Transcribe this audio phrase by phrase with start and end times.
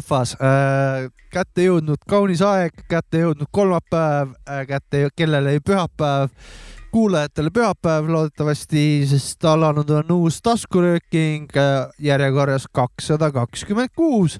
[0.00, 6.30] rahvas äh,, kätte jõudnud kaunis aeg, kätte jõudnud kolmapäev äh,, kätte kellele pühapäev,
[6.92, 14.38] kuulajatele pühapäev loodetavasti, sest alanud on uus taskurööking äh, järjekorras kakssada kakskümmend kuus.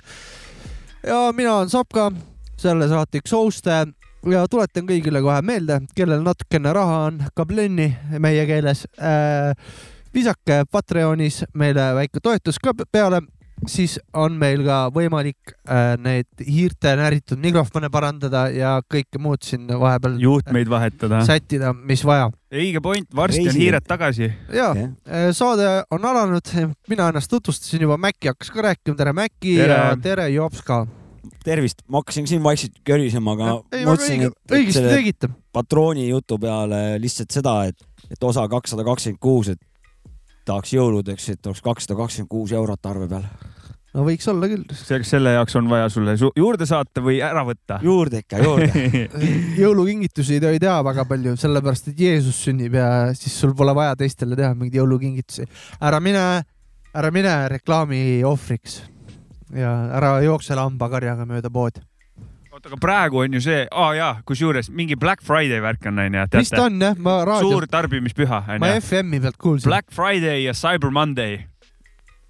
[1.06, 2.10] ja mina olen Sapka,
[2.56, 3.84] selle saate üks host'e
[4.30, 9.54] ja tuletan kõigile kohe meelde, kellel natukene raha on, kablenni meie keeles äh,.
[10.15, 13.20] visake Patreonis meile väike toetus ka peale
[13.69, 19.66] siis on meil ka võimalik äh, need hiirte näritud mikrofone parandada ja kõike muud siin
[19.68, 20.16] vahepeal.
[20.23, 21.23] juhtmeid vahetada.
[21.26, 22.30] sättida, mis vaja.
[22.52, 23.52] õige point, varsti Reisi.
[23.52, 24.30] on hiired tagasi.
[24.49, 26.54] ja yeah., äh, saade on alanud,
[26.88, 29.77] mina ennast tutvustasin juba, Mäkki hakkas ka rääkima, tere Mäkki tere.
[29.77, 30.87] ja tere Jops ka.
[31.45, 37.32] tervist, ma hakkasin siin vaikselt körisema, aga mõtlesin, et, et selle patrooni jutu peale lihtsalt
[37.34, 39.60] seda, et, et osa kakssada kakskümmend kuus, et
[40.46, 43.27] tahaks jõuludeks, et oleks kakssada kakskümmend kuus eurot arve peal.
[43.95, 45.02] No võiks olla küll.
[45.07, 47.80] selle jaoks on vaja sulle juurde saata või ära võtta?
[47.85, 49.10] juurde ikka, juurde
[49.63, 53.99] jõulukingitusi ei tohi teha väga palju, sellepärast et Jeesus sünnib ja siis sul pole vaja
[53.99, 55.49] teistele teha mingeid jõulukingitusi.
[55.80, 56.24] ära mine,
[56.95, 58.83] ära mine reklaami ohvriks
[59.57, 61.83] ja ära jookse lambakarjaga mööda poodi
[62.61, 65.99] oota, aga praegu on ju see, aa oh, jaa, kusjuures mingi Black Friday värk on
[65.99, 66.27] onju.
[66.37, 67.50] vist on jah, ma raadios.
[67.50, 69.71] suur tarbimispüha ma FM-i pealt kuulsin.
[69.71, 71.38] Black Friday ja Cyber Monday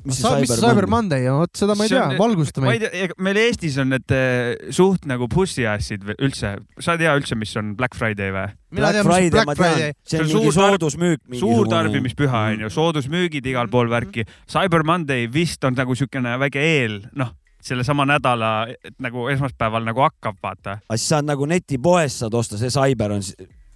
[0.04, 2.86] mis see Cyber, mis Cyber Monday on, vot seda ma ei tea, valgusta meid.
[3.18, 7.74] meil Eestis on need eh, suht nagu pussiassid üldse, sa ei tea üldse, mis on
[7.78, 8.46] Black Friday või?
[8.80, 9.96] Black Friday, Black Friday.
[10.06, 11.26] see on mingi soodusmüük.
[11.40, 14.26] suur tarbimispüha onju, soodusmüügid igal pool värki.
[14.50, 18.66] Cyber Monday vist on nagu siukene väike eel, noh sellesama nädala
[19.02, 20.78] nagu esmaspäeval nagu hakkab, vaata.
[20.88, 23.25] aga siis saad nagu netipoest saad osta, see Cyber on,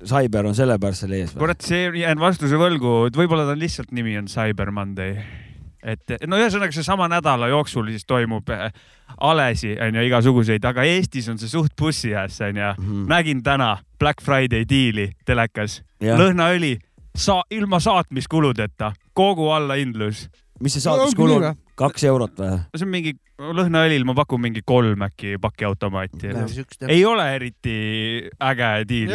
[0.04, 1.34] Cyber on sellepärast seal ees.
[1.38, 5.18] kurat, see jään vastuse võlgu, et võib-olla ta lihtsalt nimi on Cyber Monday.
[5.84, 8.72] Et no ühesõnaga seesama nädala jooksul siis toimub äh,
[9.20, 12.84] alesi onju igasuguseid, aga Eestis on see suht bussi ees onju mm.
[12.84, 13.08] -hmm.
[13.08, 16.78] nägin täna Black Friday diili telekas, lõhnaõli
[17.16, 20.28] sa ilma saatmiskuludeta, kogu allahindlus
[20.60, 21.54] mis see saatuskulu on?
[21.78, 22.56] Kaks eurot või?
[22.74, 26.32] see on mingi, lõhnaõlil ma pakun mingi kolm äkki pakiautomaati.
[26.88, 27.76] ei ole eriti
[28.50, 29.12] äge diil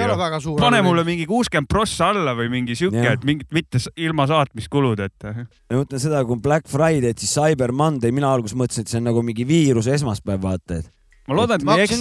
[0.59, 5.33] pane mulle mingi kuuskümmend prossa alla või mingi sihuke, et mingit mitte ilma saatmiskuludeta.
[5.33, 9.09] ma mõtlen seda, kui Black Friday, siis Cyber Monday, mina alguses mõtlesin, et see on
[9.11, 10.91] nagu mingi viiruse esmaspäev, vaata, et
[11.29, 11.99] ma loodan, et ma ei eksi.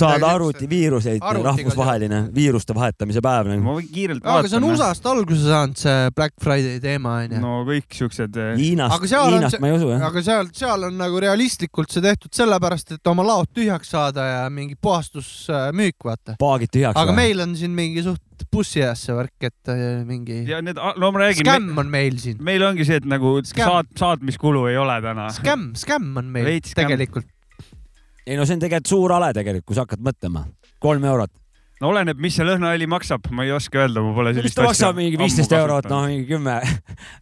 [0.00, 3.64] saad arvutiviiruseid, rahvusvaheline viiruste vahetamise päev nagu.
[3.66, 4.40] ma võin kiirelt vaatama.
[4.40, 7.42] aga see on USA-st alguse saanud, see Black Friday teema onju.
[7.42, 8.40] no kõik siuksed.
[8.40, 10.06] Eh, Hiinast, Hiinast see, ma ei usu jah.
[10.08, 14.42] aga seal, seal on nagu realistlikult see tehtud sellepärast, et oma laod tühjaks saada ja
[14.52, 16.38] mingi puhastusmüük, vaata.
[16.40, 16.96] paagid tühjaks.
[16.96, 17.20] aga või?
[17.22, 20.42] meil on siin mingi suht bussi ees see värk, et eh, mingi.
[20.48, 21.44] ja need, no ma räägin.
[21.44, 22.40] Skämm on meil siin.
[22.44, 25.28] meil ongi see, et nagu saad, saatmiskulu ei ole täna.
[25.36, 27.28] Skämm, skämm on meil Veits tegelikult
[28.26, 30.46] ei no see on tegelikult suur ale tegelikult, kui sa hakkad mõtlema.
[30.80, 31.32] kolm eurot.
[31.80, 34.68] no oleneb, mis see lõhnaõli maksab, ma ei oska öelda, ma pole sellist asja.
[34.68, 36.58] maksab mingi viisteist eurot, noh mingi kümme.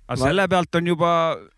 [0.08, 1.12] aga selle pealt on juba.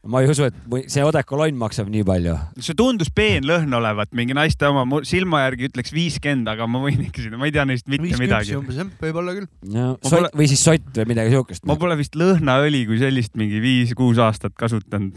[0.05, 2.37] ma ei usu, et see odekolonn maksab nii palju.
[2.61, 6.84] see tundus peen lõhn olevat, mingi naiste oma, mu silma järgi ütleks viiskümmend, aga ma
[6.84, 8.56] võin ikka sinna, ma ei tea neist mitte midagi.
[8.61, 9.50] umbes jah, võib-olla küll.
[9.73, 10.33] no pole...
[10.37, 11.65] või siis sott või midagi siukest.
[11.71, 15.17] ma pole vist lõhnaõli kui sellist mingi viis-kuus aastat kasutanud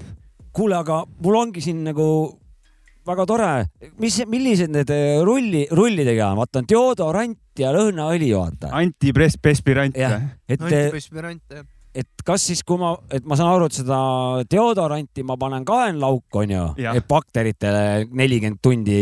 [0.53, 2.05] kuule, aga mul ongi siin nagu
[3.07, 3.51] väga tore.
[3.99, 8.73] mis, millised need eh, rulli, rullidega on, vaata on deodorant ja lõhnaõli, vaata.
[8.79, 9.97] antiperspirant.
[9.97, 10.59] jah, et.
[10.61, 13.97] antiperspirant, jah et kas siis, kui ma, et ma saan aru, et seda
[14.49, 18.97] deodoranti ma panen kaenlauku, onju, et bakteritele nelikümmend tundi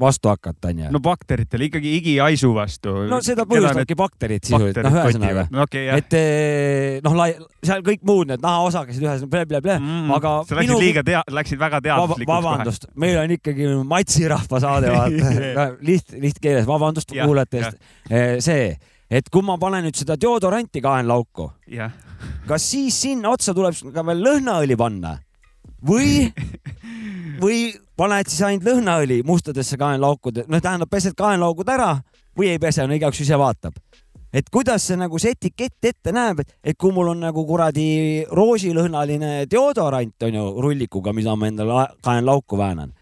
[0.00, 0.90] vastu hakata, onju.
[0.94, 2.96] no bakteritele ikkagi igihaisu vastu.
[3.10, 4.00] no seda põhjustavadki need...
[4.02, 5.68] bakterid sisuliselt, noh, ühesõnaga no,.
[5.68, 7.16] Okay, et eh, noh,
[7.62, 10.34] seal kõik muud need nahaosakesed ühesõnaga blä-blä-blä mm,, aga.
[10.48, 10.82] sa läksid minu...
[10.82, 12.34] liiga tea-, läksid väga teadlikuks Vab.
[12.34, 17.82] vabandust, meil on ikkagi matsirahva saade, vaata liht-, lihtkeeles, vabandust kuulajate eest.
[18.10, 18.72] Eh, see
[19.08, 21.92] et kui ma panen nüüd seda deodoranti kaenlauku yeah.,
[22.48, 25.16] kas siis sinna otsa tuleb ka veel lõhnaõli panna
[25.84, 26.28] või,
[27.42, 31.96] või paned siis ainult lõhnaõli mustadesse kaenlaukude, noh, tähendab, pesed kaenlaugud ära
[32.38, 33.74] või ei pese, no igaüks ise vaatab.
[34.32, 39.46] et kuidas see nagu see etikett ette näeb, et kui mul on nagu kuradi roosilõhnaline
[39.50, 42.92] deodorant on ju rullikuga, mida ma endale kaenlauku väänan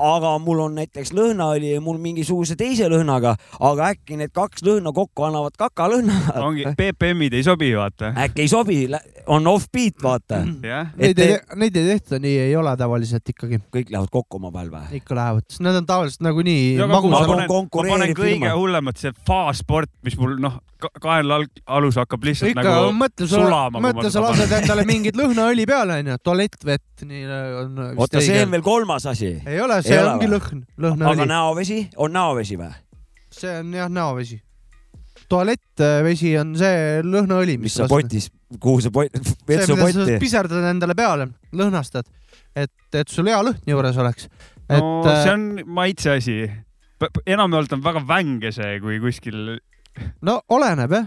[0.00, 4.92] aga mul on näiteks lõhnaõli ja mul mingisuguse teise lõhnaga, aga äkki need kaks lõhna
[4.94, 6.16] kokku annavad kakalõhna.
[6.46, 8.12] ongi, BPM-id ei sobi, vaata.
[8.26, 8.78] äkki ei sobi,
[9.30, 10.90] on off-beat, vaata yeah..
[10.98, 13.60] Neid ei, neid ei tehta, nii ei ole tavaliselt ikkagi.
[13.74, 15.00] kõik lähevad kokku omavahel või?
[15.00, 16.76] ikka lähevad, sest need on tavaliselt nagunii.
[16.82, 20.58] ma panen, ma panen kõige hullemat, see Faasport, mis mul noh,
[21.02, 23.82] kaenlaalus hakkab lihtsalt ikka, nagu mõtle, sulama.
[23.82, 27.26] mõtle, sa lased endale mingit lõhnaõli peale, onju, tualettvett, nii
[27.60, 27.84] on.
[27.94, 29.34] oota, see on veel kolmas asi.
[29.46, 30.34] ei ole see Ei ole ongi või?
[30.36, 32.72] lõhn, aga lõhnaõli, näovesi on näovesi või?
[33.34, 34.40] see on jah näovesi.
[35.28, 37.88] tualettvesi on see lõhnaõli, mis sa.
[37.90, 38.30] potis,
[38.60, 39.20] kuhu sa pot-,
[39.50, 40.18] vetsupotti sa?
[40.22, 42.08] piserdad endale peale, lõhnastad,
[42.54, 44.28] et, et sul hea lõhn juures oleks.
[44.68, 45.48] et no äh, see on
[45.80, 46.42] maitse asi.
[47.26, 49.58] enamjaolt on väga vänge see, kui kuskil,
[50.22, 51.06] no oleneb jah,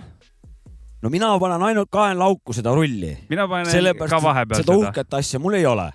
[1.03, 4.89] no mina panen ainult kaenlauku seda rulli, mina panen ka sellepärast vahepeal et seda seda.
[4.91, 5.89] uhket asja mul ei ole.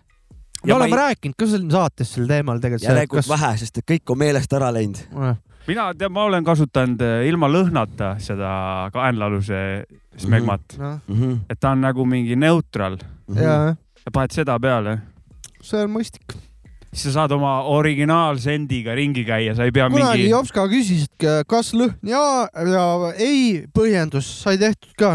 [0.64, 2.88] me oleme rääkinud ka siin saates sel teemal tegelikult.
[2.90, 5.00] järelikult vähe, sest et kõik on meelest ära läinud.
[5.66, 8.52] mina tean, ma olen kasutanud eh, ilma lõhnata seda
[8.94, 9.60] kaenlaaluse
[10.18, 11.36] smegmat, noh, Mhm.
[11.50, 12.98] et ta on nagu mingi neutral,
[13.34, 13.74] ja
[14.12, 14.98] paned seda peale,
[15.62, 16.34] see on mõistlik.
[16.92, 21.26] Siis sa saad oma originaalsendiga ringi käia, sa ei pea kunagi mingi, Jopska küsis, et
[21.48, 22.22] kas lõhn ja,
[22.52, 22.86] ja
[23.16, 25.14] ei põhjendus sai tehtud ka.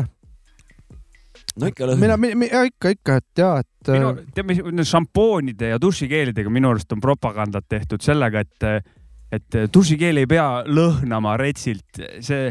[1.62, 2.02] no ikka lõhn.
[2.02, 6.98] mina, mina ikka, ikka, et ja, et äh,, tead, mis šampoonide ja dušikeelidega minu arust
[6.98, 8.90] on propagandat tehtud sellega, et,
[9.38, 12.50] et dušikeel ei pea lõhnama retsilt, see,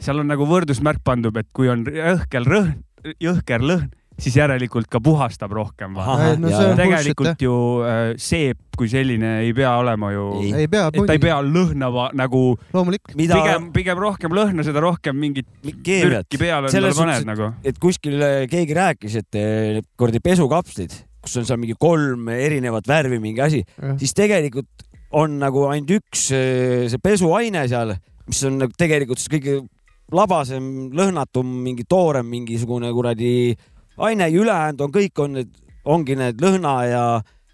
[0.00, 2.80] seal on nagu võrdusmärk pandud, et kui on jõhker lõhn,
[3.20, 5.96] jõhker lõhn, siis järelikult ka puhastab rohkem.
[6.40, 7.56] No tegelikult ju
[7.86, 10.52] äh, seep kui selline ei pea olema ju, Ei.
[10.64, 12.56] ei pea, et ta ei pea lõhnama nagu
[13.14, 17.52] mida pigem, pigem rohkem lõhna, seda rohkem mingit mürki, peale paned suhtes, nagu.
[17.62, 22.90] et kuskil äh, keegi rääkis, et need kuradi pesukapslid, kus on seal mingi kolm erinevat
[22.90, 23.62] värvi mingi asi,
[24.00, 24.84] siis tegelikult
[25.14, 27.94] on nagu ainult üks eh, see pesuaine seal,
[28.28, 29.60] mis on nagu tegelikult siis kõige
[30.14, 33.54] labasem, lõhnatum, mingi toorem mingisugune kuradi
[33.98, 35.54] aine ja ülejäänud on kõik on need,
[35.84, 37.04] ongi need lõhna ja,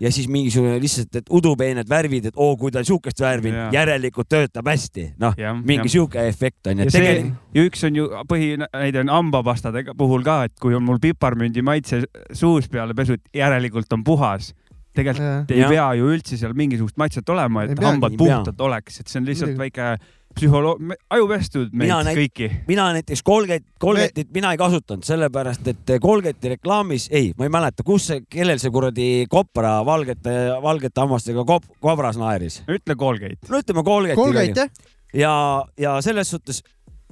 [0.00, 4.30] ja siis mingisugune lihtsalt, et udupeened värvid, et oo, kui ta on siukest värvi järelikult
[4.30, 8.00] töötab hästi, noh, mingi sihuke efekt on ju, ja et see tegelikult, ja üks on
[8.00, 13.22] ju põhinäide on hambapastade puhul ka, et kui on mul piparmündi maitse suus peale pesut,
[13.36, 14.54] järelikult on puhas.
[14.94, 15.70] tegelikult ei Jah.
[15.70, 19.54] pea ju üldse seal mingisugust maitset olema, et hambad puhtad oleks, et see on lihtsalt
[19.54, 19.68] Muidugi.
[19.68, 20.78] väike psühholoog,
[21.10, 22.48] ajupestud meid Mina näit- kõiki.
[22.68, 27.82] mina näiteks Colgate, Colgate'it mina ei kasutanud, sellepärast et Colgate'i reklaamis, ei, ma ei mäleta,
[27.86, 32.60] kus see, kellel see kuradi kopra valgete, valgete hammastega kop, kobras naeris.
[32.68, 33.38] ütle Colgate.
[33.50, 34.16] no ütleme Colgate'i.
[34.16, 34.70] Colgate jah,
[35.14, 36.62] ja, ja selles suhtes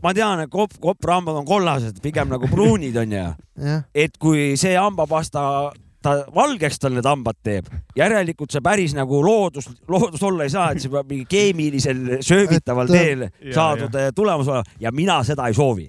[0.02, 3.34] ma tean, et kop, kopra hambad on kollased, pigem nagu pruunid onju,
[3.94, 7.68] et kui see hambapasta ta valgeks tal need hambad teeb,
[7.98, 12.90] järelikult see päris nagu loodus, loodus olla ei saa, et see peab mingi keemilisel söövitaval
[12.90, 14.12] äh, teel ja, saadud ja.
[14.14, 15.88] tulemus olema ja mina seda ei soovi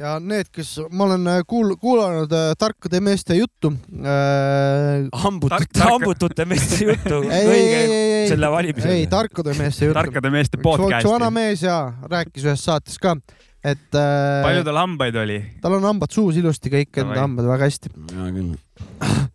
[0.00, 5.08] ja need, kes ma olen äh, kuul-, kuulanud äh, tarkade meeste juttu äh,.
[5.24, 8.94] hambutute Tark-, hambutute meeste juttu ei, ei, õige ei, ei, selle ei, valimisel.
[8.96, 9.98] ei tarkade meeste juttu.
[9.98, 11.34] tarkade meeste üks vana podcast'i.
[11.36, 11.78] mees ja
[12.10, 13.16] rääkis ühes saates ka,
[13.60, 15.38] et äh, palju tal hambaid oli?
[15.60, 17.92] tal on hambad suus ilusti, kõik enda hambad väga hästi.
[18.14, 18.56] hea küll.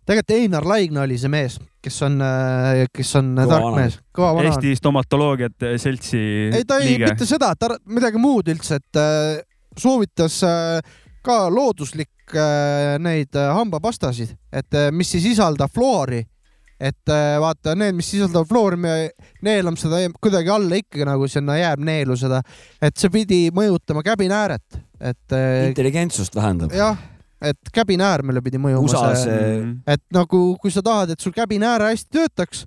[0.05, 2.19] tegelikult Einar Laigna oli see mees, kes on,
[2.89, 4.51] kes on Kõva tark vana mees, kõva vana.
[4.51, 9.43] Eesti stomatoloogiate seltsi ei, ta ei, mitte seda, ta midagi muud üldse, et äh,
[9.77, 16.23] soovitas äh, ka looduslikke äh, neid äh, hambapastasid, et äh, mis ei sisalda fluori.
[16.79, 18.93] Et äh, vaata need, mis sisaldavad fluori, me
[19.45, 22.41] neelame seda kuidagi alla ikkagi nagu sinna jääb neelu seda,
[22.83, 26.73] et see pidi mõjutama käbinääret, et äh, intelligentsust vähendab.
[26.75, 26.97] jah,
[27.45, 29.75] et käbinäärmele pidi mõjuma USA-s see, Mm.
[29.87, 32.65] et nagu kui sa tahad, et sul käbinääre hästi töötaks,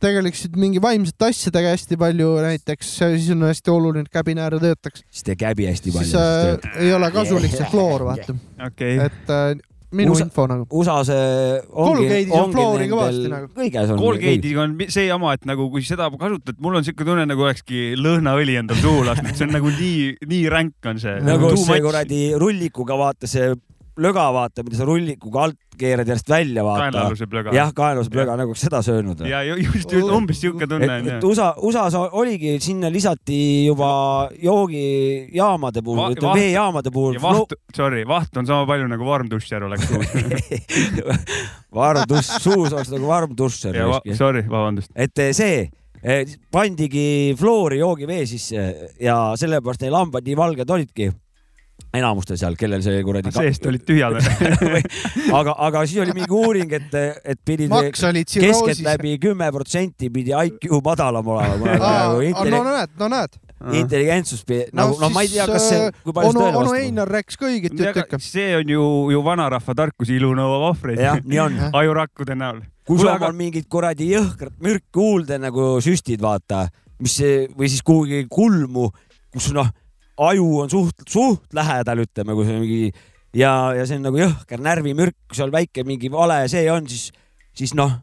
[0.00, 5.26] tegeleksid mingi vaimsete asjadega hästi palju näiteks, siis on hästi oluline, et käbinääre töötaks, siis
[5.26, 6.22] tee käbi hästi siis palju.
[6.64, 8.36] äh, ei ole kasulik see floor, vaata,
[8.66, 9.52] okei, et äh,
[9.92, 10.66] minu USA- info nagu.
[10.70, 11.10] USA-s
[11.70, 13.48] ongi, Colgate'is on fluori kõvasti nagu.
[13.56, 13.98] kõiges on.
[13.98, 17.94] Colgate'iga on see jama, et nagu kui seda kasutad, mul on siuke tunne, nagu olekski
[17.98, 21.18] lõhnaõli endal suhu lasknud, see on nagu nii, nii ränk on see.
[21.26, 23.50] nagu see kuradi rullikuga vaata see
[23.98, 26.86] löga vaata, mida sa rullikuga alt keerad järjest välja vaata.
[26.90, 27.52] kaenlaaluse plöga.
[27.56, 29.20] jah, kaenlase plöga nagu seda söönud.
[29.28, 31.18] ja ju- just, just umbes siuke tunne on ju.
[31.30, 37.22] USA, USA-s oligi, sinna lisati juba joogijaamade puhul Va-, ütleme veejaamade puhul ja.
[37.24, 39.88] vaht, sorry, vaht on sama palju nagu varm duššer oleks
[41.80, 44.90] varm dušš, suus oleks nagu varm duššer ja va-, sorry, vabandust.
[44.94, 45.64] et eh, see
[46.02, 48.68] eh, pandigi fluori joogivee sisse
[49.00, 51.10] ja sellepärast neil hambad nii valged olidki.
[51.94, 53.32] Enamustel seal, kellel see kuradi.
[53.34, 54.16] seest olid tühjad.
[55.38, 56.96] aga, aga siis oli mingi uuring, et,
[57.34, 58.80] et pidid maks oli tsirroosis.
[58.80, 61.76] keskeltläbi kümme protsenti pidi IQ madalam olema.
[61.80, 63.38] no Nagu näed, no näed.
[63.76, 66.84] intelligentsus, nagu no ma ei tea, kas see, kui palju onu, see tõele onu vastab.
[66.86, 68.20] Einar rääkis ka õiget juttu ikka.
[68.24, 71.58] see on ju, ju vanarahva tarkus, ilu nõuab ohvreid jah, nii on.
[71.82, 72.62] ajurakkude näol.
[72.88, 76.68] kui sul aga- on mingit kuradi jõhkrat mürki kuulda nagu süstid, vaata,
[77.00, 78.88] mis see või siis kuhugi kulmu,
[79.34, 79.68] kus noh,
[80.20, 82.82] aju on suht, suht lähedal, ütleme, kui see on mingi
[83.36, 87.10] ja, ja see on nagu jõhker närvimürk, seal väike mingi vale see on, siis,
[87.56, 87.98] siis noh,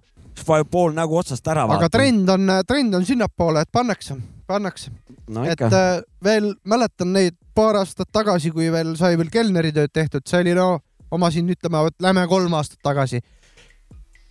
[0.48, 1.66] vajub pool nägu otsast ära.
[1.78, 4.18] aga trend on, trend on sinnapoole, et pannakse,
[4.50, 4.94] pannakse
[5.34, 9.94] no, et äh, veel mäletan neid paar aastat tagasi, kui veel sai veel kelneri tööd
[9.94, 10.78] tehtud, see oli no
[11.12, 13.22] oma siin ütleme, lähme kolm aastat tagasi.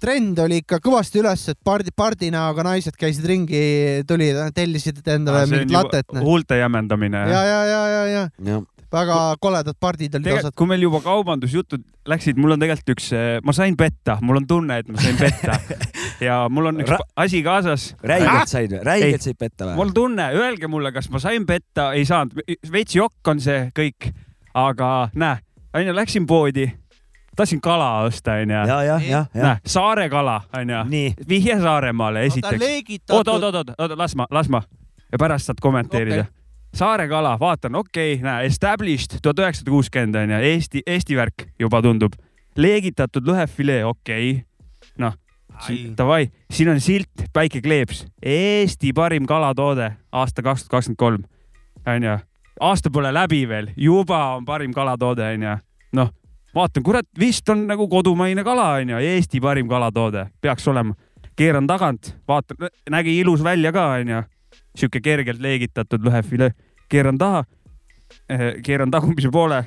[0.01, 3.61] Trend oli ikka kõvasti üles, et pardi, pardinäoga naised käisid ringi,
[4.09, 6.07] tulid, tellisid endale Ah, mingit latet.
[6.21, 7.25] huulte jämendamine.
[7.31, 8.61] ja, ja, ja, ja, ja ja.
[8.93, 10.55] väga koledad pardid olid osad.
[10.57, 13.09] kui meil juba kaubandusjutud läksid, mul on tegelikult üks,
[13.45, 15.57] ma sain petta, mul on tunne, et ma sain petta
[16.29, 17.89] ja mul on üks Ra- asi kaasas.
[18.07, 18.85] räigelt said või?
[18.87, 19.75] Räigelt said petta või?
[19.81, 22.37] mul on tunne, öelge mulle, kas ma sain petta, ei saanud,
[22.73, 24.13] veits jokk on see kõik,
[24.55, 25.41] aga näe,
[25.77, 26.69] onju, läksin poodi,
[27.37, 28.65] tahtsin kala osta, onju.
[29.35, 30.85] näe, saare kala, onju.
[31.29, 32.65] vihje Saaremaale esiteks.
[33.11, 34.63] oot, oot, oot, oot, oot, las ma, las ma
[35.13, 36.33] ja pärast saad kommenteerida okay.
[36.75, 41.83] saare kala, vaatan, okei okay,, näe, established tuhat üheksasada kuuskümmend onju, Eesti, Eesti värk juba
[41.83, 42.17] tundub.
[42.57, 44.43] leegitatud lõhefilee, okei okay.
[44.99, 45.17] noh,
[45.97, 51.25] davai, siin on silt, päike kleeps, Eesti parim kalatoode aasta kaks tuhat kakskümmend kolm,
[51.87, 52.19] onju.
[52.61, 55.59] aasta pole läbi veel, juba on parim kalatoode, onju.
[55.93, 56.13] noh,
[56.57, 60.95] vaatan, kurat, vist on nagu kodumaine kala, onju, Eesti parim kalatoode, peaks olema.
[61.37, 64.23] keeran tagant, vaatan, nägi ilus välja ka, onju.
[64.77, 66.51] sihuke kergelt leegitatud lõhefilee,
[66.89, 67.45] keeran taha,
[68.63, 69.65] keeran tagumise poole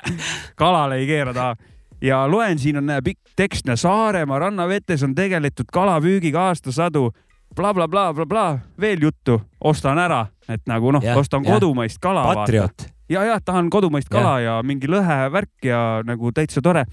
[0.60, 1.56] kalale ei keera taha
[2.04, 7.10] ja loen, siin on pikk tekst, Saaremaa rannavetes on tegeletud kalapüügiga aastasadu
[7.56, 11.54] bla, bla, blablabla, veel juttu, ostan ära, et nagu noh, ostan jah.
[11.54, 12.26] kodumaist kala.
[12.34, 12.93] patrioot.
[13.08, 14.56] Ja, ja tahan kodumaist kala ja.
[14.56, 16.84] ja mingi lõhevärk ja nagu täitsa tore.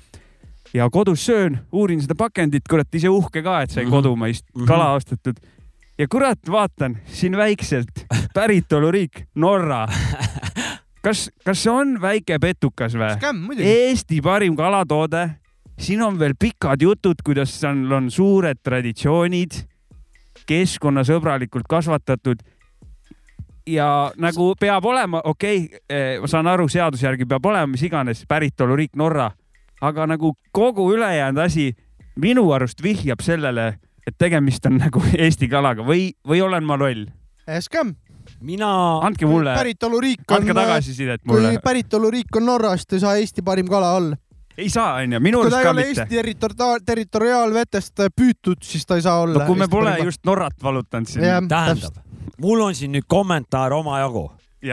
[0.73, 3.87] ja kodus söön, uurin seda pakendit, kurat ise uhke ka, et sai mm.
[3.87, 3.91] -hmm.
[3.91, 4.67] kodumaist mm -hmm.
[4.67, 5.35] kala ostetud.
[5.97, 9.87] ja kurat, vaatan siin väikselt päritoluriik Norra.
[11.01, 13.15] kas, kas see on väike petukas või?
[13.59, 15.29] Eesti parim kalatoode.
[15.79, 19.51] siin on veel pikad jutud, kuidas seal on suured traditsioonid,
[20.45, 22.43] keskkonnasõbralikult kasvatatud.
[23.67, 28.25] Ja nagu peab olema, okei okay,, ma saan aru, seaduse järgi peab olema mis iganes
[28.29, 29.31] päritoluriik Norra,
[29.81, 31.71] aga nagu kogu ülejäänud asi
[32.19, 33.73] minu arust vihjab sellele,
[34.07, 37.05] et tegemist on nagu Eesti kalaga või, või olen ma loll?
[37.59, 37.95] skämm.
[38.41, 38.67] mina,
[39.05, 41.59] andke mulle, päritoluriik on, andke tagasisidet kui mulle.
[41.63, 44.17] päritoluriik on Norrast, ei saa Eesti parim kala olla.
[44.61, 46.15] Ei saa, onju, minu kui arust ta ei ka ole mitte Eesti.
[46.15, 49.39] territori- territoriaalvetest püütud, siis ta ei saa olla.
[49.39, 51.49] no kui me pole just Norrat valutanud siin.
[51.49, 51.97] tähendab,
[52.41, 54.29] mul on siin nüüd kommentaar omajagu.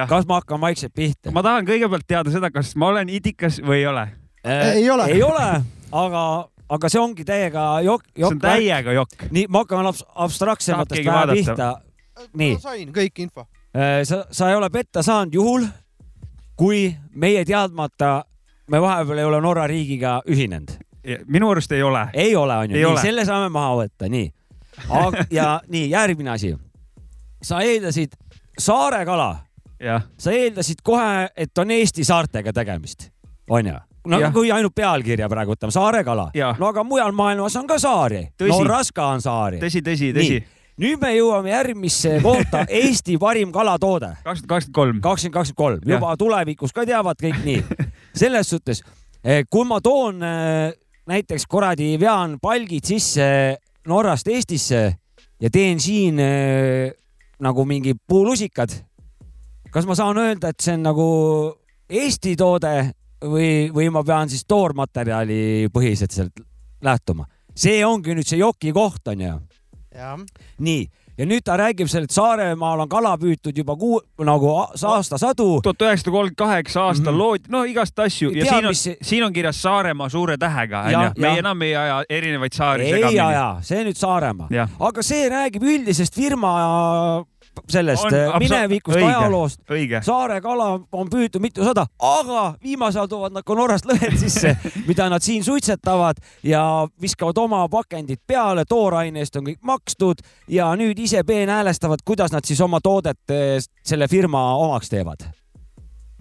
[0.08, 1.32] kas ma hakkan vaikselt pihta?
[1.32, 4.06] ma tahan kõigepealt teada seda, kas ma olen idikas või ei ole.
[4.44, 5.04] Ei ole.
[5.12, 5.48] ei ole,
[5.92, 6.22] aga,
[6.68, 8.42] aga see ongi täiega jokk, see on jokk.
[8.44, 9.28] täiega jokk.
[9.30, 11.74] nii, ma hakkan abs- abstraktsematest vähe pihta.
[12.34, 13.46] nii ma, sain kõik info.
[14.04, 15.66] sa, sa ei ole petta saanud juhul,
[16.56, 18.24] kui meie teadmata,
[18.68, 20.76] me vahepeal ei ole Norra riigiga ühinenud.
[21.26, 22.06] minu arust ei ole.
[22.12, 24.30] ei ole, onju, nii selle saame maha võtta, nii.
[25.38, 26.54] ja nii järgmine asi.
[27.42, 28.14] sa eeldasid
[28.58, 29.36] saare kala,
[30.18, 33.10] sa eeldasid kohe, et on Eesti saartega tegemist,
[33.48, 34.32] onju no Jah.
[34.32, 36.56] kui ainult pealkirja praegu võtame, saare kala Jah..
[36.60, 38.28] no aga mujal maailmas on ka saari.
[38.48, 39.60] Norras ka on saari.
[39.62, 40.38] tõsi, tõsi, tõsi.
[40.80, 45.00] nüüd me jõuame järgmisse kohta, Eesti parim kalatoode, kaks tuhat kakskümmend kolm.
[45.04, 47.62] kakskümmend kakskümmend kolm, juba tulevikus ka teavad kõik nii.
[48.18, 48.82] selles suhtes,
[49.50, 50.72] kui ma toon eh,
[51.08, 53.28] näiteks kuradi vean palgid sisse
[53.88, 54.82] Norrast Eestisse
[55.40, 56.92] ja teen siin eh,
[57.40, 58.70] nagu mingi puulusikad.
[59.70, 61.08] kas ma saan öelda, et see on nagu
[61.88, 62.90] Eesti toode
[63.24, 66.40] või, või ma pean siis toormaterjali põhiselt sealt
[66.82, 67.26] lähtuma?
[67.58, 69.38] see ongi nüüd see joki koht onju
[70.58, 70.82] nii,
[71.18, 75.60] ja nüüd ta räägib seal, et Saaremaal on kala püütud juba kuu nagu aastasadu.
[75.62, 77.18] tuhat üheksasada kolmkümmend kaheksa aastal Mhm.
[77.18, 80.82] loodi, no igast asju ja Tead, siin on mis siin on kirjas Saaremaa suure tähega,
[80.86, 81.12] onju.
[81.18, 83.20] me ja- enam ei aja erinevaid saari ei segamini.
[83.20, 84.48] aja, see nüüd Saaremaa,
[84.80, 87.24] aga see räägib üldisest firma
[87.68, 89.60] sellest On äh, minevikust, ajaloost.
[90.02, 94.54] saare kala on püütud mitusada, aga viimasel ajal toovad nad ka Norrast lõhed sisse,
[94.90, 96.62] mida nad siin suitsetavad ja
[97.00, 102.44] viskavad oma pakendid peale, tooraine eest on kõik makstud ja nüüd ise peenhäälestavad, kuidas nad
[102.44, 105.28] siis oma toodet eh, selle firma omaks teevad.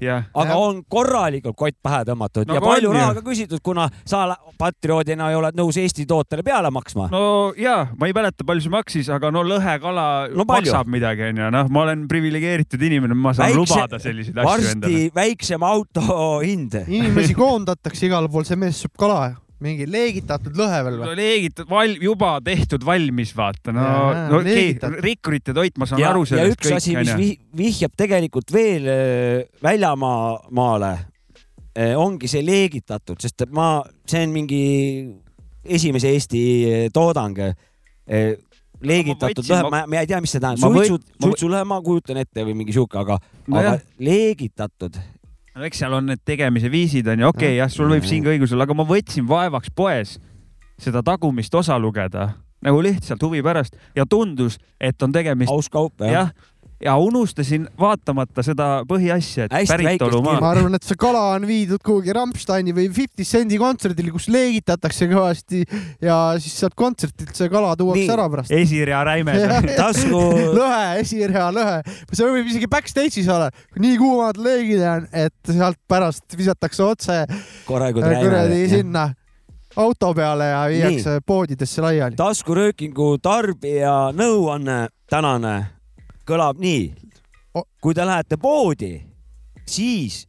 [0.01, 0.57] jah, aga Jah.
[0.61, 3.21] on korralikult kott pähe tõmmatud No ja palju raha ju.
[3.21, 7.07] ka küsitud, kuna sa patrioodina ei ole nõus Eesti tootele peale maksma.
[7.11, 10.71] no ja ma ei mäleta, palju see maksis, aga no lõhekala No palju?
[10.71, 14.93] maksab midagi, onju, noh, ma olen priviligeeritud inimene, ma saan Väikse- lubada selliseid asju endale.
[14.93, 16.73] varsti väiksem auto hind.
[16.87, 21.17] inimesi koondatakse igal pool, see mees sööb kala, mingi leegitatud lõhe veel no või?
[21.17, 23.85] leegitud, val-, juba tehtud valmis, vaata, no
[24.29, 27.13] no okei leegitatud., rikkurite toit, ma saan ja, aru ja sellest üks asi, kõik, mis
[27.13, 27.21] onju.
[27.23, 30.19] vih- vihjab tegelikult veel äh, väljamaa,
[30.57, 30.91] maale,
[31.97, 34.61] ongi see leegitatud, sest et ma, see on mingi
[35.77, 36.39] esimese Eesti
[36.95, 37.37] toodang.
[38.81, 42.53] leegitatud lõhe, ma, ma ei tea, mis see tähendab, suitsu, suitsulõhe ma kujutan ette või
[42.61, 43.17] mingi sihuke, aga,
[43.49, 43.73] Nojah.
[43.77, 44.97] aga leegitatud.
[45.57, 48.33] No eks seal on need tegemise viisid onju, okei okay, jah, sul võib siin ka
[48.33, 50.17] õigus olla, aga ma võtsin vaevaks poes
[50.81, 52.29] seda tagumist osa lugeda
[52.65, 56.13] nagu lihtsalt huvi pärast ja tundus, et on tegemist aus kaup jah.
[56.13, 56.53] jah,
[56.83, 62.13] ja unustasin vaatamata seda põhiasja, et päritolumaa ma arvan, et see kala on viidud kuhugi
[62.13, 65.63] Rammsteini või Fifty Cendi kontserdile, kus leegitatakse kõvasti
[66.03, 68.13] ja siis sealt kontsertilt see kala tuuakse Nii.
[68.13, 68.53] ära pärast.
[68.53, 69.45] esirea räimed.
[69.81, 70.21] tasku,
[70.57, 71.77] lõhe, esirea lõhe,
[72.11, 77.23] see võib isegi backstage'is olla, nii kuumad leegid on, et sealt pärast visatakse otse
[77.65, 78.67] korralikult kuradi räime.
[78.69, 79.07] sinna
[79.77, 82.17] auto peale ja viiakse poodidesse laiali.
[82.19, 84.77] taskuröökingu tarbija nõuanne
[85.09, 85.55] tänane
[86.27, 86.91] kõlab nii
[87.81, 88.95] kui te lähete poodi,
[89.67, 90.25] siis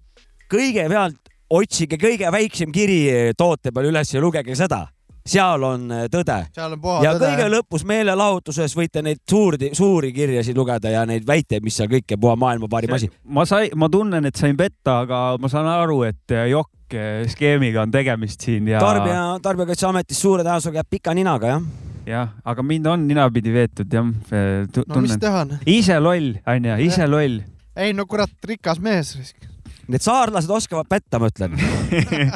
[0.51, 4.85] kõigepealt otsige kõige väiksem kiri toote peal üles ja lugege seda,
[5.29, 7.51] seal on äh, tõde seal on puha ja kõige tõde.
[7.57, 12.37] lõpus meelelahutuses võite neid suuri, suuri kirjasid lugeda ja neid väiteid, mis seal kõike puha
[12.37, 13.11] maailma parim asi.
[13.25, 16.97] ma sai, ma tunnen, et sain petta, aga ma saan aru, et jokk
[17.29, 18.81] skeemiga on tegemist siin ja.
[18.81, 21.69] tarbija, Tarbijakaitseametis suure tõenäosusega jääb pika ninaga jah.
[22.09, 25.55] jah, aga mind on ninapidi veetud jah, no mis teha on?
[25.69, 27.43] ise loll, onju, ise loll.
[27.79, 29.15] ei no kurat, rikas mees.
[29.89, 31.55] Need saarlased oskavad petta, ma ütlen.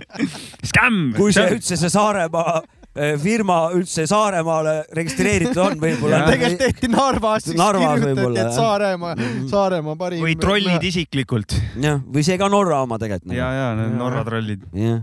[1.19, 2.55] Kui see üldse see Saaremaa
[2.97, 6.23] eh, firma üldse Saaremaale registreeritud on, võib-olla.
[6.31, 8.57] tegelikult tehti Narvas, siis Narvas kirjutati, et.
[8.57, 9.13] Saaremaa,
[9.53, 10.25] Saaremaa parim.
[10.25, 11.59] või trollid isiklikult.
[11.77, 13.37] jah, või see ka Norra oma tegelikult.
[13.37, 13.99] ja, ja need.
[14.01, 14.65] Norra trollid.
[14.73, 15.03] jah.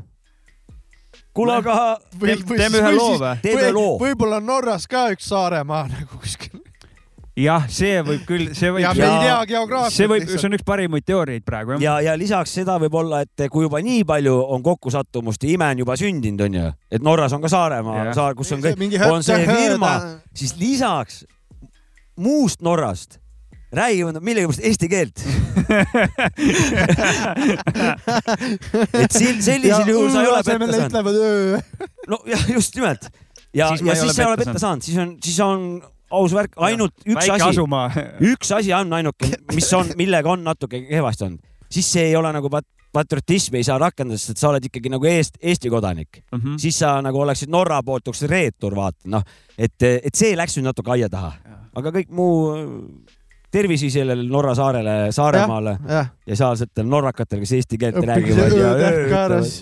[1.34, 1.76] kuule, aga
[2.20, 3.36] teeme ühe loo või?
[3.44, 3.94] teeme loo.
[4.02, 6.60] võib-olla on Norras ka üks Saaremaa nagu kuskil.
[7.40, 9.96] jah, see võib küll, see võib ja, me ei tea geograafiat.
[9.96, 11.86] see võib, see on üks parimaid teooriaid praegu jah.
[11.86, 15.72] ja, ja lisaks seda võib olla, et kui juba nii palju on kokkusattumust ja ime
[15.76, 19.46] on juba sündinud, onju, et Norras on ka Saaremaa saar, kus on kõik, on see
[19.48, 19.96] firma,
[20.36, 21.24] siis lisaks
[22.20, 23.22] muust Norrast
[23.72, 25.20] nad millegipärast eesti keelt.
[29.04, 31.08] et sil-, sellisel juhul sa ei ole petta saanud.
[32.10, 33.04] nojah, just nimelt.
[33.54, 35.60] ja, ja siis sa ei ole petta saanud, siis on, siis on
[36.10, 37.60] aus värk, ainult üks väike asi,
[38.32, 42.30] üks asi on ainuke, mis on, millega on natuke kehvasti olnud, siis see ei ole
[42.34, 46.58] nagu pat- patriotismi ei saa rakendada, sest sa oled ikkagi nagu Eest, Eesti kodanik, Mhm.
[46.58, 49.24] siis sa nagu oleksid Norra poolt üks reetur, vaata noh,
[49.58, 51.32] et, et see läks nüüd natuke aia taha,
[51.78, 52.58] aga kõik muu
[53.52, 58.74] tervisi sellele Norra saarele, Saaremaale jah, ja sealsetele norrakatele, kes eesti keelt Õppige räägivad ja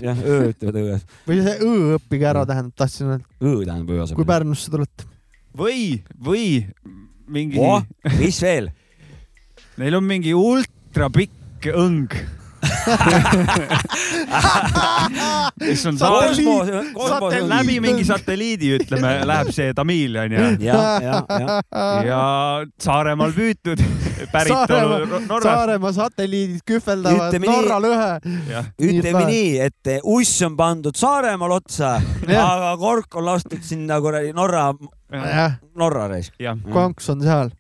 [0.10, 1.06] jah, öö ütlevad õues.
[1.28, 4.30] või see õ õppige ära tähendab, tahtsin öelda, õõ tähendab kui asemel.
[4.34, 5.08] Pärnusse tulete.
[5.58, 5.86] või,
[6.30, 6.48] või
[7.28, 7.84] mingi, oh,
[8.20, 8.72] mis veel?
[9.82, 12.18] neil on mingi ultrapikk õng.
[15.88, 17.34] On saar, kosmos, kosmos.
[17.50, 20.44] läbi mingi satelliidi, ütleme, läheb see Tamiil onju.
[20.64, 21.58] ja, ja, ja
[22.08, 22.22] ja
[22.82, 23.82] Saaremaal püütud,
[24.34, 25.48] päritolu Saaremaa, Norrast.
[25.50, 28.10] Saaremaa satelliidid kühveldavad Ütleme nii- Norra lõhe.
[28.52, 31.96] jah, ütleme nii, et uss on pandud Saaremaal otsa,
[32.28, 34.70] aga kork on lastud sinna kuradi Norra,
[35.78, 36.32] Norra reis.
[36.74, 37.54] konks on seal.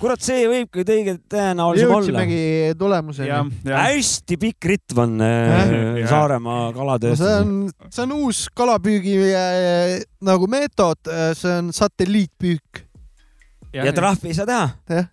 [0.00, 2.00] kurat, see võibki kõige tõenäolisem olla.
[2.00, 6.02] jõudsimegi tulemuseni hästi pikk ritm on äh.
[6.08, 7.36] Saaremaa no see kalatööstus.
[7.42, 7.54] on,
[7.90, 12.84] see on uus kalapüügi äh, nagu meetod, see on satelliitpüük.
[13.76, 15.06] ja trahvi ei saa teha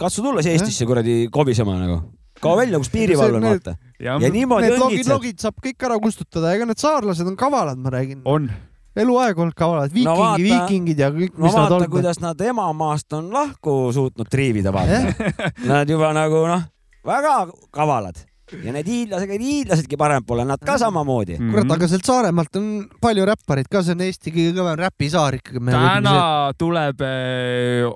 [0.00, 2.00] katsu tulla siia Eestisse kuradi kobisema nagu.
[2.40, 3.76] kao välja, kus piirivalve on, vaata.
[4.00, 5.12] ja niimoodi Need logid, õngitsed.
[5.12, 8.22] logid saab kõik ära kustutada, ega need saarlased on kavalad, ma räägin.
[8.24, 8.48] on.
[8.96, 11.92] Eluaeg olnud kavalad, No viikingi, vaata- viikingid ja kõik, no mis nad vaata, olnud on.
[11.94, 15.30] kuidas nad emamaast on lahku suutnud triivida, vaata.
[15.70, 16.62] Nad juba nagu noh,
[17.06, 17.36] väga
[17.70, 18.18] kavalad
[18.64, 21.36] ja need hiidlased, hiidlasedki parempoole, nad ka samamoodi.
[21.38, 21.52] Mhm.
[21.54, 25.62] kurat, aga sealt Saaremaalt on palju räpparid ka, see on Eesti kõige kõvem räpisaar ikkagi.
[25.70, 26.14] täna
[26.58, 27.86] tuleb eh,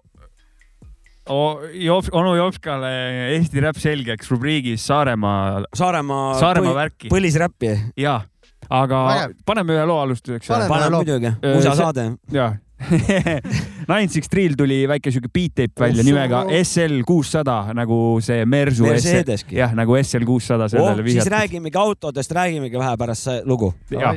[1.26, 2.92] o- Jop- onu Jopskale
[3.34, 7.08] Eesti räpp selgeks rubriigis Saaremaa, Saaremaa, Saaremaa värki.
[7.10, 7.74] põlisräppi.
[7.98, 8.20] jaa,
[8.70, 9.34] aga Vägev.
[9.46, 10.48] paneme ühe loo alustuseks.
[10.48, 10.90] Paneme.
[10.96, 12.06] muidugi, musa see- saade.
[12.32, 12.52] jaa.
[13.88, 16.08] Nine Six Three'l tuli väike siuke beat tape välja Ossoo.
[16.10, 18.84] nimega SL kuussada nagu see Mersu.
[19.54, 21.32] Jah, nagu SL kuussada oh sellele, siis vihjatud.
[21.38, 23.72] räägimegi autodest, räägimegi vähe pärast see lugu.
[23.94, 24.16] jah,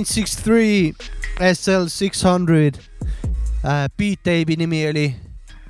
[0.00, 0.94] nine six three
[1.36, 2.78] SL six hundred.
[3.96, 5.10] Beat Tape'i nimi oli,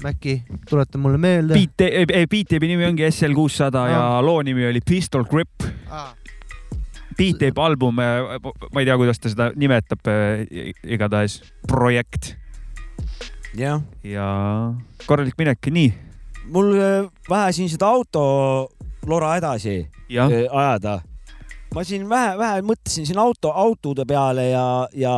[0.06, 1.54] äkki tuleta mulle meelde.
[1.54, 1.74] Beat,
[2.30, 5.66] Beat Tape'i nimi ongi SL kuussada ja loo nimi oli Pistol Grip.
[7.18, 10.06] Beat Tape album, ma ei tea, kuidas ta seda nimetab,
[10.86, 12.36] igatahes projekt
[13.58, 14.30] jah, ja
[15.10, 15.90] korralik minek, nii.
[16.54, 18.22] mul äh, vähe siin seda auto
[19.10, 21.00] lora edasi jah, äh, ajada.
[21.74, 25.14] Ma siin vähe, vähe mõtlesin siin auto, autode peale ja, ja,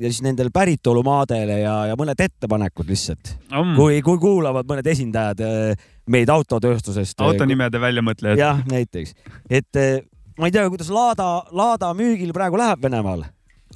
[0.00, 3.74] ja siis nendele päritolumaadele ja, ja mõned ettepanekud lihtsalt, Mm.
[3.76, 7.20] kui, kui kuulavad mõned esindajad äh, meid autotööstusest.
[7.20, 8.38] autonimede väljamõtlejad.
[8.38, 9.14] jah, näiteks,
[9.50, 10.00] et eh,
[10.38, 13.24] ma ei tea, kuidas Lada, Lada müügil praegu läheb Venemaal,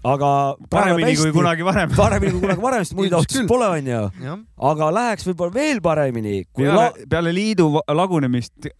[0.04, 0.30] aga.
[0.70, 1.32] paremini kui.
[1.32, 1.90] kunagi varem.
[2.02, 4.36] paremini kui kunagi varem, sest muid autosid pole, onju.
[4.72, 6.90] aga läheks võib-olla veel paremini, kui la...
[6.90, 8.72] peale, peale liidu lagunemist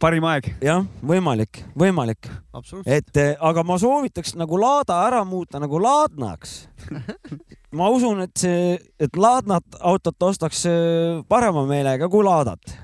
[0.00, 0.50] parim aeg.
[0.64, 2.94] jah, võimalik, võimalik, absoluutselt.
[2.94, 6.68] et eh, aga ma soovitaks nagu Lada ära muuta nagu Ladnaks.
[7.78, 12.76] ma usun, et see, et Ladnat autot ostaks eh, parema meelega kui Ladat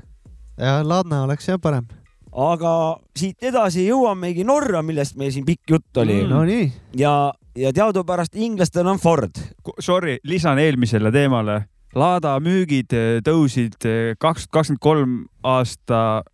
[0.61, 1.87] ja Ladna oleks jah parem.
[2.33, 2.73] aga
[3.17, 6.31] siit edasi jõuamegi Norra, millest meil siin pikk jutt oli Mm.
[6.31, 9.39] Nonii, ja, ja teadupärast inglastel on Ford.
[9.81, 11.65] Sorry, lisan eelmisele teemale.
[11.95, 13.79] Lada müügid eh, tõusid
[14.19, 16.25] kaks tuhat kakskümmend kolm aasta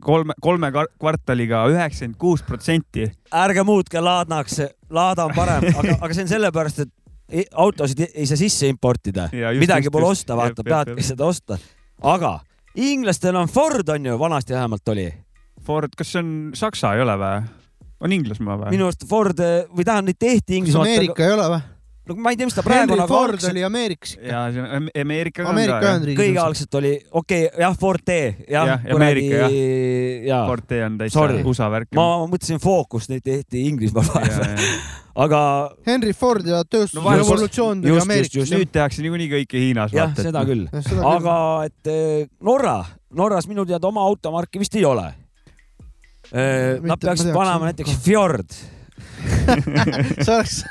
[0.00, 3.10] kolme, kolme kvar- kvartaliga üheksakümmend kuus protsenti.
[3.34, 8.38] ärge muutke Ladnaks, Lada on parem, aga, aga see on sellepärast, et autosid ei saa
[8.40, 10.24] sisse importida, midagi just, pole just.
[10.24, 11.58] osta, vaata, peadki seda osta.
[12.02, 12.38] aga
[12.74, 15.08] inglastel on Ford on ju, vanasti vähemalt oli.
[15.66, 17.40] Ford, kas see on Saksa, ei ole või?
[18.00, 18.72] on Inglismaa või?
[18.74, 20.88] minu arust Ford eh, või tähendab neid tehti Inglismaalt.
[20.88, 21.60] Ameerika ei ole või?
[22.10, 24.26] No ma ei tea, mis ta praegu Henry on, aga Ford algselt oli Ameerikas ikka.
[24.28, 25.92] ja see on Am- Ameerika ka Ameerika ka.
[25.94, 26.20] Ühendriigid.
[26.20, 28.18] kõige algselt oli, okei okay,, jah, Forte,
[28.50, 29.50] jah Jah,, Ameerika,
[30.28, 30.40] jaa.
[30.50, 31.42] Ford T on täitsa Sorry.
[31.46, 31.90] USA värk.
[31.98, 34.66] ma mõtlesin Focus, neid tehti Inglismaal vahepeal,
[35.26, 35.40] aga
[35.86, 38.54] Henry Ford ja No tööstusrevolutsioon tuli just, just, Ameerikas just..
[38.58, 39.94] nüüd tehakse niikuinii kõike Hiinas.
[39.96, 40.66] jah, seda küll.
[41.14, 41.36] aga
[41.70, 42.78] et eh, Norra,
[43.16, 45.08] Norras minu teada oma automarki vist ei ole.
[46.30, 47.72] Nad Mitte- peaksid panema jah.
[47.72, 48.54] näiteks Fjord.
[49.20, 50.64] See oleks,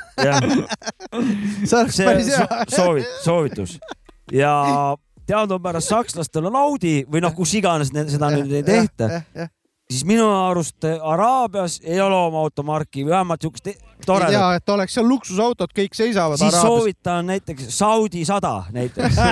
[1.64, 2.76] see oleks päris hea so-.
[2.76, 3.78] soovit-, soovitus
[4.32, 9.04] ja teadupärast sakslastel on Audi või noh, kus iganes ne- seda nüüd ei tehta,
[9.90, 13.64] siis minu arust Araabias ei ole oma automarki vähemalt siukest
[14.06, 14.30] toredat.
[14.34, 16.66] tea, et oleks seal luksusautod, kõik seisavad siis Araabias.
[16.66, 19.24] soovitan näiteks Saudi sada näiteks, ja,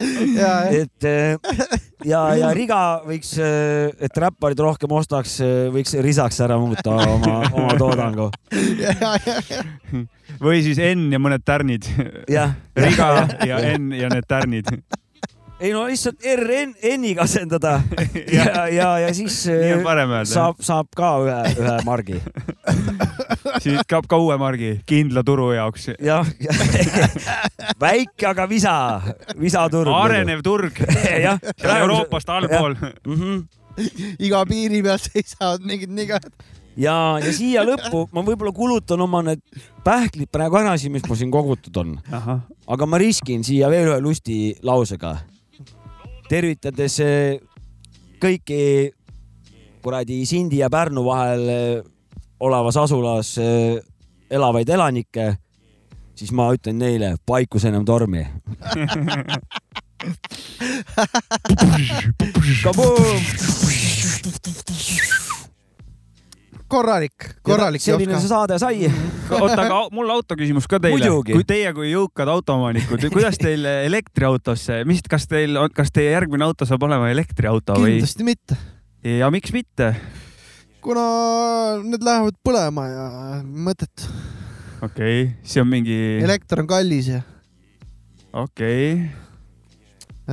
[0.00, 1.36] et eh,
[2.08, 5.38] ja, ja Riga võiks, et räpparid rohkem ostaks,
[5.74, 8.30] võiks risaks ära muuta oma, oma toodangu.
[10.40, 11.88] või siis N ja mõned tärnid.
[12.78, 14.72] Riga ja N ja need tärnid.
[15.60, 17.82] ei no lihtsalt RN, N-iga asendada
[18.32, 19.42] ja, ja, ja siis
[20.24, 22.20] saab, saab ka ühe, ühe margi.
[23.62, 25.90] siis kaob ka uue margi kindla turu jaoks.
[26.02, 26.28] jah,
[27.84, 28.74] väike, aga visa,
[29.40, 29.92] visaturg.
[29.94, 30.80] arenev turg.
[31.26, 32.76] jah, Euroopast allpool.
[32.80, 33.16] mm.
[33.16, 33.42] -hmm.
[34.18, 36.30] iga piiri peal seisavad mingid nigad.
[36.76, 39.42] ja, ja siia lõppu ma võib-olla kulutan oma need
[39.84, 41.98] pähklid praegu ära siin, mis mul siin kogutud on,
[42.66, 45.16] aga ma riskin siia veel ühe lusti lausega.
[46.28, 47.40] tervitades eh,
[48.20, 48.92] kõiki
[49.82, 51.82] kuradi Sindi ja Pärnu vahel eh,
[52.40, 53.78] olevas asulas eh,
[54.30, 55.34] elavaid elanikke,
[56.16, 58.26] siis ma ütlen neile, paikus enam tormi.
[66.70, 67.82] korralik, korralik.
[67.82, 68.86] selline see saade sai.
[69.34, 71.10] oota, aga mul autoküsimus ka teile.
[71.26, 76.46] Kui teie kui jõukad autoomanikud, kuidas teil elektriautosse, mis, kas teil on, kas teie järgmine
[76.46, 77.98] auto saab olema elektriauto või?
[77.98, 78.58] kindlasti mitte,
[79.18, 79.94] ja miks mitte?
[80.84, 81.04] Kuna
[81.84, 83.06] need lähevad põlema ja
[83.44, 84.06] mõtet.
[84.80, 87.24] okei okay., see on mingi, elekter on kallis ja,
[88.32, 89.29] okei okay.,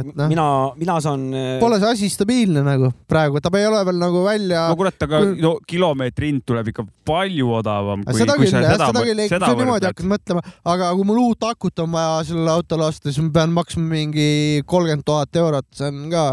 [0.01, 0.45] et noh, mina,
[0.79, 1.23] mina saan.
[1.33, 4.97] äh, pole see asi stabiilne nagu praegu, ta ei ole veel nagu välja no kurat,
[5.07, 8.03] aga kui- no, kilomeetri hind tuleb ikka palju odavam.
[8.07, 11.47] Aga seda küll jah, seda küll, kui sa niimoodi hakkad mõtlema, aga kui mul uut
[11.49, 14.27] akut on vaja sellele autole osta, siis ma pean maksma mingi
[14.67, 16.25] kolmkümmend tuhat eurot, see on ka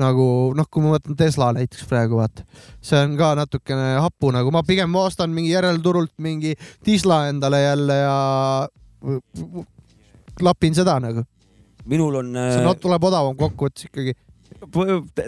[0.00, 2.46] nagu noh, kui ma võtan Tesla näiteks praegu vaata,
[2.84, 7.98] see on ka natukene hapu nagu, ma pigem ostan mingi järelturult mingi Tesla endale jälle
[8.00, 8.18] ja
[10.38, 11.22] klapin seda nagu,
[11.90, 14.14] minul on, see no, tuleb odavam kokkuvõttes ikkagi,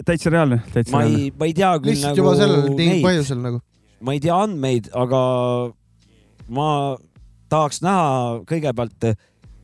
[0.05, 1.23] täitsa reaalne, täitsa ma reaalne.
[1.23, 3.61] ei, ma ei tea küll lihtsalt nagu juba sellel põhjusel nagu.
[4.01, 5.21] ma ei tea andmeid, aga
[6.53, 6.69] ma
[7.51, 8.07] tahaks näha
[8.49, 9.11] kõigepealt,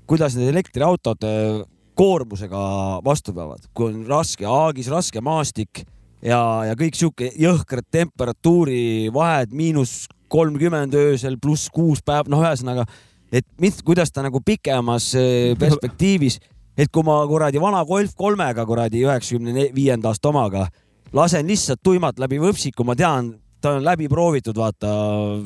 [0.09, 1.63] kuidas need elektriautod äh,
[1.97, 2.63] koormusega
[3.05, 5.83] vastu peavad, kui on raske aagis, raske maastik,
[6.23, 10.03] ja, ja kõik sihuke jõhkrad temperatuuri vahed, miinus
[10.33, 12.87] kolmkümmend öösel pluss kuus päev, noh, ühesõnaga,
[13.33, 16.39] et mit, kuidas ta nagu pikemas eh, perspektiivis,
[16.77, 20.67] et kui ma kuradi vana Golf kolmega kuradi üheksakümne viienda aasta omaga
[21.13, 24.93] lasen lihtsalt tuimalt läbi võpsiku, ma tean, ta on läbi proovitud, vaata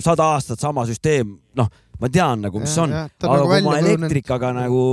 [0.04, 4.84] sada aastat sama süsteem, noh, ma tean nagu, mis on, aga kui ma elektrikaga nagu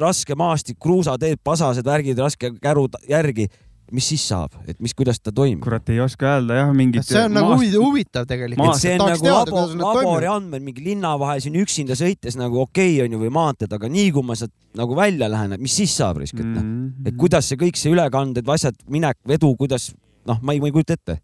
[0.00, 3.50] raske maastik, kruusateed, pasased värgid, raske käru järgi,
[3.94, 5.62] mis siis saab, et mis, kuidas ta toimib?
[5.64, 7.06] kurat, ei oska öelda jah, mingit.
[7.06, 8.74] see on nagu huvi- huvitav tegelikult.
[8.74, 10.28] et see on nagu labori toimivad.
[10.34, 13.90] andmed mingi linna vahel siin üksinda sõites nagu okei okay, on ju või maanteed, aga
[13.90, 17.08] nii kui ma sealt nagu välja lähen, et mis siis saab risk, et noh, mm.
[17.10, 19.90] et kuidas see kõik see ülekanded, asjad, minek, vedu, kuidas
[20.26, 21.18] noh, ma ei, ma ei kujuta ette.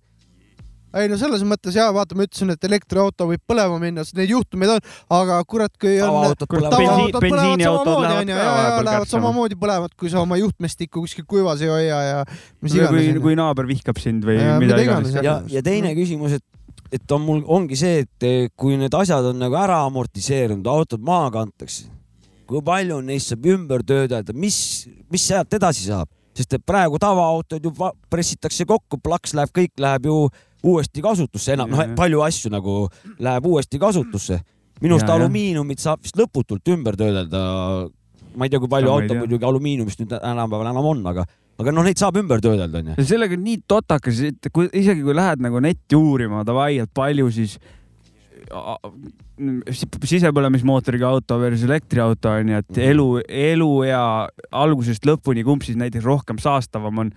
[1.02, 4.32] Ei no selles mõttes ja vaata, ma ütlesin, et elektriauto võib põlema minna, sest neid
[4.32, 8.84] juhtumeid on, aga kurat, kui on tavaautod põlevad tavaautod põlevad samamoodi lähevad onju ja, ja
[8.88, 12.18] lähevad samamoodi põlevad, kui sa oma juhtmestikku kuskil kuivas ei hoia ja
[12.64, 13.22] mis kui iganes,.
[13.24, 15.16] kui naaber vihkab sind või Ja, mida iganes.
[15.24, 16.44] ja, ja teine küsimus, et,
[17.00, 21.04] et on mul, ongi see, et eh, kui need asjad on nagu ära amortiseerunud, autod
[21.04, 21.90] maha kantakse,
[22.46, 24.58] kui palju neist saab ümber töödelda, mis,
[25.12, 27.72] mis sealt edasi saab, sest et praegu tavaautod ju
[28.12, 30.18] pressitakse kokku, plaks läheb, kõik läheb ju
[30.66, 32.76] uuesti kasutusse, enam noh palju asju nagu
[33.22, 34.40] läheb uuesti kasutusse.
[34.82, 37.88] minu arust alumiiniumit saab vist lõputult ümber töödelda.
[38.36, 41.24] ma ei tea, kui palju ei auto muidugi alumiiniumist nüüd tänapäeval enam on, aga,
[41.58, 43.06] aga noh, neid saab ümber töödelda onju.
[43.06, 47.30] sellega on nii totakas, et kui isegi kui lähed nagu netti uurima davai, et palju
[47.32, 47.56] siis
[50.06, 52.90] sisepõlemismootoriga auto versus elektriauto on ju, et Mhm.
[52.90, 57.12] elu, eluea algusest lõpuni, kumb siis näiteks rohkem saastavam on.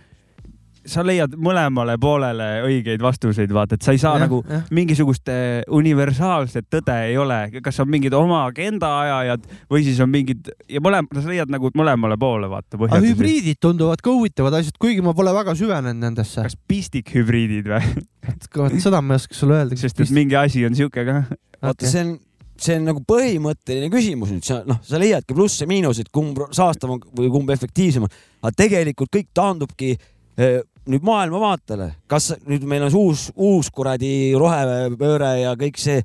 [0.89, 4.41] Sa leiad mõlemale poolele õigeid vastuseid, vaata, et sa ei saa ja, nagu
[4.75, 10.11] mingisugust eh, universaalset tõde ei ole, kas on mingid oma agenda ajajad või siis on
[10.13, 14.77] mingid ja mõlem-, sa leiad nagu mõlemale poole vaata aga hübriidid tunduvad ka huvitavad asjad,
[14.81, 16.43] kuigi ma pole väga süvenenud nendesse.
[16.45, 18.07] kas pistikhübriidid või?
[18.55, 19.77] vot seda ma ei oska sulle öelda.
[19.79, 21.21] sest et mingi asi on sihuke ka.
[21.61, 22.13] vaata, see on,
[22.59, 27.51] see on nagu põhimõtteline küsimus nüüd, sa noh, sa leiadki plusse-miinuseid, kumb sastavam või kumb
[27.55, 33.69] efektiivsem on, aga tegelikult kõik taandubki eh, nüüd maailmavaatele, kas nüüd meil on uus, uus
[33.73, 36.01] kuradi rohepööre ja kõik see,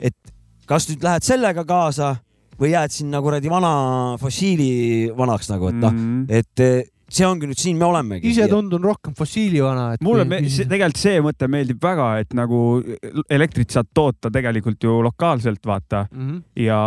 [0.00, 0.16] et
[0.70, 2.14] kas nüüd lähed sellega kaasa
[2.60, 3.74] või jääd sinna kuradi vana
[4.20, 6.26] fossiili vanaks nagu, et noh, mm..
[6.28, 8.30] et see ongi nüüd siin me olemegi.
[8.30, 10.04] ise tundun rohkem fossiilivana, et.
[10.04, 12.60] mulle me, see, tegelikult see mõte meeldib väga, et nagu
[13.30, 16.06] elektrit saad toota tegelikult ju lokaalselt, vaata.
[16.10, 16.28] mm.
[16.28, 16.42] -hmm.
[16.66, 16.80] ja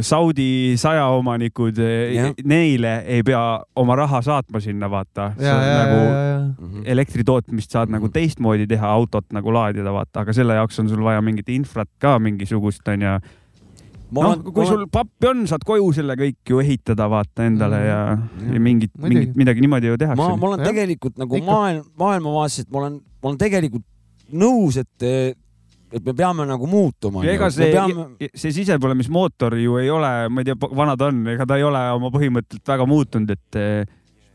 [0.00, 1.80] Saudi sajaomanikud,
[2.14, 2.34] Jah.
[2.44, 3.42] neile ei pea
[3.76, 5.32] oma raha saatma sinna, vaata.
[5.38, 6.36] ja, ja, ja, nagu ja, ja.
[6.58, 6.82] Mhm.
[6.84, 11.02] elektri tootmist saad nagu teistmoodi teha, autot nagu laadida, vaata, aga selle jaoks on sul
[11.04, 13.18] vaja mingit infrat ka mingisugust, onju.
[14.14, 17.98] noh, kui sul pappi on, saad koju selle kõik ju ehitada, vaata endale ja,
[18.52, 19.08] ja mingit, Muidugi.
[19.08, 20.28] mingit, midagi niimoodi ju ma, tehakse.
[20.28, 20.70] ma olen Jah.
[20.70, 21.50] tegelikult nagu Ikka.
[21.50, 23.86] maailm, maailmavaateliselt ma olen, ma olen tegelikult
[24.36, 25.08] nõus, et,
[25.92, 27.24] et me peame nagu muutuma.
[27.26, 31.22] ja ega see peame..., see sisepõlemismootor ju ei ole, ma ei tea, vana ta on,
[31.34, 33.60] ega ta ei ole oma põhimõttelt väga muutunud, et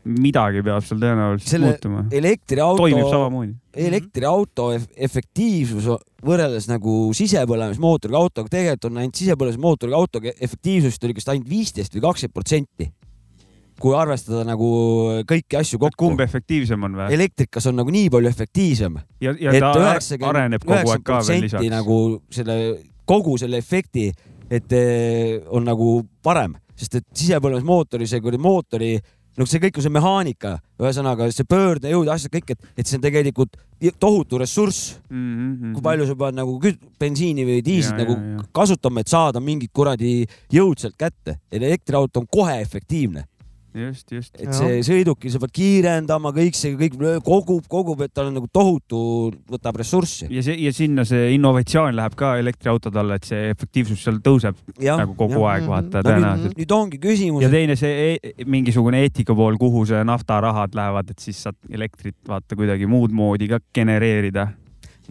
[0.08, 2.04] midagi peab seal tõenäoliselt Selle muutuma.
[2.10, 3.52] elektriauto, samamoodi.
[3.86, 5.86] elektriauto efektiivsus
[6.26, 12.04] võrreldes nagu sisepõlemismootoriga autoga, tegelikult on ainult sisepõlemismootoriga autoga efektiivsust oli kas ainult viisteist või
[12.08, 12.90] kakskümmend protsenti.
[13.82, 14.66] kui arvestada nagu
[15.26, 16.20] kõiki asju kokku kumb.
[16.20, 17.12] efektiivsem on või?
[17.14, 21.46] elektrikas on nagu nii palju efektiivsem, ja, ja ta üheksakümmend, areneb kogu aeg ka veel
[21.46, 21.70] lisaks.
[21.70, 21.96] nagu
[22.30, 22.58] selle,
[23.06, 24.12] kogu selle efekti,
[24.50, 28.94] et eh, on nagu parem, sest et sisepõlemismootori, see kuradi mootori,
[29.38, 33.04] no see kõik on see mehaanika, ühesõnaga see pöördejõud, asjad kõik, et, et see on
[33.04, 33.56] tegelikult
[33.98, 36.58] tohutu ressurss, Mhm, kui palju sa pead nagu
[37.00, 38.44] bensiini või diislit nagu ja, ja.
[38.54, 41.38] kasutama, et saada mingit kuradi jõud sealt kätte.
[41.52, 43.26] elektriauto on kohe efektiivne,
[43.74, 44.34] just, just.
[44.40, 48.48] et see sõidukil sa pead kiirendama, kõik see kõik kogub, kogub, et tal on nagu
[48.52, 50.28] tohutu, võtab ressurssi.
[50.30, 54.58] ja see ja sinna see innovatsioon läheb ka elektriautode alla, et see efektiivsus seal tõuseb
[54.78, 56.08] nagu kogu aeg, vaata Mhm.
[56.08, 56.56] tõenäoliselt.
[56.58, 61.18] nüüd ongi küsimus ja, teine see e mingisugune eetika pool, kuhu see naftarahad lähevad, et
[61.18, 64.48] siis saad elektrit vaata kuidagi muud moodi ka genereerida.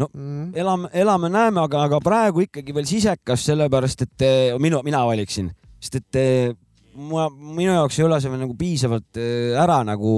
[0.01, 0.53] Mm.
[0.55, 5.51] elame, elame-näeme, aga, aga praegu ikkagi veel sisekas, sellepärast et eh, minu, mina valiksin,
[5.83, 6.53] sest et eh,
[6.95, 10.11] ma, minu jaoks ei ole see veel nagu piisavalt eh, ära nagu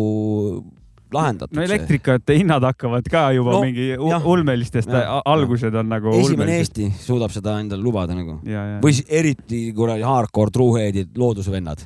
[1.13, 1.55] lahendatud.
[1.57, 4.25] no elektrikate hinnad hakkavad ka juba No, mingi jah.
[4.25, 4.89] ulmelistest,
[5.25, 6.79] algused on nagu esimene ulmelised.
[6.81, 8.77] Eesti suudab seda endale lubada nagu ja, ja.
[8.83, 11.86] või eriti kuradi hardcore truehead'id, loodusvennad.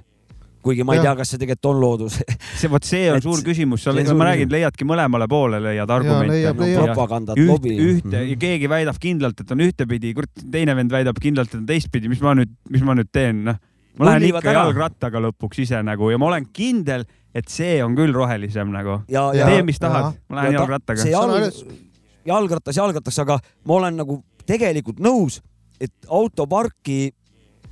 [0.68, 1.12] kuigi ma ei Jah.
[1.12, 2.18] tea, kas see tegelikult on loodus
[2.60, 6.42] see, vot see on et suur küsimus, suur ma räägin, leiadki mõlemale poole, leiad argumente
[6.42, 7.76] ja propagandat, lobi.
[7.84, 11.68] ühte ja keegi väidab kindlalt, et on ühtepidi, kurat, teine vend väidab kindlalt, et on
[11.70, 13.60] teistpidi, mis ma nüüd, mis ma nüüd teen, noh.
[14.00, 14.64] Ma lähen ikka ära.
[14.68, 17.06] jalgrattaga lõpuks ise nagu ja ma olen kindel,
[17.36, 19.02] et see on küll rohelisem nagu.
[19.08, 21.12] tee, mis tahad ma lähen Ja ta- jalgrattaga see.
[21.12, 21.86] Jalg
[22.28, 25.40] jalgratas, jalgratas, aga ma olen nagu tegelikult nõus,
[25.80, 27.14] et autoparki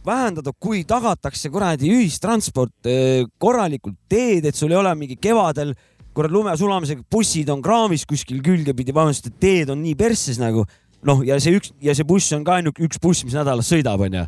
[0.06, 5.74] vähendada, kui tagatakse kuradi ühistransport eh, korralikult teed, et sul ei ole mingi kevadel
[6.16, 10.64] kurat lume sulamisega bussid on kraavis kuskil külgepidi, vabandust, et teed on nii persses nagu
[11.06, 14.06] noh, ja see üks ja see buss on ka ainult üks buss, mis nädalas sõidab,
[14.08, 14.24] onju.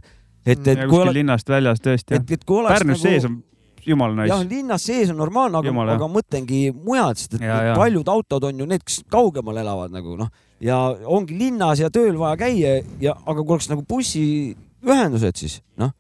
[0.48, 2.26] et, et ja kui kuskil ole, linnast väljas tõesti jah.
[2.72, 3.38] Pärnus nagu sees on
[3.88, 4.56] jumala jah, nice.
[4.56, 7.76] linnas sees on normaalne, aga, aga mõtlengi mujalt, sest et Ja, ja.
[7.78, 10.32] paljud autod on ju need, kes kaugemal elavad nagu noh,
[10.64, 15.94] ja ongi linnas ja tööl vaja käia ja, aga kui oleks nagu bussiühendused, siis noh,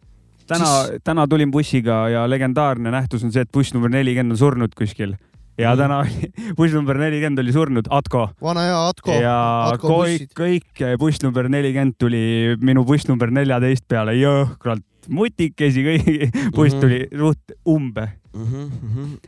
[0.50, 4.44] täna siis-, täna tulin bussiga ja legendaarne nähtus on see, et buss number nelikümmend on
[4.44, 5.16] surnud kuskil
[5.58, 8.28] ja täna oli buss number nelikümmend oli surnud, Atko.
[8.41, 9.12] vana hea Atko.
[9.22, 9.38] ja
[9.72, 16.52] Atko kõik, kõik buss number nelikümmend tuli minu buss number neljateist peale jõhkralt mutikesi, kõik
[16.56, 16.82] buss Mhm.
[16.82, 18.08] tuli suht umbe.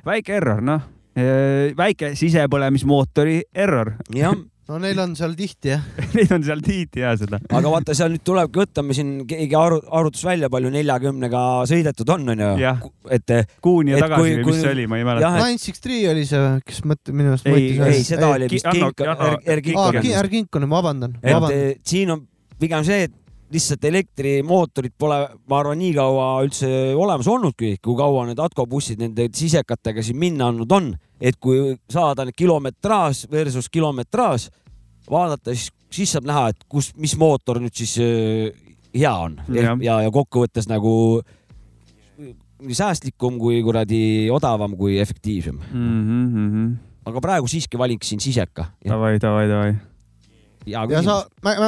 [0.06, 0.82] väike error, noh.
[1.76, 3.96] väike sisepõlemismootori error.
[4.14, 4.36] jah,
[4.70, 5.82] no neil on seal tihti jah.
[6.16, 7.40] Neid on seal tihti ja seda.
[7.50, 12.12] aga vaata, seal nüüd tulebki võtta, me siin keegi aru, arutas välja, palju neljakümnega sõidetud
[12.16, 12.50] on, onju
[13.18, 13.34] et
[13.66, 15.32] kuuni ja tagasi kui- või mis see oli, ma ei mäleta.
[15.36, 17.96] et- Nine Six Three oli see, kes mõt-, minu arust Ei, mõtles.
[17.96, 20.14] ei, seda oli vist Janno- Kink, Janno- Er- Janno- Er- aa, Erkik.
[20.24, 22.28] Ärgink on, vabandan, et eh, siin on
[22.60, 23.12] pigem see, et
[23.54, 29.02] lihtsalt elektrimootorid pole, ma arvan, nii kaua üldse olemas olnudki, kui kaua need Atko bussid
[29.02, 34.50] nende sisekatega siin minna andnud on, et kui saada need kilometraaž versus kilometraaž,
[35.10, 38.54] vaadata, siis, siis saab näha, et kus, mis mootor nüüd siis äh,
[38.94, 40.94] hea on ja, ja, ja kokkuvõttes nagu
[42.76, 45.60] säästlikum kui kuradi odavam kui efektiivsem.
[45.72, 46.72] Mhm,
[47.10, 48.70] aga praegu siiski valiks siin siseka.
[48.86, 49.78] davai, davai, davai.
[50.68, 51.22] Ja ja sa,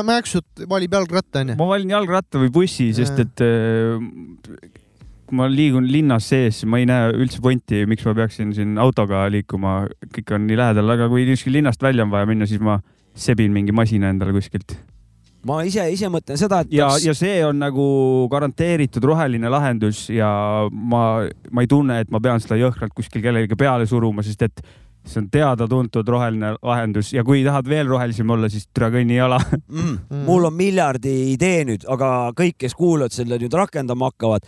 [0.03, 1.57] Mäksut valib jalgratta onju.
[1.59, 3.99] ma valin jalgratta või bussi, sest et äh,
[5.31, 9.23] kui ma liigun linnas sees, ma ei näe üldse pointi, miks ma peaksin siin autoga
[9.31, 12.81] liikuma, kõik on nii lähedal, aga kui kuskil linnast välja on vaja minna, siis ma
[13.15, 14.75] sebin mingi masina endale kuskilt.
[15.47, 17.85] ma ise, ise mõtlen seda, et ja, ja see on nagu
[18.29, 20.29] garanteeritud roheline lahendus ja
[20.69, 21.05] ma,
[21.49, 24.61] ma ei tunne, et ma pean seda jõhkralt kuskil kellelegi peale suruma, sest et
[25.05, 29.39] see on teada-tuntud roheline lahendus ja kui tahad veel rohelisem olla, siis türa kõnni jala.
[29.57, 30.23] mm,.
[30.27, 34.45] mul on miljardi idee nüüd, aga kõik, kes kuulavad selle nüüd rakendama hakkavad,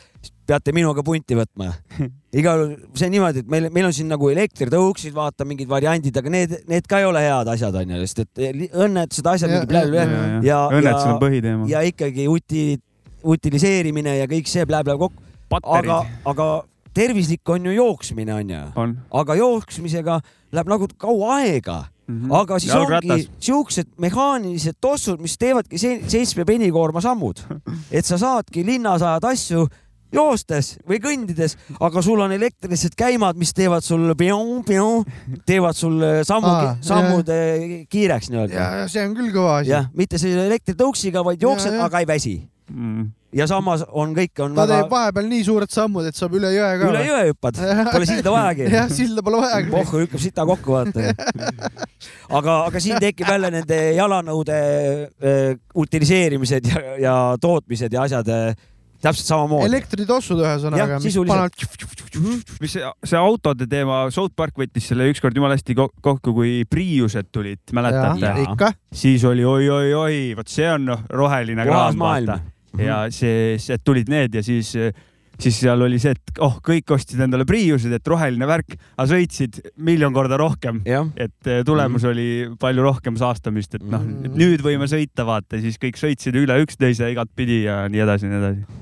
[0.48, 1.72] peate minuga punti võtma.
[2.40, 6.34] igal, see on niimoodi, et meil, meil on siin nagu elektritõuksid, vaata mingid variandid, aga
[6.34, 10.06] need, need ka ei ole head asjad onju, sest et õnnetused, asjad Ja- mingi blä-blä
[10.06, 11.70] ja- ja, ja on, põhiteema.
[11.72, 12.82] ja ikkagi uti-,
[13.24, 15.24] utiliseerimine ja kõik see blä-blä kokku,
[15.64, 16.48] aga aga
[16.94, 18.98] tervislik on ju jooksmine onju, on.
[19.12, 20.20] aga jooksmisega
[20.54, 21.84] läheb nagu kaua aega
[22.36, 27.40] aga siis ongi siuksed mehaanilised tossud, mis teevadki se seitsme penikoorma sammud,
[27.98, 29.66] et sa saadki linnas ajad asju
[30.14, 34.12] joostes või kõndides, aga sul on elektrilised käimad, mis teevad sul,
[35.48, 35.96] teevad sul
[36.28, 39.74] sammu Aa,, sammud eh, kiireks ja nii-öelda., ja see on küll kõva asi.
[39.74, 41.88] jah, mitte selle elektritõuksiga, vaid jooksed, jah.
[41.88, 42.42] aga ei väsi
[42.74, 43.12] Mm.
[43.38, 46.52] Ja samas on kõik on ta väga teeb vahepeal nii suured sammud, et saab üle
[46.54, 46.90] jõe ka.
[46.92, 47.62] üle jõe hüppad,
[47.92, 49.72] pole silda vajagi jah, silda pole vajagi.
[49.74, 51.14] pohhu lükkab sita kokku, vaata.
[52.40, 55.42] aga, aga siin tekib jälle nende jalanõude äh,
[55.86, 58.54] utiliseerimised ja, ja tootmised ja asjad äh,
[59.04, 59.68] täpselt samamoodi.
[59.68, 61.66] elektritossud ühesõnaga sisuliselt.
[62.62, 66.56] mis see, see autode teema, South Park võttis selle ükskord jumala hästi ko- kokku, kui
[66.70, 68.34] Priused tulid, mäletate
[68.96, 72.53] siis oli oi-oi-oi, vot see on noh, roheline puhas kraam, maailm vaata..
[72.82, 74.74] Ja see, see tulid need ja siis,
[75.40, 79.60] siis seal oli see, et oh, kõik ostsid endale Priused, et roheline värk, aga sõitsid
[79.78, 80.82] miljon korda rohkem.
[80.86, 82.28] et eh, tulemus oli
[82.60, 87.12] palju rohkem saastamist, et noh Mhm., nüüd võime sõita, vaata, siis kõik sõitsid üle üksteise
[87.14, 88.80] igatpidi ja nii edasi, nii edasi.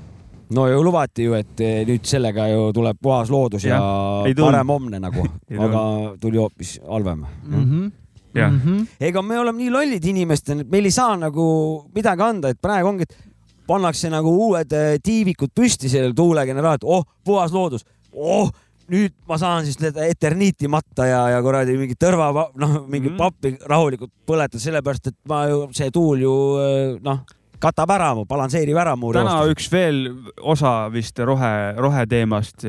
[0.52, 3.80] no ju lubati ju, et eh, nüüd sellega ju tuleb puhas loodus ja,
[4.24, 4.44] tulnud.
[4.52, 5.26] parem homne nagu,
[5.66, 5.82] aga
[6.20, 7.26] tuli hoopis halvem.
[7.48, 7.90] Mhm.
[8.32, 8.48] Jah.
[8.96, 11.44] ega me oleme nii lollid inimestena, et meil ei saa nagu
[11.92, 13.31] midagi anda, et praegu ongi, et
[13.72, 18.50] pannakse nagu uued eh, tiivikud püsti sellel tuulegeneraator, oh, puhas loodus, oh,
[18.92, 23.14] nüüd ma saan siis need eterniiti matta ja, ja kuradi mingi tõrva, noh, mingi mm.
[23.14, 23.20] -hmm.
[23.20, 27.22] pappi rahulikult põletada, sellepärast et ma ju, see tuul ju eh, noh,
[27.62, 30.04] katab ära mu, balansseerib ära mu täna üks veel
[30.42, 32.66] osa vist rohe, roheteemast.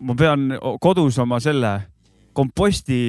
[0.00, 0.50] ma pean
[0.80, 1.72] kodus oma selle
[2.36, 3.00] komposti,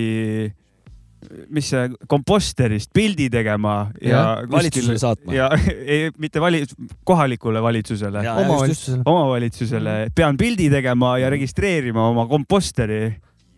[1.53, 4.21] mis see komposterist pildi tegema ja, ja
[4.51, 5.33] valitsusele saatma.
[5.35, 5.49] ja
[5.93, 6.63] ei, mitte vali-,
[7.07, 9.01] kohalikule valitsusele, Ja- omavalitsusele.
[9.05, 13.01] omavalitsusele, pean pildi tegema ja registreerima oma komposteri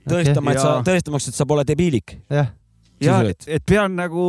[0.09, 2.17] tõestama, et sa Ja-, tõestamaks, et sa pole debiilik.
[2.29, 2.51] jah,
[3.01, 3.47] ja Sisuliselt.
[3.47, 4.25] et pean nagu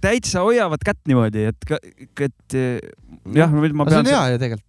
[0.00, 1.70] täitsa hoiavad kätt niimoodi, et,
[2.28, 2.58] et
[3.34, 4.67] jah, ma aga see pean on hea ju tegelikult.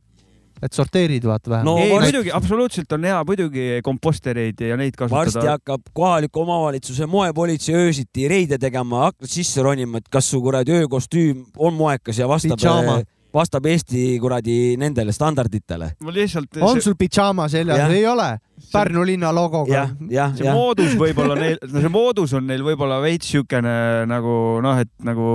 [0.62, 4.97] Et sorteerid vaata vähemalt No ei, varsti- muidugi absoluutselt on hea muidugi kompostereid ja neid
[4.99, 5.51] varsti kasutada.
[5.57, 11.45] hakkab kohaliku omavalitsuse moepolitsei öösiti reide tegema, hakkad sisse ronima, et kas su kuradi öökostüüm
[11.57, 12.99] on moekas ja vastab Pidžaama.,
[13.34, 15.91] vastab Eesti kuradi nendele standarditele.
[16.01, 18.39] ma lihtsalt, on sul pidžaama seljas ei ole?
[18.74, 20.53] Pärnu linna logoga see jah.
[20.53, 25.28] moodus võib-olla neil, no see moodus on neil võib-olla veits siukene nagu noh, et nagu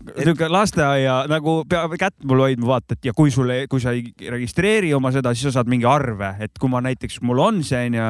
[0.00, 4.12] niisugune lasteaia nagu peab kätt mul hoidma, vaata, et ja kui sulle, kui sa ei
[4.32, 7.86] registreeri oma seda, siis sa saad mingi arve, et kui ma näiteks, mul on see
[7.90, 8.06] onju,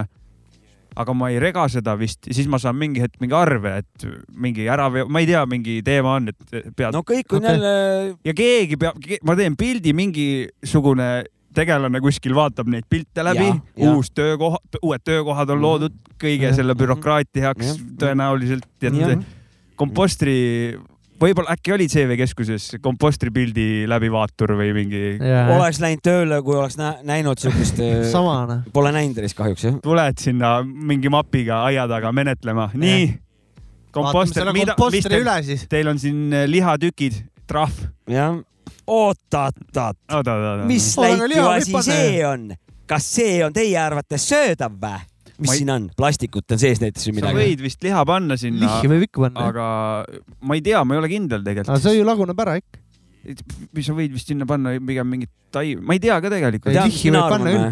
[1.01, 4.67] aga ma ei rega seda vist, siis ma saan mingi hetk mingi arve, et mingi
[4.71, 7.53] ära, ma ei tea, mingi teema on, et pead no kõik on Okei.
[7.55, 11.11] jälle, ja keegi peab, ma teen pildi, mingisugune
[11.55, 13.91] tegelane kuskil vaatab neid pilte läbi Ja,, ja.
[13.95, 15.63] uus töökoht, uued töökohad on Mhm.
[15.65, 16.55] loodud kõige Mhm.
[16.55, 17.77] selle bürokraatia heaks Jah.
[17.99, 19.27] tõenäoliselt, et
[19.77, 20.79] kompostri,
[21.21, 25.03] võib-olla äkki oli CV keskuses kompostri pildi läbivaatur või mingi,
[25.57, 27.81] oleks läinud tööle, kui oleks nä näinud siukest,
[28.15, 28.63] sama noh.
[28.73, 29.81] pole näinud teist kahjuks jah.
[29.85, 33.03] tuled sinna mingi mapiga aia taga menetlema, nii.
[33.07, 33.29] vaatame
[33.91, 35.67] komposter, mida, mis teil, üle siis.
[35.71, 38.41] teil on siin eh, lihatükid, trahv, jah,
[38.87, 42.51] oot-oot-oot, mis läitu liha asi see on?
[42.91, 45.05] kas see on teie arvates söödav või?
[45.41, 47.39] Mis Ma ei- siin on, plastikut on sees näiteks või sa midagi?
[47.41, 49.49] võid vist liha panna sinna lihhi, võib ikka panna.
[49.51, 49.67] aga
[50.45, 51.83] ma ei tea, ma ei ole kindel aga tegelikult.
[51.89, 52.79] see ju laguneb ära ikka.
[53.77, 56.73] mis sa võid vist sinna panna pigem mingit tai, ma ei tea ka tegelikult.
[56.73, 57.71] Ei, lihhi võib panna küll.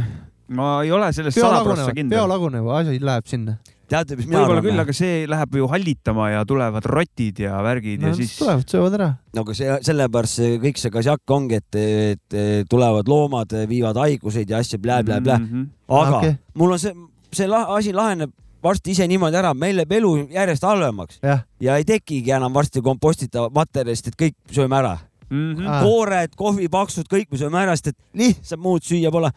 [0.58, 2.26] ma ei ole selles sada prossa kindel peo.
[2.28, 3.58] lagunev asi läheb sinna.
[3.88, 4.84] teate, mis mina võib-olla küll, arvan?
[4.84, 8.96] aga see läheb ju hallitama ja tulevad rotid ja värgid no ja siis tulevad, söövad
[8.98, 9.06] ära.
[9.36, 12.36] no aga see, sellepärast see kõik see kasjakk ongi, et, et
[12.68, 15.62] tulevad loomad, viivad haiguseid ja asju blä-blä-blä, Mhm.
[15.88, 16.34] aga Okei.
[16.34, 16.36] okay.
[16.60, 16.92] mul on see,
[17.32, 21.76] see la asi laheneb varsti ise niimoodi ära, meil läheb elu järjest halvemaks jah, ja
[21.78, 24.96] ei tekigi enam varsti kompostitavat materjalist, et kõik sööme ära.
[25.28, 25.66] Mhm.
[25.68, 25.82] Aa.
[25.84, 29.30] koored, kohvipaksud, kõik me sööme ära, sest et lihtsalt muud süüa pole.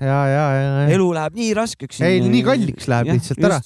[0.00, 0.88] ja, ja, ja, ja.
[0.94, 2.00] elu läheb nii raskeks.
[2.06, 3.60] Ei, nii kalliks läheb lihtsalt ära..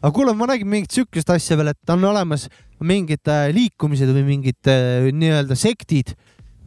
[0.00, 2.48] aga kuule, ma nägin mingit siukest asja veel, et on olemas
[2.80, 6.14] mingid äh, liikumised või mingid äh, nii-öelda sektid,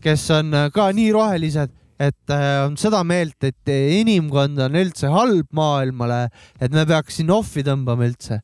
[0.03, 5.09] kes on äh, ka nii rohelised, et äh, on seda meelt, et inimkond on üldse
[5.11, 6.21] halb maailmale,
[6.59, 8.39] et me peaks siin ohvi tõmbama üldse.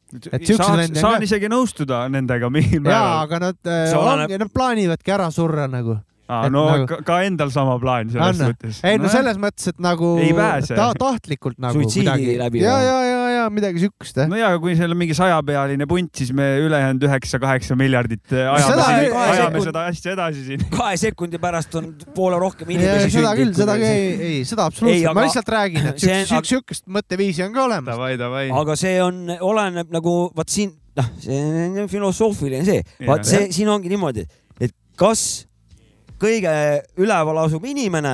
[0.56, 1.24] Saan, saan ka.
[1.24, 3.22] isegi nõustuda nendega mingil jaa, määral.
[3.24, 5.96] aga nad äh, oleneb- nad plaanivadki ära surra nagu.
[6.26, 8.48] et no nagu- ka, ka endal sama plaan selles On.
[8.50, 8.80] mõttes.
[8.84, 10.16] ei no selles mõttes, et nagu
[10.74, 12.38] ta, tahtlikult nagu Suitsiidi midagi.
[12.42, 13.15] läbi ja, ja, ja,
[13.46, 14.28] ja midagi siukest jah.
[14.32, 18.68] no ja kui seal on mingi sajapealine punt, siis me ülejäänud üheksa-kaheksa miljardit eh, ajame,
[18.72, 20.66] Seda siin, ajame sekund- seda asja edasi siin.
[20.74, 25.08] kahe sekundi pärast on poole rohkem Ja, inimesi seda küll, seda ei, ei, seda absoluutselt,
[25.10, 28.00] ma aga- lihtsalt räägin, et siukest, siukest mõtteviisi on ka olemas.
[28.62, 31.40] Aga see on, oleneb nagu vot siin, noh, see
[31.84, 33.08] on filosoofiline see, Jah.
[33.10, 34.26] vaat see siin ongi niimoodi,
[34.60, 35.46] et kas
[36.22, 36.52] kõige
[37.02, 38.14] üleval asub inimene,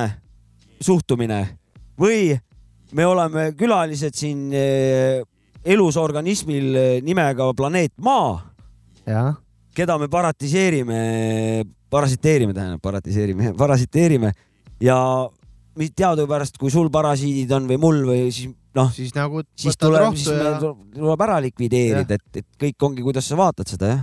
[0.82, 1.42] suhtumine
[2.00, 2.32] või
[2.92, 5.22] me oleme külalised siin eh,
[5.64, 8.40] elus organismil eh, nimega planeet Maa,
[9.76, 10.98] keda me paratiseerime,
[11.90, 14.30] parasiteerime, tähendab, paratiseerime, parasiteerime.
[14.82, 15.28] Ja
[15.72, 20.36] teadupärast, kui sul parasiidid on või mul või siis noh, siis nagu siis tuleb, siis
[20.36, 24.02] ja tuleb ära likvideerida, et, et kõik ongi, kuidas sa vaatad seda jah.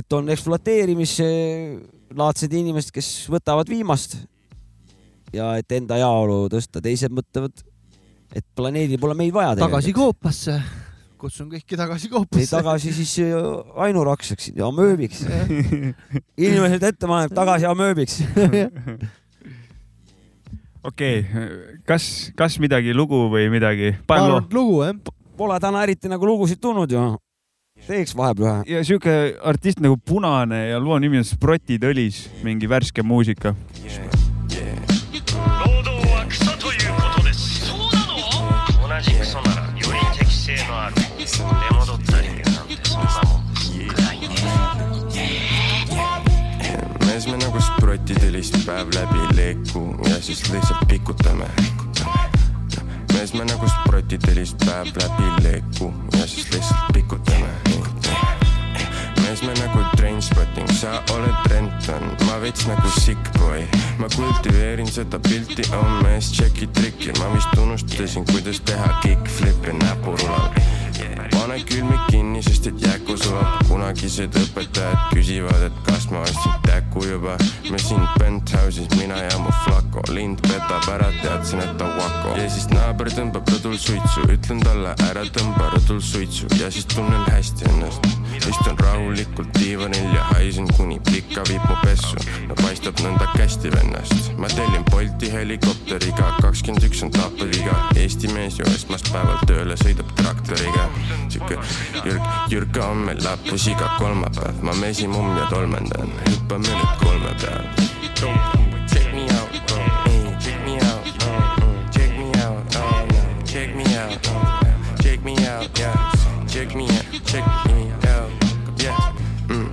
[0.00, 4.10] et on ekspluateerimislaadsed inimesed, kes võtavad viimast
[5.34, 7.64] ja et enda heaolu tõsta, teised mõtlevad,
[8.34, 9.92] et planeedil pole meid vaja tagasi.
[9.96, 10.58] koopasse.
[11.18, 12.50] kutsun kõiki tagasi ei koopasse.
[12.52, 13.36] tagasi siis äh,
[13.86, 15.24] ainurakseks ja amööbiks.
[16.46, 18.20] inimesed ettepanek tagasi amööbiks.
[20.90, 21.22] okei,
[21.88, 23.96] kas, kas midagi lugu või midagi?
[24.06, 24.44] panen loo.
[24.52, 25.00] lugu jah.
[25.38, 27.02] Pole täna eriti nagu lugusid tulnud ju.
[27.86, 28.62] teeks vahepeal ühe.
[28.74, 29.12] ja siuke
[29.46, 33.54] artist nagu Punane ja loo nimi on Sprotid õlis, mingi värske muusika.
[33.54, 34.27] 労
[48.16, 51.44] helist päev läbi leeku ja siis lihtsalt pikutame.
[53.12, 57.48] mees me nagu sprotid helist päev läbi leeku ja siis lihtsalt pikutame.
[59.22, 63.66] mees me nagu Trainspotting, sa oled Renton, ma veits nagu sick boy.
[63.98, 70.57] ma kultiveerin seda pilti, on mees tšeki trikki, ma vist unustasin, kuidas teha kick-flip'i näpurulal
[73.38, 77.36] sulab, kunagised õpetajad küsivad, et kas ma ostsin täku juba.
[77.70, 82.36] me siin penthouse'is, mina ja mu flako, lind petab ära, teadsin, et ta vako.
[82.36, 87.24] ja siis naaber tõmbab rõdul suitsu, ütlen talle ära tõmba rõdul suitsu ja siis tunnen
[87.30, 92.16] hästi ennast istun rahulikult diivanil ja haisen kuni pika viib mu pessu
[92.48, 94.32] no paistab nõnda kästi vennast.
[94.38, 100.88] Ma tellin Bolti helikopteriga kakskümmend üks on tapeliga Eesti mees ju esmaspäeval tööle sõidab traktoriga.
[101.32, 101.58] Sihuke
[102.04, 102.22] Jürg
[102.52, 104.62] Jürka on meil lapus iga kolmapäev.
[104.62, 106.12] Ma mesimumm ja tolmendan.
[106.28, 107.64] Hüppame nüüd kolme peal.
[108.88, 111.04] Check me out, check me out,
[111.92, 112.64] check me out,
[113.50, 114.16] check me out,
[115.02, 115.74] check me out,
[116.48, 117.97] check me out, check me out,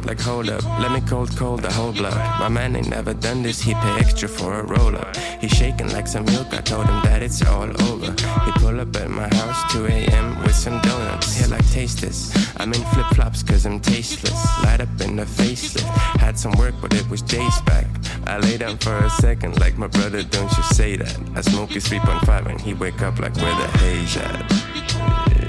[0.06, 2.16] like hold up, let me cold cold the whole block.
[2.40, 5.16] My man ain't never done this, he pay extra for a roll up.
[5.42, 8.12] He shaking like some milk, I told him that it's all over.
[8.46, 10.42] He pull up at my house 2 a.m.
[10.44, 11.36] with some donuts.
[11.36, 12.32] Here like taste this.
[12.58, 14.46] I'm in flip flops cause I'm tasteless.
[14.64, 15.90] Light up in the facelift.
[16.20, 17.88] Had some work but it was days back.
[18.28, 21.18] I lay down for a second like my brother, don't you say that.
[21.36, 25.45] I smoke his 3.5 and he wake up like where the haze at.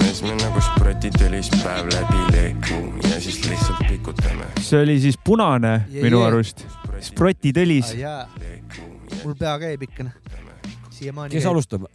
[0.00, 2.78] Mes me nagu sprotitelis päev läbi leeku
[3.10, 4.46] ja siis lihtsalt pikutame.
[4.60, 6.26] see oli siis punane Jee, minu jee.
[6.28, 6.64] arust,
[7.06, 8.26] sprotitõlis, jaa,
[9.24, 10.08] mul pea käib ikka.
[10.90, 11.86] siiamaani kes alustab?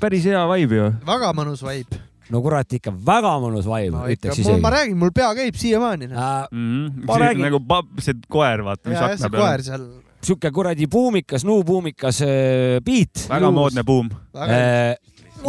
[0.00, 0.90] päris hea vibe ju.
[1.06, 2.00] väga mõnus vibe.
[2.30, 4.70] no kurat, ikka väga mõnus vibe, ütleks isegi ma.
[4.74, 6.10] räägin, mul pea käib siiamaani.
[6.12, 9.64] Äh, Mm, Ma räägin- nagu pap- see koer, vaata, mis akna see peal koer on.
[9.64, 9.86] seal.
[10.24, 13.26] Sihuke kuradi buumikas, nuubuumikas äh, beat.
[13.28, 14.10] väga moodne buum.
[14.34, 14.96] Äh,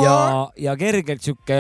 [0.02, 0.18] ja,
[0.60, 1.60] ja kergelt sihuke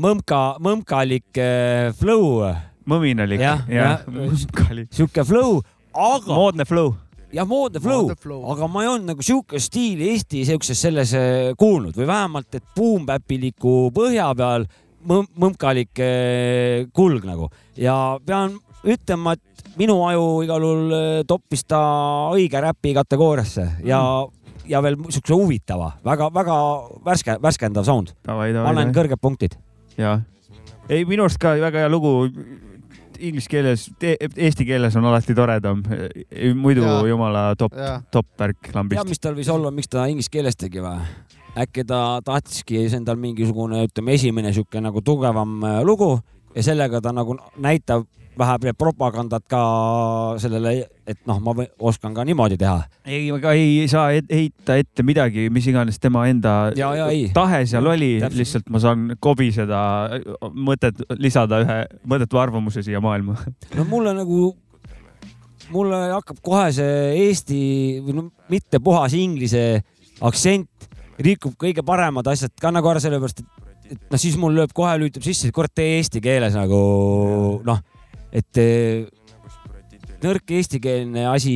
[0.00, 2.42] mõmka, mõmkalik äh, flow,
[2.88, 3.42] mõminalik.
[3.42, 4.90] Jah, jah jah., mõmkalik.
[4.94, 5.60] sihuke flow,
[5.92, 6.94] aga moodne flow.
[7.32, 8.10] ja moodne flow
[8.52, 12.64] aga ma ei olnud nagu siukest stiili Eesti siukses selles äh, kuulnud või vähemalt, et
[12.76, 14.66] boom-bapiliku põhja peal
[15.08, 21.64] mõm- mõmkalik äh, kulg nagu ja pean ütlema, et minu aju igal juhul äh, toppis
[21.68, 21.80] ta
[22.34, 26.56] õige räpi kategooriasse ja mm., ja veel siukse huvitava väga,, väga-väga
[27.04, 28.12] värske, värskendav sound.
[28.26, 29.56] panen kõrged punktid.
[29.98, 30.20] jaa.
[30.88, 32.30] ei, minu arust ka väga hea lugu.
[33.22, 35.82] Inglise keeles, eesti keeles on alati toredam.
[36.58, 37.04] muidu Jaa.
[37.06, 37.74] jumala top,
[38.10, 39.08] top värk tead, lambist.
[39.08, 40.98] mis tal võis olla, miks ta inglise keeles tegi või?
[41.52, 46.16] äkki ta tahtiski, see on tal mingisugune, ütleme, esimene sihuke nagu tugevam äh, lugu
[46.54, 48.06] ja sellega ta nagu näitab
[48.38, 49.60] vähe propagandat ka
[50.40, 51.52] sellele, et noh, ma
[51.84, 52.86] oskan ka niimoodi teha.
[53.04, 57.66] ei, aga ei saa et- heita ette midagi, mis iganes tema enda Ja, ja, tahe
[57.66, 59.82] seal oli, lihtsalt ma saan kobiseda
[60.54, 61.78] mõtet, lisada ühe
[62.08, 63.36] mõttetu arvamuse siia maailma.
[63.76, 64.56] no mulle nagu,
[65.70, 69.82] mulle hakkab kohe see eesti või no mitte puhas inglise
[70.22, 70.88] aktsent
[71.22, 74.94] rikub kõige paremad asjad ka nagu ära sellepärast, et, et noh, siis mul lööb kohe
[75.00, 76.80] lüütab sisse, et kurat, tee eesti keeles nagu
[77.66, 77.82] noh,
[78.32, 79.04] et eh,
[80.22, 81.54] nõrk eestikeelne asi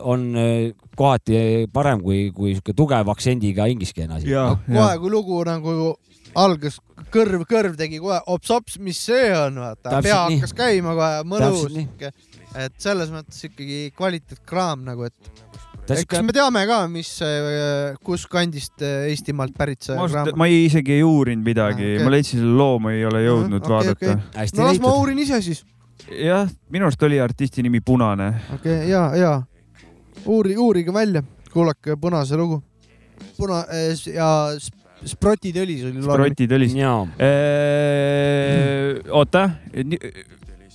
[0.00, 4.30] on eh, kohati parem kui, kui sihuke tugeva aktsendiga ingliskeelne asi.
[4.66, 5.74] kohe kui lugu nagu
[6.38, 6.78] algas,
[7.14, 10.38] kõrv, kõrv tegi kohe ops-ops, mis see on, vaata, pea nii.
[10.38, 11.64] hakkas käima kohe, mõnus
[12.58, 15.37] et selles mõttes ikkagi kvaliteetkraam nagu, et
[15.94, 17.10] eks sihuke me teame ka, mis,
[18.04, 20.32] kus kandist äh, Eestimaalt pärit see on.
[20.38, 21.96] ma ei, isegi ei uurinud midagi Ah, okay.
[21.96, 24.94] okei., ma leidsin selle loo, ma ei ole jõudnud okay, vaadata hästi no las ma
[25.00, 25.64] uurin ise siis.
[26.12, 28.28] jah, minu arust oli artisti nimi Punane.
[28.58, 29.32] okei okay,, ja, ja
[30.26, 31.22] uuri, uurige välja,
[31.52, 32.62] kuulake Punase lugu.
[33.38, 33.64] Puna-
[34.14, 34.28] ja
[34.58, 34.76] Sp-
[35.06, 36.02] Sproti tõlis oli.
[36.02, 36.66] Sprotid oli.
[36.74, 37.06] jaa,
[39.14, 39.44] oota,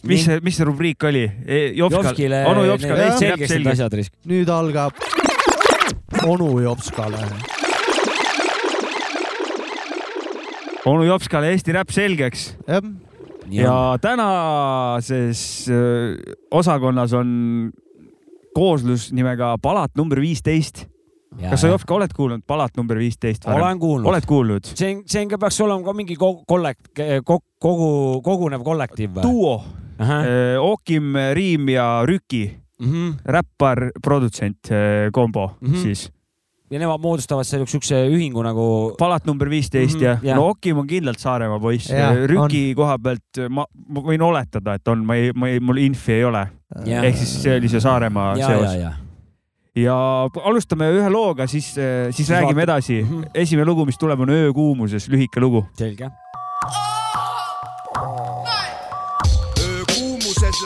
[0.08, 1.24] mis see, mis see rubriik oli?
[1.78, 2.82] Jopskal, Jopskile onu räpp
[3.20, 3.74] selgeks need selge.
[3.76, 4.14] asjad risk.
[4.30, 4.93] nüüd algab
[6.28, 7.24] onu Jopskale.
[10.86, 12.84] onu Jopskale Eesti räpp selgeks jah,
[13.54, 16.18] ja tänases äh,
[16.51, 17.30] osakonnas on
[18.56, 20.86] kooslus nimega Palat number viisteist.
[21.49, 24.10] kas sa, Jopska, oled kuulnud Palat number viisteist olen kuulnud.
[24.12, 24.68] oled kuulnud?
[24.76, 26.91] see, see ka peaks olema ka mingi ko- kollekt-,
[27.26, 29.24] kogu, kogunev kollektiiv või?
[29.26, 29.56] duo,
[30.62, 32.49] Okim, Riim ja Rüki,
[32.84, 33.14] Mhm.
[33.26, 35.72] räppar, produtsent äh, kombo mm.
[35.72, 35.82] -hmm.
[35.84, 36.12] siis.
[36.72, 38.95] ja nemad moodustavad selle siukse ühingu nagu.
[38.99, 40.36] Palat number viisteist Mhm, jah jah.
[40.36, 44.88] no Okim on kindlalt Saaremaa poiss Jah,, Rüki koha pealt ma, ma võin oletada, et
[44.88, 46.47] on, ma ei, ma ei, mul infi ei ole,
[46.86, 48.76] ehk siis see oli see Saaremaa ja, ja, seos.
[48.82, 48.91] ja.
[49.76, 49.95] ja
[50.45, 52.64] alustame ühe looga, siis, siis Siis räägime vaatame.
[52.64, 53.24] edasi Mhm..
[53.36, 55.66] esimene lugu, mis tuleb, on Öökuumuses, lühike lugu.
[55.78, 56.04] selge.
[56.10, 56.93] öökuumuses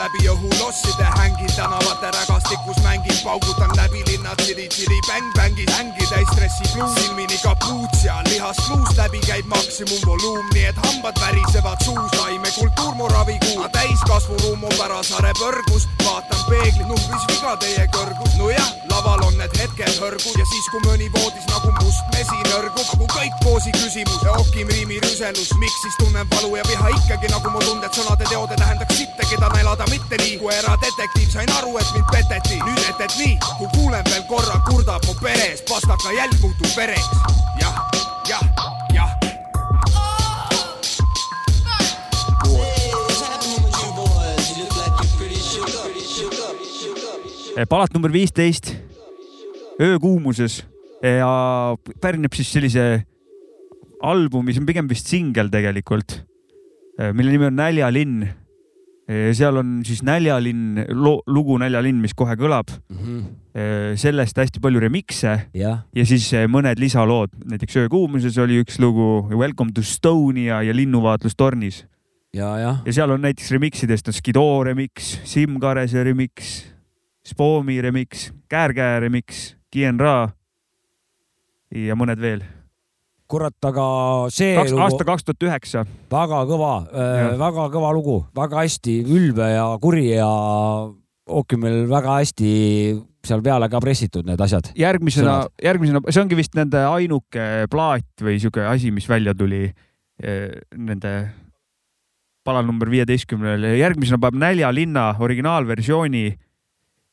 [0.08, 6.96] läbi õhu losside, hängin tänavate rägastikus, mängin, paugutan läbi linna tiri-tiri bäng-bängis, hängi täis stressipluus,
[6.96, 13.08] silmini kapuuts ja lihast luust läbi käib maksimumvoluum, nii et hambad värisevad suus, taimekultuur mu
[13.08, 19.58] ravikuu, täiskasvuruum on Pärasaare põrgus, vaatan peegli, numbris viga teie kõrgus, nojah, laval on need
[19.62, 24.24] hetked hõrgud ja siis, kui mõni voodis nagu must mesin hõrgub, nagu kõik poosi küsimus
[24.26, 28.30] ja okim riimi rüselus, miks siis tunnen valu ja viha ikkagi nagu mu tunded, sõnade
[28.30, 32.60] teod ei tähendaks sitte, keda elada mitte nii, kui eradetektiiv sain aru, et mind peteti,
[32.64, 37.08] nüüd et, et nii, kui kuulen veel korra, kurdab mu peres, pastaka jälg muutub vereks,
[37.62, 37.78] jah,
[38.28, 38.44] jah,
[38.96, 39.14] jah.
[47.68, 48.70] palat number viisteist,
[49.82, 50.62] öökuumuses
[51.02, 51.32] ja
[52.04, 52.84] pärineb siis sellise
[54.04, 56.20] albumi, see on pigem vist singel tegelikult,
[57.18, 58.28] mille nimi on Näljalinn.
[59.08, 62.74] Seal on siis Näljalinn, lugu Näljalinn, mis kohe kõlab,
[63.98, 65.36] sellest hästi palju remix'e.
[65.58, 71.40] Jah, ja siis mõned lisalood, näiteks Öökuumuses oli üks lugu Welcome to Estonia ja Linnuvaatlus
[71.40, 71.86] tornis
[72.36, 76.66] ja, jah, ja seal on näiteks remix idest on Skido remix, Siim Karese remix,
[77.28, 80.30] Spoomi remix, Käär-Käär remix, Kien Ra
[81.74, 82.46] ja mõned veel.
[83.28, 83.88] kurat, aga
[84.34, 85.84] see kaks, lugu aasta kaks tuhat üheksa.
[86.12, 87.36] väga kõva, Jah.
[87.40, 90.32] väga kõva lugu, väga hästi ülbe ja kuri ja
[91.28, 92.50] Ookimil väga hästi
[93.28, 94.72] seal peale ka pressitud need asjad.
[94.80, 100.56] järgmisena järgmisena, see ongi vist nende ainuke plaat või sihuke asi, mis välja tuli eh,
[100.78, 101.14] nende
[102.48, 103.74] pala number viieteistkümnel.
[103.76, 106.28] järgmisena paneb Näljalinna originaalversiooni.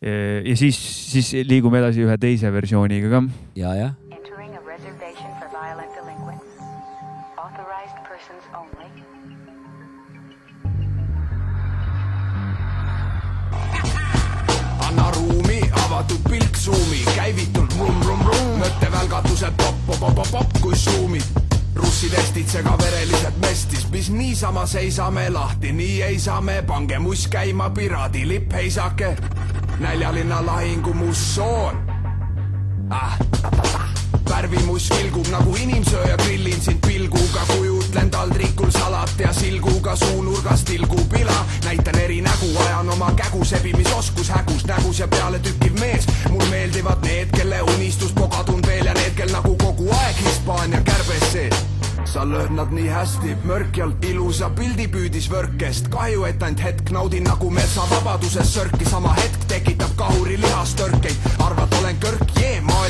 [0.05, 0.77] ja siis,
[1.11, 3.23] siis liigume edasi ühe teise versiooniga ka
[3.57, 3.93] ja, jah,
[15.95, 21.23] avatud pilk suumi, käivitult vrum-vrum-vrum, mõttevälgatused popp-popp-popp-popp kui suumid.
[21.75, 28.53] russidestid segaverelised mestis, mis niisama seisame lahti, nii ei saa me, pange muss käima, piraadilipp
[28.53, 29.17] heisake.
[29.79, 31.94] näljalinna lahingu mussoon
[32.91, 33.19] ah..
[34.31, 41.37] värvimus vilgub nagu inimsööja, grillin sind pilguga, kujutlen taldrikul salat ja silguga suunurgas tilgub ila.
[41.65, 46.07] näitan eri nägu, ajan oma kägu, sebimisoskus hägus, nägus ja peale tükkiv mees.
[46.31, 51.33] mul meeldivad need, kelle unistus pogatun veel ja need, kel nagu kogu aeg Hispaania kärbes
[51.33, 51.65] sees
[52.15, 57.27] sa lööd nad nii hästi mörkjalt, ilusa pildi püüdis võrkest, kahju, et ainult hetk naudin
[57.27, 62.34] nagu metsavabaduses sörki, sama hetk tekitab kahuri lihastõrkeid, arvad, olen kõrk,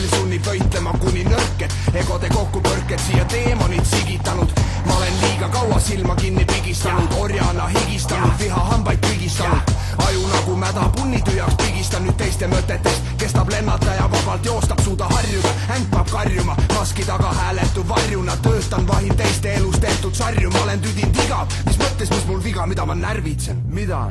[0.04, 4.50] maailm sunnib võitlema kuni nõrk, et egode kokkupõrked siia teemonid sigitanud,
[4.86, 9.72] ma olen liiga kaua silma kinni pigistanud, orjana higistanud, vihahambaid prigistanud,
[10.06, 15.08] aju nagu mäda punni tühjaks pigistan nüüd teiste mõtetest, kestab lennata ja vabalt joostab, suuda
[15.14, 20.68] harjuda, äng peab karjuma, maski taga hääletu varjuna, töötan vahin teiste elus tehtud sarju, ma
[20.68, 24.04] olen tüdinud igav, mis mõttes, mis mul viga, mida ma närvitsen, mida?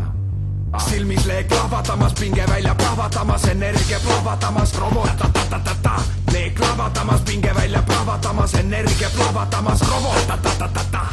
[0.80, 6.02] Silmis leek lahvatamas, pinge välja plahvatamas, energia plahvatamas, robot ta-ta-ta-ta-ta,
[6.34, 11.06] leek lahvatamas, pinge välja plahvatamas, energia plahvatamas, robot ta-ta-ta-ta-ta.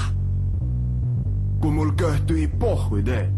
[1.61, 3.29] kui mul kõht tühib pohhu tee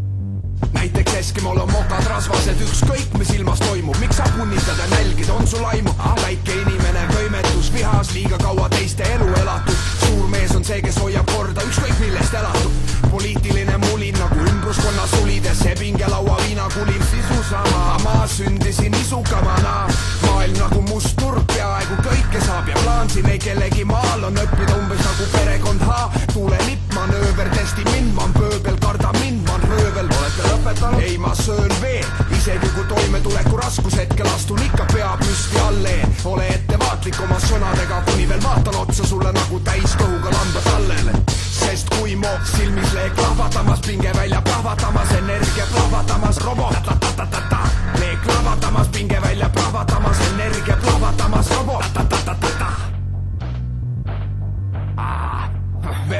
[0.73, 5.47] näiteks Eskimol on mokad rasvased, ükskõik mis ilmas toimub, miks sa punnitad ja nälgid, on
[5.47, 5.91] sul aimu?
[6.21, 9.77] väike inimene, võimetus, vihas, liiga kaua teiste elu elatud.
[10.05, 12.71] suur mees on see, kes hoiab korda, ükskõik millest elatud.
[13.11, 17.97] poliitiline mulin nagu ümbruskonna sulides, see pingelaua viinakulim sisu sama.
[18.03, 19.87] ma sündisin isukamana,
[20.21, 24.77] maailm nagu must turg, peaaegu kõike saab ja plaan siin ei kellegi maal on õppida
[24.79, 26.23] umbes nagu perekond H.
[26.31, 30.07] tuulelipp, manööver, testi mind, ma olen pööbel, karda mind, ma olen röövel.
[30.19, 31.03] olete lõpetanud?
[31.09, 32.07] ei, ma söön veel,
[32.37, 36.15] isegi kui toimetuleku raskushetkel astun ikka pea püsti alleen.
[36.23, 41.19] ole ettevaatlik oma sõnadega, kuni veel vaatan otsa sulle nagu täiskõhuga lamba tallele.
[41.65, 47.61] Sest kui mu silmis leek plahvatamas, pinge välja plahvatamas, energia plahvatamas, robot ta-ta-ta-ta-ta.
[47.99, 52.02] leek plahvatamas, pinge välja plahvatamas, energia plahvatamas, robot ta-ta-ta-ta-ta.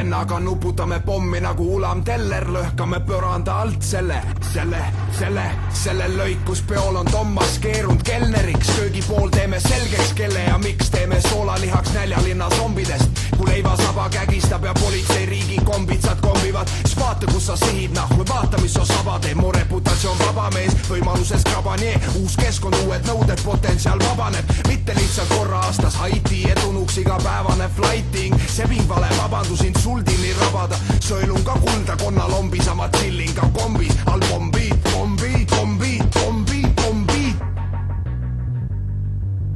[0.04, 4.18] Vennaga nuputame pommi nagu Ulam Teller, lõhkame põranda alt selle,
[4.52, 4.82] selle,
[5.16, 11.94] selle, selle lõikuspeol on Toomas keerunud kelneriks, köögipool teeme selgeks, kelle ja miks teeme soolalihaks
[11.96, 13.22] näljalinna zombidest.
[13.38, 18.74] kui leivasaba kägistab ja politseiriigi kombitsad kombivad, siis vaata, kus sa sihid nahku, vaata, mis
[18.74, 24.54] sa saba teed, mu reputatsioon vaba mees, võimaluses krabanie, uus keskkond, uued nõuded, potentsiaal vabaneb,
[24.68, 31.54] mitte lihtsalt korra aastas Haiti edunuks igapäevane flighting, sebing vale vabandusin tuldini rabada, sõelun ka
[31.62, 37.38] kulda, konna lombi, sama tšillin ka kombis, all pombiid, pombiid, pombiid, pombiid, pombiid.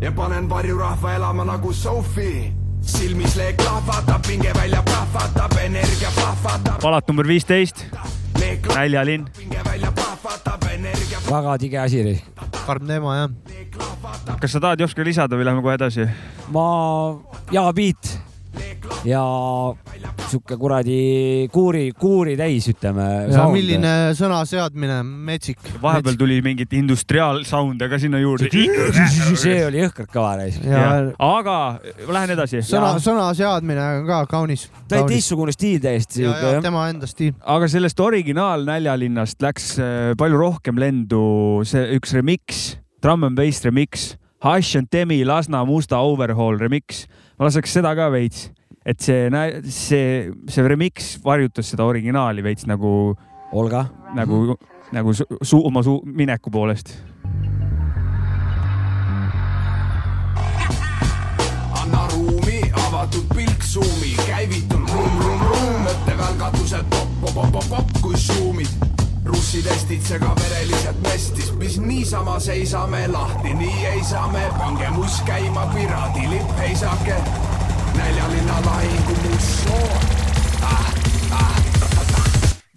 [0.01, 2.51] ja panen varjurahva elama nagu Sophie
[2.85, 6.77] silmis leek lahvatab, pinge välja plahvatab, energia plahvatab.
[6.85, 7.85] palat number viisteist,
[8.75, 9.25] näljalinn.
[11.31, 12.21] väga tige asi oli.
[12.67, 13.29] karm teema jah.
[14.39, 16.05] kas sa tahad, Jops, ka lisada või lähme kohe edasi?
[16.53, 16.69] ma,
[17.51, 18.26] jaa, Piet
[19.05, 19.21] ja
[20.27, 20.99] sihuke kuradi
[21.53, 23.05] kuuri, kuuri täis, ütleme.
[23.53, 25.61] milline sõna seadmine, metsik.
[25.81, 28.49] vahepeal tuli mingit industriaal sound'e ka sinna juurde.
[29.43, 30.59] see oli jõhkralt kõva reis.
[30.63, 30.87] ja
[31.27, 31.57] aga
[32.07, 32.63] lähen edasi.
[32.65, 34.67] sõna, sõna seadmine on ka kaunis.
[34.87, 36.27] ta oli teistsugune stiil täiesti
[36.63, 37.35] tema enda stiil.
[37.45, 43.63] aga sellest originaal Näljalinnast läks äh, palju rohkem lendu see üks remix, Drum and Bass
[43.65, 47.05] remix, Hush and Demi Lasna Musta Overhaul remix.
[47.37, 48.49] ma laseks seda ka veits,
[48.87, 49.27] et see,
[49.67, 53.11] see, see remix varjutas seda originaali veits nagu,
[53.51, 53.83] Olga.
[54.15, 54.55] nagu,
[54.95, 56.93] nagu su, su, oma su, mineku poolest.
[61.81, 68.71] anna ruumi, avatud pilk suumi, käivitun ruum-ruum-ruum, mõttevälgatused popp-popp-popp-popp kui suumid.
[69.27, 75.67] russidestid sega verelised mestis, mis niisama seisame lahti, nii ei saa me, pange muss käima,
[75.75, 77.19] piraadilipp heisake.
[78.17, 79.99] Näljalinna lahingumussoon
[80.61, 80.93] ah,.
[81.31, 81.55] Ah,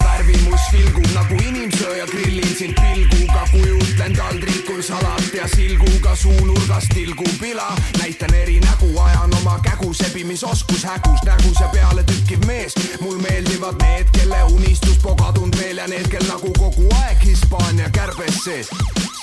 [0.04, 7.76] värvimus vilgub nagu inimsööja, grillin sind pilguga, kujutlen taldrikul salat ja silguga suunurgas tilgub vila.
[7.98, 12.74] näitan eri nägu, ajan oma kägu, sebimisoskus hägus, näguse peale tükkiv mees.
[13.00, 18.44] mul meeldivad need, kelle unistus pogatund veel ja need, kel nagu kogu aeg Hispaania kärbes
[18.44, 18.68] sees.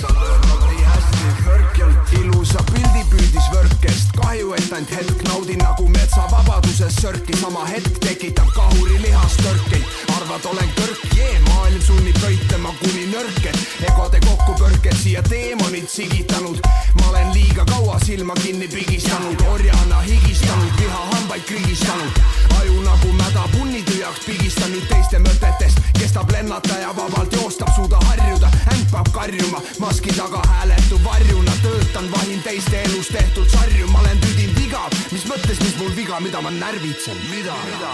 [0.02, 0.97] sa lõõmad nii hästi
[1.44, 8.00] kõrgelt, ilusa pildi püüdis võrkest, kahju, et ainult hetk naudin nagu metsavabaduses sörki, sama hetk
[8.04, 9.86] tekitab kahuri lihastõrkeid,
[10.18, 13.60] arvad, olen kõrk, jee, maailm sunnib võitlema kuni nõrked,
[13.90, 16.62] egode kokkupõrked siia teemonid sigitanud,
[17.00, 22.22] ma olen liiga kaua silma kinni pigistanud, orjana higistanud, lihahambaid krigistanud,
[22.62, 28.00] aju nagu mäda punni tühjaks pigistan nüüd teiste mõtetest, kestab lennata ja vabalt joostab, suuda
[28.10, 34.04] harjuda, ämp peab karjuma, maski taga hääletu varjuna, töötan, vahin teiste elus tehtud sarju, ma
[34.04, 37.94] olen tüdinud igav, mis mõttes, mis mul viga, mida ma närvitsen, mida, mida??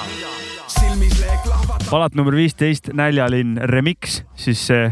[0.73, 1.87] silmis leek lahvatab.
[1.87, 4.89] palat number viisteist, Näljalinn remix, siis see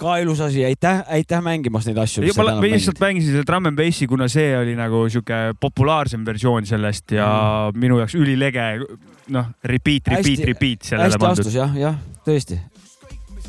[0.00, 2.26] ka ilus asi, aitäh, aitäh mängimast neid asju.
[2.36, 7.16] ma lihtsalt mängisin seda Drum n Bassi, kuna see oli nagu sihuke populaarsem versioon sellest
[7.16, 7.80] ja mm.
[7.80, 8.68] minu jaoks ülilege,
[9.32, 11.60] noh, repeat, repeat, Hästi- repeat sellele hästi pandud astus.
[11.62, 12.60] jah, jah, tõesti.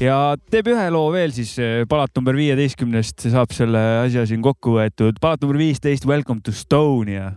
[0.02, 4.76] Ja teeb ühe loo veel siis eh, palat number viieteistkümnest saab selle asja siin kokku
[4.80, 5.20] võetud.
[5.22, 7.34] palat number viisteist, Welcome to Estonia.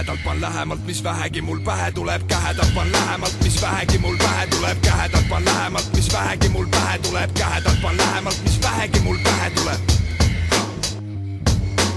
[0.00, 4.46] Kähedalt pan lähemalt, mis vähegi mul pähe tuleb, kähedalt pan lähemalt, mis vähegi mul pähe
[4.46, 9.18] tuleb, kähedalt pan lähemalt, mis vähegi mul pähe tuleb, kähedalt pan lähemalt, mis vähegi mul
[9.24, 9.80] pähe tuleb.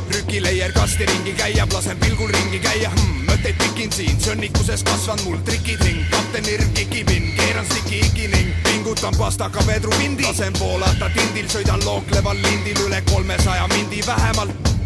[0.09, 2.89] trükileier kasti ringi käia, lasen pilgul ringi käia.
[2.89, 8.51] Hmm,, mõtteid pikin siin, sõnnikuses kasvan mul trikid ring, kapten irv kikipinn, keeran stiki ikining,
[8.63, 14.82] pingutan pastaka vedrupindi, lasen voolata tindil, sõidan lookleval lindil üle kolmesaja mindi vähemalt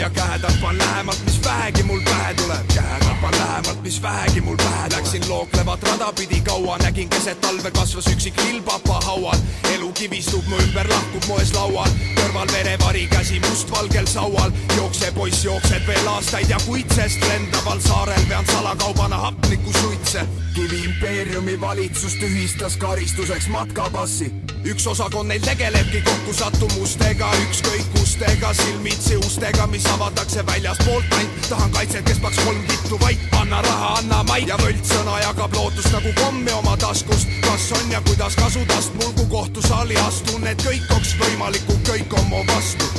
[0.00, 4.56] ja kähedalt pan lähemalt, mis vähegi mul pähe tuleb, kähedalt pan lähemalt, mis vähegi mul
[4.56, 4.98] pähe tuleb.
[5.00, 9.38] Läksin looklevat rada pidi kaua, nägin keset talve kasvas üksik lillpapa haual,
[9.74, 15.86] elu kivistub mu ümber, lahkub moes laual, kõrval verevari käsi mustvalgel saual, jookse poiss jookseb
[15.86, 20.26] veel aastaid ja kuid, sest lendaval saarel vean salakaubana hapnikku suitse.
[20.54, 24.32] kivi impeeriumi valitsus tühistas karistuseks matkapassi,
[24.64, 31.48] üks osakond neil tegelebki kokkusattumustega, ükskõikustega, silmitsi ustega, mis avatakse väljaspoolt ainult.
[31.48, 35.92] tahan kaitset, kes paks kolm kittu vait, anna raha, anna maid ja võltssõna jagab lootust
[35.92, 37.28] nagu kommi oma taskust.
[37.40, 41.80] kas on ja kuidas kasu tast mul, kui kohtusaali astun, et kõik oleks võimalik, kui
[41.88, 42.90] kõik on mu vastu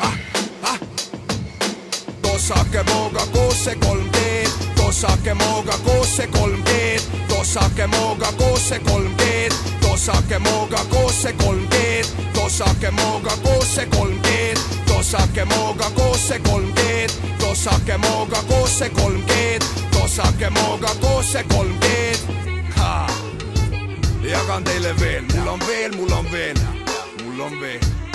[0.00, 0.14] ah,.
[0.62, 0.78] Ah.
[2.22, 8.68] tossake mooga koos see kolm teed, tossake mooga koos see kolm teed, tossake mooga koos
[8.68, 14.19] see kolm teed, tossake mooga koos see kolm teed, tossake mooga koos see kolm teed,
[15.00, 21.32] tossake mooga koos see kolm teed, tossake mooga koos see kolm teed, tossake mooga koos
[21.32, 22.20] see kolm teed.
[24.22, 26.56] jagan teile veel, mul on veel, mul on veel,
[27.24, 28.09] mul on veel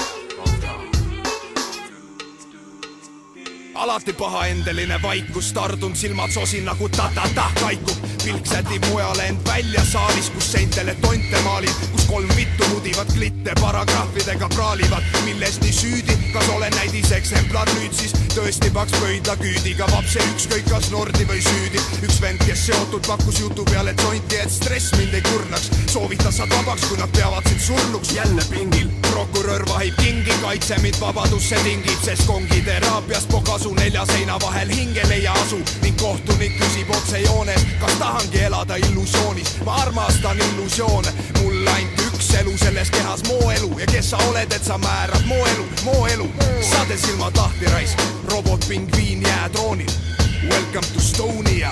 [3.75, 7.97] alati pahaendeline vaikus, tardunud silmad sosin nagu ta-ta-ta kaikub.
[8.23, 13.53] pilk sätib mujale end välja saalis, kus seintele tonte maalin, kus kolm vittu mudivad klitte
[13.61, 20.69] paragrahvidega praalivad, milles nii süüdi, kas olen näidiseksemplar nüüd siis tõesti paks pöidlaküüdiga vapse ükskõik
[20.69, 21.81] kas nordi või süüdi.
[22.07, 26.49] üks vend, kes seotud pakkus jutu peale tonti, et stress mind ei kurnaks, soovitas saad
[26.49, 28.15] vabaks, kui nad peavad sind surnuks.
[28.15, 34.35] jälle pingil, prokurör vahib kingi, kaitse mind vabadusse tingib, sest kongiteraapias po kasu nelja seina
[34.43, 39.55] vahel hingele ei asu ning kohtunik küsib otse joones, kas tahangi elada illusioonis.
[39.65, 44.51] ma armastan illusioone, mul ainult üks elu selles kehas, moo elu ja kes sa oled,
[44.51, 46.27] et sa määrad moo elu, moo elu.
[46.71, 48.01] saade silmad lahti raisk,
[48.31, 49.91] robotpingviin jäätroonil.
[50.49, 51.71] Welcome to Estonia.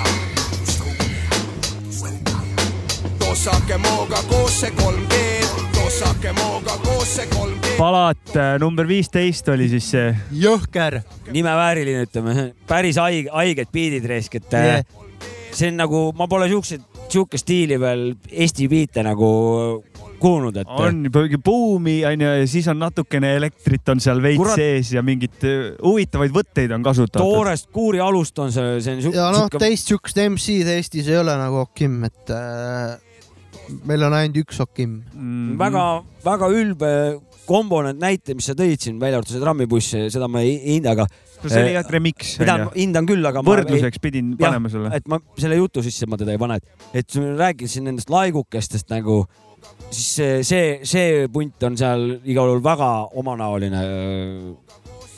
[3.34, 5.20] Tossake mooga koos see 3D,
[5.74, 7.72] tossake mooga koos see 3D.
[7.80, 10.12] palat äh, number viisteist oli siis see.
[10.38, 11.00] jõhker.
[11.34, 14.84] nimevääriline, ütleme, päris haige, haiged biidid raisk, et Yeah.
[14.84, 15.24] yeah.
[15.50, 19.30] see on nagu, ma pole siukseid, siukest stiili veel Eesti biite nagu
[20.22, 24.62] kuulnud, et on mingi buumi onju ja siis on natukene elektrit on seal veits Kurat.
[24.62, 27.26] sees ja mingeid äh, huvitavaid võtteid on kasutatud.
[27.26, 31.34] toorest kuuri alust on see, see on ja noh, teist siukest MC-d Eestis ei ole
[31.42, 32.94] nagu Okim, et äh,
[33.88, 35.02] meil on ainult üks Okim.
[35.14, 36.92] mm, väga-väga ülbe
[37.48, 41.08] komponent näite, mis sa tõid siin, välja arvatud see trammibuss, seda ma ei hinda, aga
[41.44, 42.70] see oli jah remix mida ma.
[42.76, 44.92] hindan küll, aga ma võrdluseks pidin Jah, panema sulle.
[44.96, 49.24] et ma selle jutu sisse ma teda ei pane, et, et siin nendest laigukestest nagu,
[49.90, 53.84] siis see, see, see punt on seal igal juhul väga omanäoline,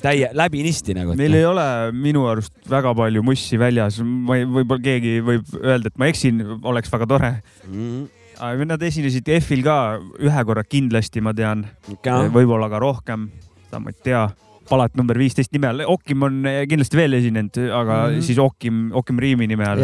[0.06, 1.16] täie, läbinisti nagu.
[1.20, 5.92] meil ei ole minu arust väga palju mussi väljas, ma ei, võib-olla keegi võib öelda,
[5.92, 7.34] et ma eksin, oleks väga tore.
[7.70, 8.06] mm,.
[8.06, 8.25] aga
[8.66, 12.30] nad esinesid F-il ka ühe korra kindlasti, ma tean, okay.
[12.34, 13.30] võib-olla ka rohkem,
[13.68, 14.26] seda ma ei tea.
[14.66, 18.16] palat number viisteist nime all, Okim on kindlasti veel esinenud, aga mm.
[18.16, 18.22] -hmm.
[18.26, 19.82] siis Okim, Okim Riimi nime all.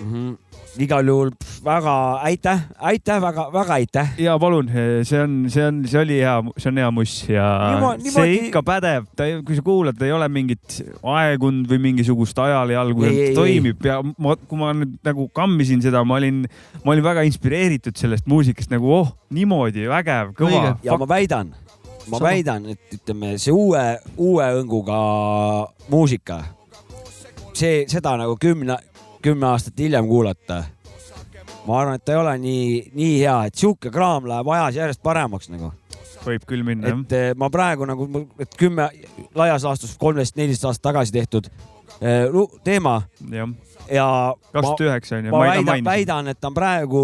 [0.00, 0.12] mm.
[0.12, 0.45] -hmm.
[0.82, 1.94] Igal juhul pff, väga
[2.26, 4.10] aitäh, aitäh, väga-väga aitäh.
[4.20, 4.68] ja palun,
[5.06, 8.08] see on, see on, see oli hea, see on hea muss ja Niimo- niimoodi...
[8.08, 13.34] niimoodi- see ikka pädeb, ta, kui sa kuulad, ei ole mingit aegund või mingisugust ei,,
[13.36, 13.84] toimib.
[13.86, 16.44] Ja ma, kui ma nüüd nagu kammisin seda, ma olin,
[16.84, 20.76] ma olin väga inspireeritud sellest muusikast nagu oh, niimoodi vägev, kõva.
[20.86, 21.54] Ja ma väidan,
[22.06, 22.28] ma Sama.
[22.28, 23.84] väidan, et ütleme, see uue,
[24.16, 24.98] uue õnguga
[25.92, 26.42] muusika,
[27.56, 28.78] see, seda nagu kümne,
[29.26, 30.64] kümme aastat hiljem kuulata.
[31.66, 35.02] ma arvan, et ta ei ole nii, nii hea, et sihuke kraam läheb ajas järjest
[35.02, 35.72] paremaks nagu,
[36.22, 37.00] võib küll minna jah.
[37.02, 38.06] et eh, ma praegu nagu,
[38.38, 38.86] et kümme
[39.34, 43.00] laias laastus kolmteist, neliteist aastat tagasi tehtud eh, lu- teema
[43.32, 43.50] jah,
[43.90, 44.06] ja
[44.52, 47.02] kaks tuhat üheksa on ju, ma väidan, väidan, et ta on praegu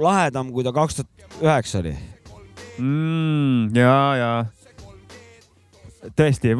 [0.00, 1.94] lahedam, kui ta kaks tuhat üheksa oli.
[2.76, 3.76] mm,.
[3.80, 4.32] ja, ja
[6.16, 6.52] tõesti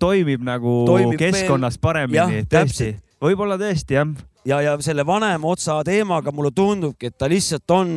[0.00, 4.08] toimib nagu Toimib keskkonnas Jah, paremini, tõesti täpselt., võib-olla tõesti jah.
[4.44, 7.90] ja, ja selle vanema otsa teemaga mulle tundubki, et ta lihtsalt on,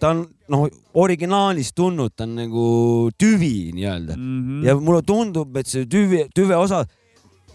[0.00, 2.66] ta on noh, originaalis tulnud, ta on nagu
[3.18, 4.44] tüvi nii-öelda Mm mm.
[4.60, 4.66] -hmm.
[4.66, 6.84] ja mulle tundub, et see tüvi, tüve osa,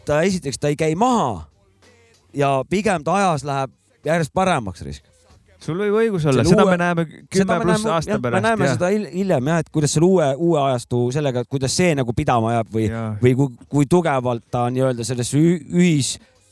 [0.05, 1.45] ta esiteks ta ei käi maha
[2.33, 3.71] ja pigem ta ajas läheb
[4.05, 5.03] järjest paremaks risk.
[5.61, 8.73] sul võib õigus olla, seda uue- me näeme kümme pluss aasta me pärast näeme jah
[8.73, 12.53] seda hil- hiljem jah, et kuidas selle uue, uue ajastu sellega, kuidas see nagu pidama
[12.55, 13.03] jääb või, ja.
[13.21, 15.61] või kui, kui tugevalt ta nii-öelda sellesse ü-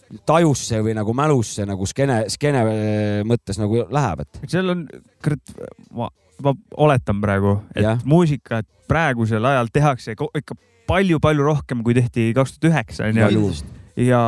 [0.09, 4.87] ühistajusse või nagu mälusse nagu skeene, skeene äh, mõttes nagu läheb, et seal on,
[5.23, 5.53] kurat,
[5.93, 6.09] ma,
[6.41, 7.97] ma oletan praegu, et ja.
[8.05, 10.57] muusikat praegusel ajal tehakse ikka
[10.89, 13.53] palju-palju rohkem, kui tehti kaks tuhat üheksa onju
[13.99, 14.21] ja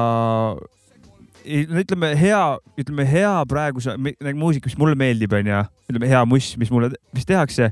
[1.82, 2.42] ütleme hea,
[2.78, 7.26] ütleme hea praeguse nagu muusika, mis mulle meeldib, onju, ütleme hea muss, mis mulle, mis
[7.26, 7.72] tehakse,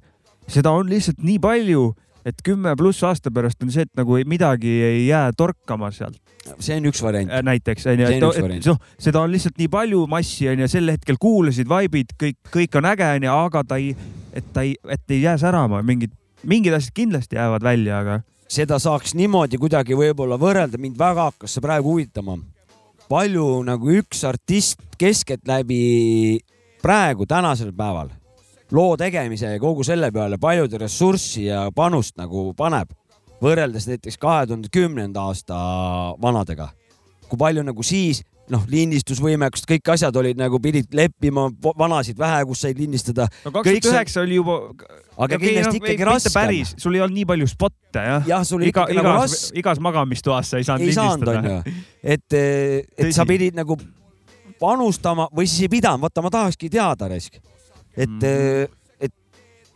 [0.49, 1.91] seda on lihtsalt nii palju,
[2.25, 6.17] et kümme pluss aasta pärast on see, et nagu ei- midagi ei jää torkama sealt
[6.59, 7.31] see on üks variant.
[7.31, 11.69] äh, näiteks onju, et noh, seda on lihtsalt nii palju massi onju, sel hetkel kuulasid,
[11.69, 13.93] vaibid, kõik, kõik on äge onju, aga ta ei,
[14.33, 18.19] et ta ei, et ei jää särama, mingid, mingid asjad kindlasti jäävad välja, aga
[18.49, 22.39] seda saaks niimoodi kuidagi võib-olla võrrelda, mind väga hakkas see praegu huvitama.
[23.09, 26.39] palju nagu üks artist keskeltläbi
[26.81, 28.09] praegu, tänasel päeval
[28.71, 32.91] loo tegemise ja kogu selle peale palju ta ressurssi ja panust nagu paneb,
[33.43, 35.55] võrreldes näiteks kahe tuhande kümnenda aasta
[36.21, 36.69] vanadega.
[37.29, 41.45] kui palju nagu siis noh, lindistusvõimekust, kõik asjad olid nagu pidid leppima,
[41.77, 44.55] vanasid vähe, kus said lindistada, no kaks Kõik tuhat see- üheksa oli juba.
[45.17, 46.33] aga kindlasti ikkagi raskem.
[46.33, 48.25] päris, sul ei olnud nii palju spotte jah.
[48.25, 51.61] jah, sul iga, ikkagi nagu igas raske, igas magamistoas sa ei saanud ei saanud, lindistada.
[51.61, 51.85] onju.
[52.03, 52.33] et,
[52.97, 53.77] et sa pidid nagu
[54.59, 57.37] panustama või siis ei pidanud, vaata, ma tahakski teada, raisk.
[57.95, 59.13] et mm., et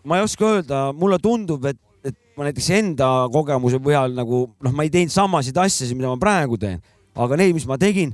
[0.04, 1.78] ma ei oska öelda, mulle tundub, et
[2.38, 6.60] ma näiteks enda kogemuse põhjal nagu noh, ma ei teinud samasid asjasid, mida ma praegu
[6.62, 6.82] teen,
[7.14, 8.14] aga neid, mis ma tegin,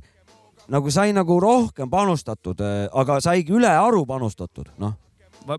[0.70, 2.62] nagu sai nagu rohkem panustatud,
[2.94, 4.96] aga saigi ülearu panustatud, noh.
[5.48, 5.58] ma,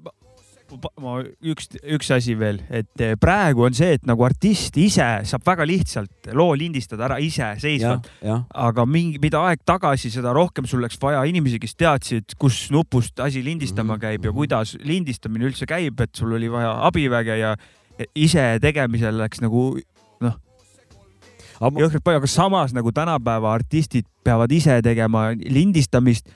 [1.03, 1.17] ma,
[1.51, 5.67] üks, üks asi veel, et eh, praegu on see, et nagu artist ise saab väga
[5.67, 11.25] lihtsalt loo lindistada ära iseseisvalt, aga mingi, mida aeg tagasi, seda rohkem sul läks vaja
[11.29, 14.37] inimesi, kes teadsid, kus nupust asi lindistama Mhm, käib ja mhm.
[14.37, 17.57] kuidas lindistamine üldse käib, et sul oli vaja abiväge ja
[18.14, 19.70] ise tegemisel läks nagu
[21.61, 26.30] aga jõhkralt palju, aga samas nagu tänapäeva artistid peavad ise tegema lindistamist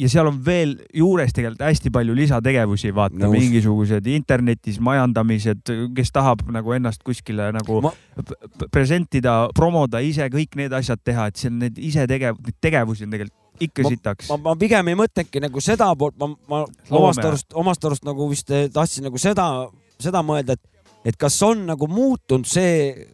[0.00, 3.34] ja seal on veel juures tegelikult hästi palju lisategevusi, vaata Nõus.
[3.34, 7.92] mingisugused internetis majandamised, kes tahab nagu ennast kuskile nagu Ma-
[8.72, 13.06] presentida, promoda ise kõik need asjad teha, et see on need ise tegev-, neid tegevusi
[13.06, 14.30] on tegelikult ikka sitaks.
[14.30, 18.28] ma, ma pigem ei mõtlenudki nagu seda poolt, ma, ma omast arust, omast arust nagu
[18.30, 19.50] vist eh, tahtsin nagu seda,
[20.00, 20.64] seda mõelda, et,
[21.04, 23.08] et kas on nagu muutunud see,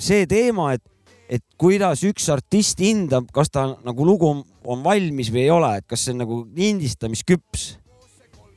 [0.00, 0.82] see teema, et,
[1.28, 5.76] et kuidas üks artist hindab, kas ta nagu lugu on, on valmis või ei ole,
[5.80, 7.78] et kas see on nagu lindistamisküps.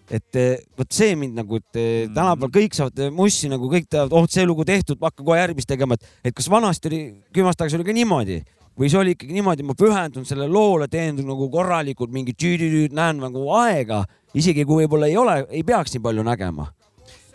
[0.05, 2.13] et eh, vot see mind nagu, et eh, Mm.
[2.13, 5.67] tänapäeval kõik saavad eh, mussi nagu kõik teavad, oh see lugu tehtud, hakka kohe järgmist
[5.67, 6.99] tegema, et, et kas vanasti oli,
[7.33, 8.43] kümme aastat tagasi oli ka niimoodi
[8.79, 13.21] või see oli ikkagi niimoodi, ma pühendun sellele loole, teen nagu korralikult mingit tüüdüüd, näen
[13.23, 14.03] nagu aega,
[14.35, 16.67] isegi kui võib-olla ei ole, ei peaks nii palju nägema.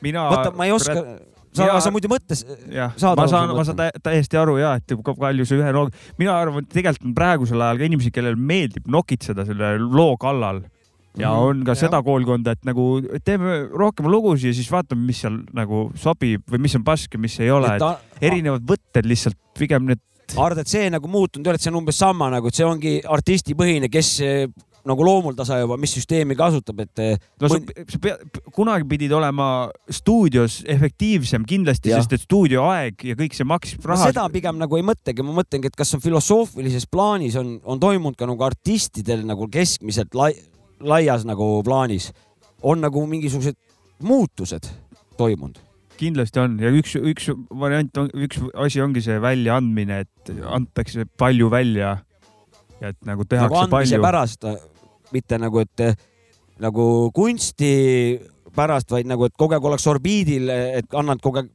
[0.03, 0.28] mina.
[0.30, 1.01] vaata, ma ei oska,
[1.53, 4.74] sa mina-, sa muidu mõttes, jah, Saad ma saan, ma saan tä- täiesti aru ja,
[4.78, 5.88] et kui palju see ühe loo,
[6.18, 10.62] mina arvan, et tegelikult on praegusel ajal ka inimesi, kellel meeldib nokitseda selle loo kallal.
[11.18, 11.42] Ja Mhm.
[11.42, 15.90] on ka seda koolkonda, et nagu teeme rohkem lugusid ja siis vaatame, mis seal nagu
[15.98, 19.86] sobib või mis on pask ja mis ei ole, et ta, erinevad võtted lihtsalt pigem
[19.90, 19.98] need.
[20.38, 22.64] arvad, et see nagu muutunud ei ole, et see on umbes sama nagu, et see
[22.64, 24.20] ongi artistipõhine, kes
[24.89, 27.59] nagu loomuldasa juba, mis süsteemi kasutab, et eh, no sa,
[27.91, 29.49] sa pead, kunagi pidid olema
[29.93, 34.11] stuudios efektiivsem kindlasti, sest et stuudioaeg ja kõik see maksis ma raha.
[34.12, 38.18] seda pigem nagu ei mõtlegi, ma mõtlengi, et kas on filosoofilises plaanis on, on toimunud
[38.18, 40.33] ka nagu artistidel nagu keskmiselt lai,
[40.81, 42.11] laias nagu plaanis
[42.62, 43.57] on nagu mingisugused
[44.03, 44.68] muutused
[45.16, 45.59] toimunud.
[46.01, 47.26] kindlasti on ja üks, üks
[47.61, 51.99] variant on, üks asi ongi see väljaandmine, et antakse palju välja.
[52.81, 54.03] Ja et nagu nagu tehakse andmise palju.
[54.03, 54.45] pärast,
[55.12, 55.95] mitte nagu, et eh,
[56.61, 57.72] nagu kunsti
[58.57, 61.51] pärast, vaid nagu, et kogu aeg oleks orbiidil, et annad kogu aeg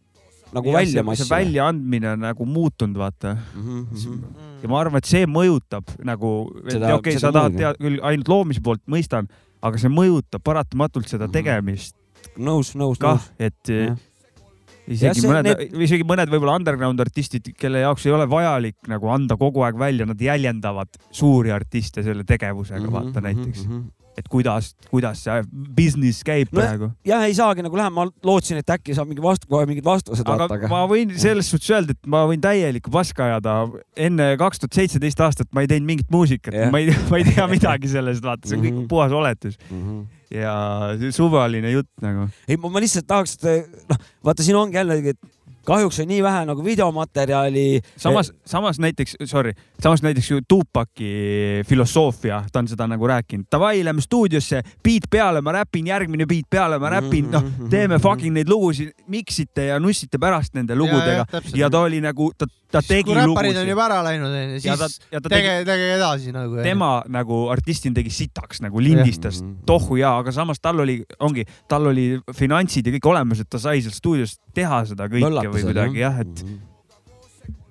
[0.55, 1.25] nagu Ja välja massi.
[1.29, 3.35] väljaandmine on nagu muutunud, vaata.
[3.55, 3.87] mm.
[3.91, 4.19] -hmm.
[4.63, 8.61] ja ma arvan, et see mõjutab nagu, okei okay,, sa tahad teha küll ainult loomise
[8.61, 9.27] poolt, mõistan,
[9.61, 11.31] aga see mõjutab paratamatult seda Mhm.
[11.33, 11.95] tegemist
[12.37, 13.97] nõus, nõus, nõus., et Jah.
[14.87, 19.09] Isegi see- mõned need-, isegi mõned võib-olla underground artistid, kelle jaoks ei ole vajalik nagu
[19.09, 23.67] anda kogu aeg välja, nad jäljendavad suuri artiste selle tegevusega mm, Mhm, -hmm, vaata näiteks,
[24.17, 25.41] et kuidas, kuidas see
[25.75, 26.91] business käib No praegu.
[27.05, 30.23] jah, ei saagi nagu lähema, ma lootsin, et äkki saab mingi vastu, kohe mingid vastused
[30.25, 33.67] aga vaata, aga ma võin selles suhtes öelda, et ma võin täielikku paska ajada.
[33.97, 36.71] enne kaks tuhat seitseteist aastat ma ei teinud mingit muusikat Jah.
[36.71, 38.87] ma ei, ma ei tea midagi sellest, vaata, see on kõik Mhm.
[38.87, 39.81] puhas oletus mm.
[39.83, 40.05] -hmm.
[40.33, 40.55] Ja
[41.13, 42.27] suvaline jutt nagu.
[42.47, 46.45] ei, ma lihtsalt tahaks, et noh, vaata, siin ongi jällegi, et kahjuks on nii vähe
[46.45, 47.81] nagu videomaterjali.
[47.97, 51.11] samas, samas näiteks, sorry, samas näiteks ju Tupaki
[51.67, 56.49] filosoofia, ta on seda nagu rääkinud, davai, lähme stuudiosse, beat peale, ma räpin, järgmine beat
[56.49, 61.25] peale, ma räpin, noh, Mhm, teeme fucking neid lugusid, miksite ja nussite pärast nende lugudega.
[61.31, 63.69] ja, ja ta oli nagu, ta, ta tegi kui räpparid on lugusid.
[63.69, 66.61] juba ära läinud, onju, ja ta siis, ja ta tegi, tege, tege edasi nagu.
[66.63, 69.41] tema nagu artistina tegi sitaks nagu lindistas.
[69.41, 69.65] Mhm.
[69.65, 73.59] tohu ja, aga samas tal oli, ongi, tal oli finantsid ja kõik olemas, et ta
[73.59, 76.45] sai seal stuudios teha seda kõike või midagi jah, et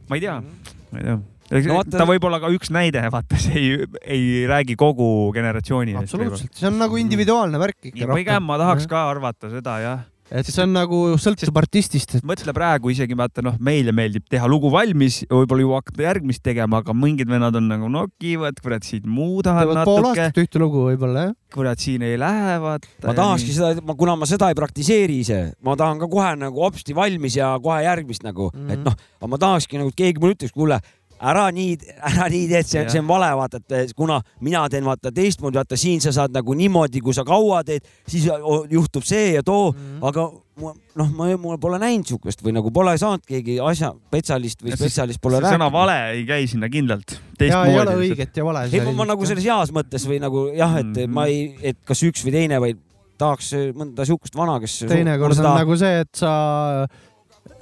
[0.09, 1.21] ma ei tea, ma ei tea
[1.53, 5.93] No vaata- ta võib olla ka üks näide, vaata, see ei, ei räägi kogu generatsiooni
[5.93, 6.09] eest.
[6.09, 8.09] absoluutselt, see on nagu individuaalne värk ikka.
[8.17, 8.89] pigem ma tahaks.
[8.91, 10.01] ka arvata seda jah.
[10.31, 14.49] Et see on nagu sõltub artistist, et mõtle praegu isegi vaata noh, meile meeldib teha
[14.51, 19.05] lugu valmis, võib-olla juba hakata järgmist tegema, aga mingid vennad on nagu nokivad, kurat siin
[19.07, 21.35] muudavad teevad pool natuke, aastat ühte lugu võib-olla jah.
[21.55, 22.89] kurat siin ei lähe, vaata.
[23.07, 26.65] ma tahakski seda, ma, kuna ma seda ei praktiseeri ise, ma tahan ka kohe nagu
[26.65, 28.69] hopsti valmis ja kohe järgmist nagu mm, Mhm.
[28.69, 28.73] -hmm.
[28.73, 30.81] et noh, aga ma tahakski nagu, et keegi mulle ütleks, kuule,
[31.21, 31.75] ära nii,
[32.11, 35.59] ära nii tee, et see see on vale, vaata, et kuna mina teen vaata teistmoodi,
[35.61, 38.27] vaata siin sa saad nagu niimoodi, kui sa kaua teed, siis
[38.71, 39.79] juhtub see ja too mm.
[39.79, 40.09] -hmm.
[40.09, 44.65] aga mu- noh, ma, mul pole näinud siukest või nagu pole saanud keegi asja, spetsialist
[44.65, 45.79] või spetsialist pole see sõna rääkinud.
[45.79, 47.19] vale ei käi sinna kindlalt.
[47.41, 48.67] ja ei ole õiget ja vale.
[48.73, 51.01] ei, ma, ma nagu selles heas mõttes või nagu jah, et mm.
[51.01, 51.15] -hmm.
[51.15, 52.83] ma ei, et kas üks või teine, vaid
[53.19, 54.85] tahaks mõnda siukest vana, kes.
[54.91, 56.33] teinekord on nagu see, et sa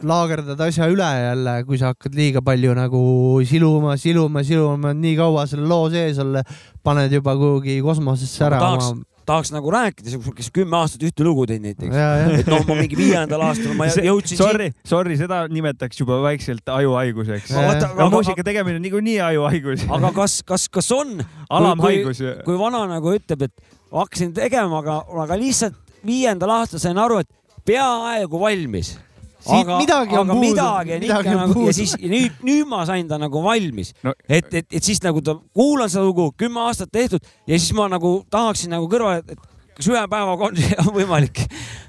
[0.09, 3.00] laagerdad asja üle jälle, kui sa hakkad liiga palju nagu
[3.48, 6.42] siluma, siluma, siluma nii kaua selle loo sees olla,
[6.84, 11.44] paned juba kuhugi kosmosesse ära tahaks- oma tahaks nagu rääkida, kes kümme aastat ühte lugu
[11.46, 12.40] teinud näiteks.
[12.40, 16.66] et noh, ma mingi viiendal aastal ma See- jõudsin Sorry, sorry, seda nimetaks juba vaikselt
[16.66, 17.53] ajuhaiguseks.
[17.55, 19.86] Aga- muusika tegemine on niikuinii ajuhaigus.
[19.94, 22.18] aga kas, kas, kas on, alamhaigus.
[22.44, 23.55] kui vana nagu ütleb, et
[23.94, 27.30] hakkasin tegema, aga, aga lihtsalt viiendal aastal sain aru, et
[27.64, 28.96] peaaegu valmis.
[29.43, 32.84] Siit midagi on aga puudu, midagi on ikka nagu ja siis ja nüüd, nüüd ma
[32.88, 33.93] sain ta nagu valmis.
[34.07, 37.72] No- et, et, et siis nagu ta, kuulan seda lugu, kümme aastat tehtud ja siis
[37.76, 41.43] ma nagu tahaksin nagu kõrvale, et kas ühe päevaga on on võimalik?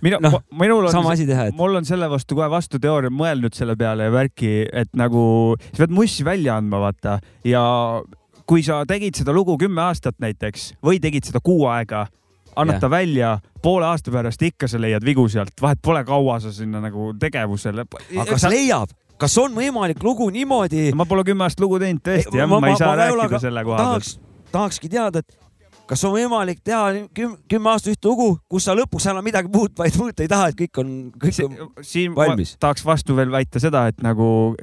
[0.04, 3.56] Minu no,, minul on sama asi teha, et mul on selle vastu kohe vastuteooria mõelnud
[3.58, 5.24] selle peale ja värki, et nagu
[5.70, 7.20] sa pead mussi välja andma, vaata.
[7.47, 7.64] Ja
[8.49, 12.06] kui sa tegid seda lugu kümme aastat näiteks või tegid seda kuu aega,
[12.56, 16.51] annad ta välja, poole aasta pärast ikka sa leiad vigu sealt, vahet pole, kaua sa
[16.54, 17.86] sinna nagu tegevusele.
[18.18, 22.41] aga kas leiab, kas on võimalik lugu niimoodi, ma pole kümme aastat lugu teinud tõesti
[22.41, 23.89] jah, ma ei saa rääkida selle koha pealt.
[23.89, 24.20] tahaks,
[24.51, 25.39] tahakski teada, et
[25.89, 29.76] kas on võimalik teha küm, kümme aastat ühte lugu, kus sa lõpuks enam midagi muud,
[29.78, 30.93] vaid muuta ei taha, et kõik on,
[31.26, 32.56] kõik on siin ma valmis.
[32.60, 34.56] tahaks vastu veel väita seda, et nagu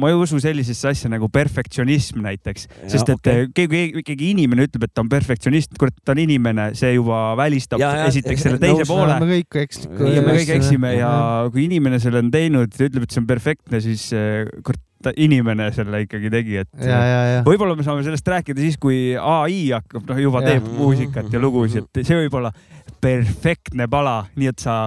[0.00, 3.46] ma ei usu sellisesse asja nagu perfektsionism näiteks, sest et okay.
[3.54, 7.82] keegi, keegi inimene ütleb, et ta on perfektsionist, kurat, ta on inimene, see juba välistab
[7.82, 10.06] Ja, ja, esiteks selle nõus, teise ja, poole me kõik ekslikud.
[10.10, 11.10] ja me kõik eksime ja
[11.54, 15.14] kui inimene selle on teinud ja ütleb, et see on perfektne, siis eh, kurat, ta-
[15.16, 17.44] inimene selle ikkagi tegi, et ja, ja, ja.
[17.46, 21.88] võib-olla me saame sellest rääkida siis, kui ai hakkab, noh, juba teeb muusikat ja lugusid,
[21.94, 22.52] et see võib olla
[23.00, 24.80] perfektne pala, nii et sa,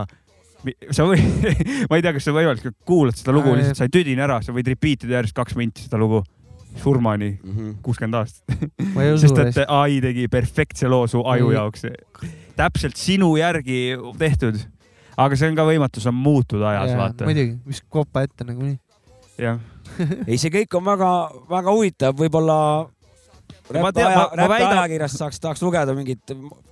[0.95, 1.20] sa või,
[1.89, 4.24] ma ei tea, kas see on võimalik, kuulad seda lugu, Ai, lihtsalt sa ei tüdine
[4.26, 6.24] ära, sa võid repeat ida järjest kaks minti seda lugu
[6.82, 7.72] surmani, Mhm.
[7.86, 8.55] kuuskümmend aastat.
[8.95, 11.57] ma ei usu sest et ai tegi perfektse loo su aju Ei.
[11.59, 11.84] jaoks,
[12.57, 14.57] täpselt sinu järgi tehtud.
[15.18, 17.26] aga see on ka võimatu, see on muutuda ajas, vaata.
[17.30, 18.80] muidugi, mis kopa ette nagunii.
[19.38, 19.59] jah,
[20.28, 22.57] ei, see kõik on väga-väga huvitav, võib-olla
[23.82, 26.20] Ma tean- ma- ma väidan- räppajakirjast saaks, tahaks lugeda mingit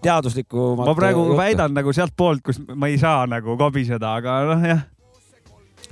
[0.03, 0.75] teaduslikku.
[0.77, 4.81] ma praegu väidan nagu sealt poolt, kus ma ei saa nagu kobiseda, aga noh, jah,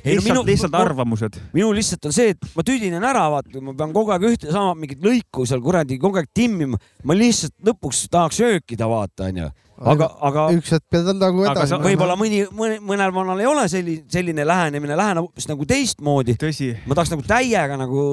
[0.06, 1.40] Ei, no lihtsalt minu-, lihtsalt arvamused.
[1.54, 4.76] minul lihtsalt on see, et ma tüdinen ära, vaata, ma pean kogu aeg ühte sama
[4.80, 6.78] mingit lõiku seal kuradi kogu aeg timmima.
[7.04, 9.50] ma lihtsalt lõpuks tahaks öökida, vaata, onju.
[9.80, 13.66] aga, aga üks hetk pead nagu edasi sa- võib-olla mõni, mõni, mõnel vanal ei ole
[13.72, 16.36] selline, selline lähenemine, läheneb hoopis nagu teistmoodi.
[16.42, 16.72] tõsi.
[16.86, 18.04] ma tahaks nagu täiega nagu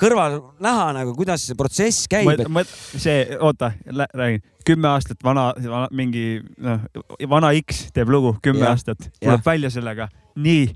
[0.00, 5.52] kõrval näha nagu, kuidas see protsess käib, et ma, see, oota, räägin, kümme aastat vana,
[5.62, 6.80] vana, mingi noh,
[7.28, 8.74] vana X teeb lugu, kümme Jah.
[8.76, 10.66] aastat, tuleb välja sellega, nii,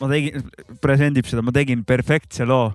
[0.00, 0.44] ma tegin,
[0.80, 2.70] presendib seda, ma tegin perfektse loo.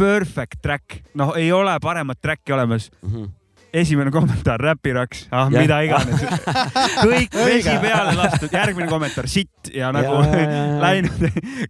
[0.00, 2.88] Perfect track, noh, ei ole paremat track'i olemas.
[3.04, 3.28] Mhm.
[3.72, 5.62] Esimene kommentaar, räpiraks, ah Jah.
[5.62, 6.22] mida iganes.
[7.04, 10.80] kõik vesi peale lastud, järgmine kommentaar, sitt ja nagu Ja, ja, ja, ja.
[10.82, 11.22] läinud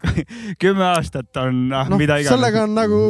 [0.62, 2.32] kümme aastat on, ah noh mida, iganes.
[2.32, 3.02] sellega on nagu,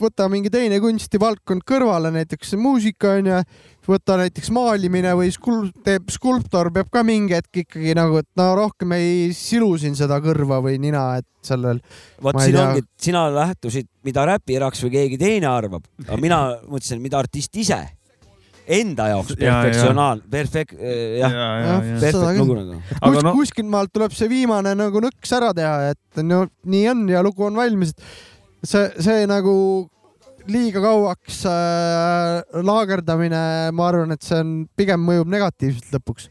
[0.00, 3.40] võta mingi teine kunstivaldkond kõrvale, näiteks muusika onju,
[3.86, 8.50] võta näiteks maalimine või skul-, teeb skulptor peab ka mingi hetk ikkagi nagu, et no
[8.58, 11.82] rohkem ei silu siin seda kõrva või nina, et sellel.
[12.24, 12.68] vot siin tea.
[12.70, 17.84] ongi, sina lähtusid, mida räpiraks või keegi teine arvab, aga mina mõtlesin, mida artist ise
[18.66, 19.54] enda jaoks Ja, ja.
[19.62, 21.48] perfektsionaal, perfekt, jah, ja, ja,
[21.84, 21.96] ja.
[22.00, 22.78] Perfekt lugu nagu.
[23.00, 26.84] Aga kus, no- kuskilt maalt tuleb see viimane nagu nõks ära teha, et no nii
[26.92, 29.54] on ja lugu on valmis, et see, see nagu
[30.48, 33.42] liiga kauaks äh, laagerdamine,
[33.72, 36.28] ma arvan, et see on pigem mõjub negatiivselt lõpuks,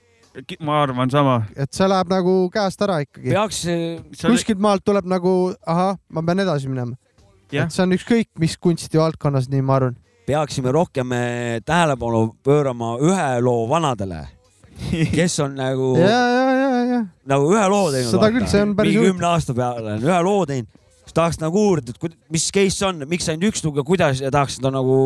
[0.65, 1.39] ma arvan sama.
[1.57, 3.29] et see läheb nagu käest ära ikkagi.
[3.33, 3.63] peaks,
[4.25, 6.97] kuskilt maalt tuleb nagu ahah, ma pean edasi minema.
[7.53, 9.97] Et see on ükskõik mis kunstivaldkonnas, nii ma arvan.
[10.25, 14.23] Peaksime rohkem eh, tähelepanu pöörama ühe loo vanadele,
[15.17, 18.13] kes on nagu, ja, ja, ja, ja nagu ühe loo teinud.
[18.13, 19.11] Seda küll, see on päris huvitav.
[19.13, 20.71] kümne aasta peale on ühe loo teinud,
[21.03, 24.31] siis tahaks nagu uurida, et mis case on, miks ainult üks lugu ja kuidas ja
[24.33, 24.97] tahaks seda nagu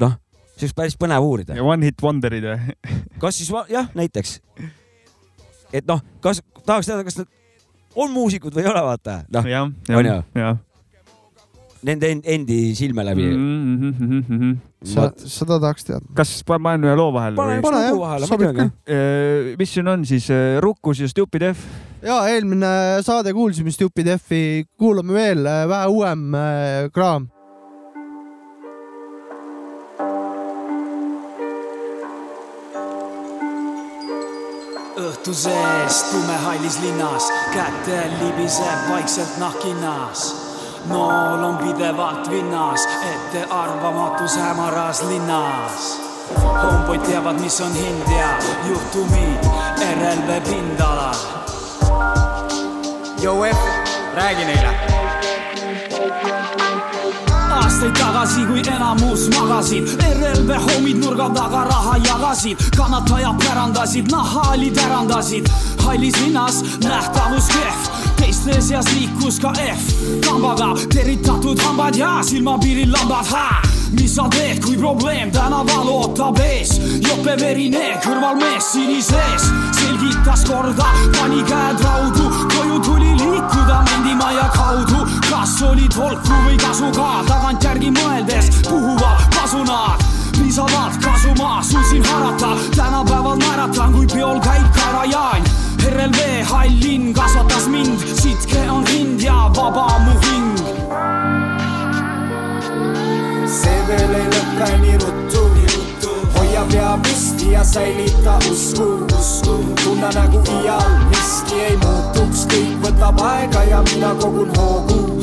[0.00, 0.18] noh,
[0.54, 1.56] see oleks päris põnev uurida.
[1.58, 2.76] ja One Hit Wonderid või?
[3.22, 4.38] kas siis jah, näiteks,
[5.72, 7.30] et noh, kas tahaks teada, kas nad
[7.94, 9.68] on muusikud või ei ole, vaata, noh, jah,
[11.84, 14.52] nende en- endi silme läbi mm..
[14.88, 16.06] sa, seda tahaks teada.
[16.16, 18.70] kas pa- panen ühe loo vahele pane Pane, jah, vahele, sobib muidugi.
[18.86, 20.28] Eh, mis siin on siis,
[20.64, 21.68] Rukkus ja Stupid F?
[22.04, 27.30] ja eelmine saade kuulsime Stupid F-i, kuulame veel äh, vähe uuem äh, kraam.
[34.94, 40.43] õhtuses tumehallis linnas, kätel libiseb vaikselt nahkhinnas.
[40.86, 46.00] Nool on pidevalt vinnas, ettearvamatus hämaras linnas.
[46.62, 48.28] homboid teavad, mis on hind ja
[48.68, 49.44] juhtumid
[49.78, 51.14] RLV pindalal.
[53.22, 53.58] Joe F,
[54.14, 54.94] räägi neile.
[57.74, 59.88] aastaid tagasi, kui enamus magasid.
[59.98, 65.48] RLV homid nurga taga raha jagasid, kannatajad pärandasid, nahaalid ärandasid.
[65.84, 67.80] hallis linnas nähtavus kehv,
[68.44, 69.80] teiste seas liikus ka F.
[70.20, 73.26] kambaga teritatud hambad ja silmapiiril lambad,
[73.92, 76.76] mis sa teed, kui probleem tänaval ootab ees?
[77.08, 79.48] jope verine kõrvalmees sinisees,
[79.78, 85.06] selgitas korda, pani käed raudu, koju tuli liikuda mendimaja kaudu.
[85.30, 93.36] kas oli tolku või kasu ka, tagantjärgi mõeldes puhuvad pasunad piisavalt kasuma, suutsin harata, tänapäeval
[93.36, 95.42] naeratan, kui peol käib Karajaan.
[95.84, 100.54] RLV hall linn kasvatas mind, sitke on hind ja vaba mu hing.
[103.54, 105.42] see veel ei lõpe nii ruttu,
[106.36, 108.86] hoia pea püsti ja säilita usku,
[109.18, 115.13] usku, tunne nagu iial miski ei muutuks, kõik võtab aega ja mina kogun hoogu,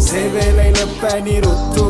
[0.00, 1.86] see veel ei lõpe nii ruttu,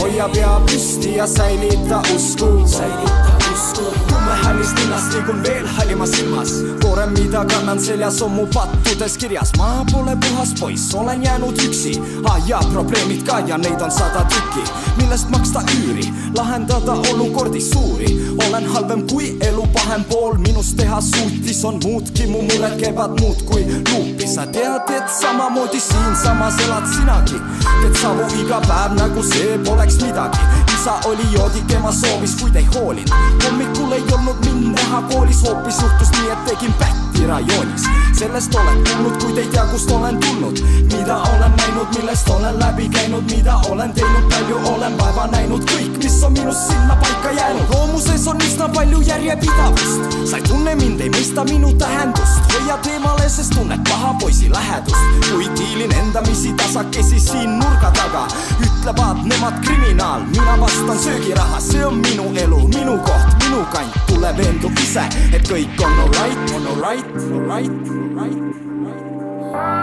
[0.00, 4.09] hoia pea püsti ja säilita usku, säilita usku.
[4.50, 6.50] Tumehallist linnast liigun veel hallimas ilmas,
[6.82, 12.00] koorem, mida kannan seljas, on mu pattudes kirjas, ma pole puhas poiss, olen jäänud üksi.
[12.24, 12.40] Ah,.
[12.48, 14.64] ja probleemid ka ja neid on sada tükki,
[14.96, 18.08] millest maksta üüri, lahendada olukordi suuri,
[18.48, 20.34] olen halvem kui elu pahem pool.
[20.38, 26.58] Minust teha suutis, on muudki, mu mured käivad muudkui luupi, sa tead, et samamoodi siinsamas
[26.66, 27.38] elad sinagi,
[27.82, 30.42] teed savu iga päev nagu see poleks midagi,
[30.74, 35.82] isa oli joodik, ema soovis, kuid ei hoolinud, hommikul ei olnud mind näha koolis, hoopis
[35.82, 37.84] juhtus nii, et tegin pätti rajoonis,
[38.18, 40.60] sellest oled kuulnud, kuid ei tea, kust olen tulnud,
[40.92, 45.98] mida olen näinud, millest olen läbi käinud, mida olen teinud, palju olen vaeva näinud, kõik,
[46.02, 51.00] mis on minust sinna paika jäänud, loomuses on üsna palju järjepidavust, sa ei tunne mind,
[51.00, 57.20] ei mõista minu tähendust, hoiad eemale, sest tunned paha poisi lähedust, kui diilin endamisi tasakesi
[57.20, 58.26] siin nurga taga,
[58.66, 64.30] ütlevad nemad kriminaal, mina vastan söögiraha, see on minu elu, minu koht, minu kant, tule
[64.36, 65.02] veendu ise,
[65.34, 68.38] et kõik on alright, on alright, alright, alright,
[68.78, 69.80] alright.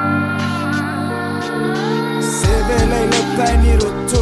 [2.24, 4.22] see veel ei lõpe nii ruttu,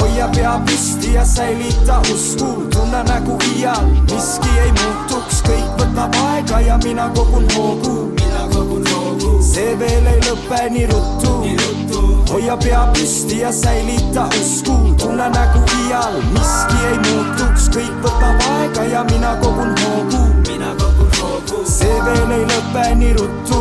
[0.00, 6.62] hoia pea püsti ja säilita usku, tunne nagu iial miski ei muutuks, kõik võtab aega
[6.66, 11.36] ja mina kogun hoogu, mina kogun hoogu, see veel ei lõpe nii ruttu,
[12.30, 18.84] hoia pea püsti ja säilita usku, tunne nagu iial miski ei muutuks, kõik võtab aega
[18.86, 23.60] ja mina kogun hoogu, mina kogun hoogu, see veel ei lõpe nii ruttu,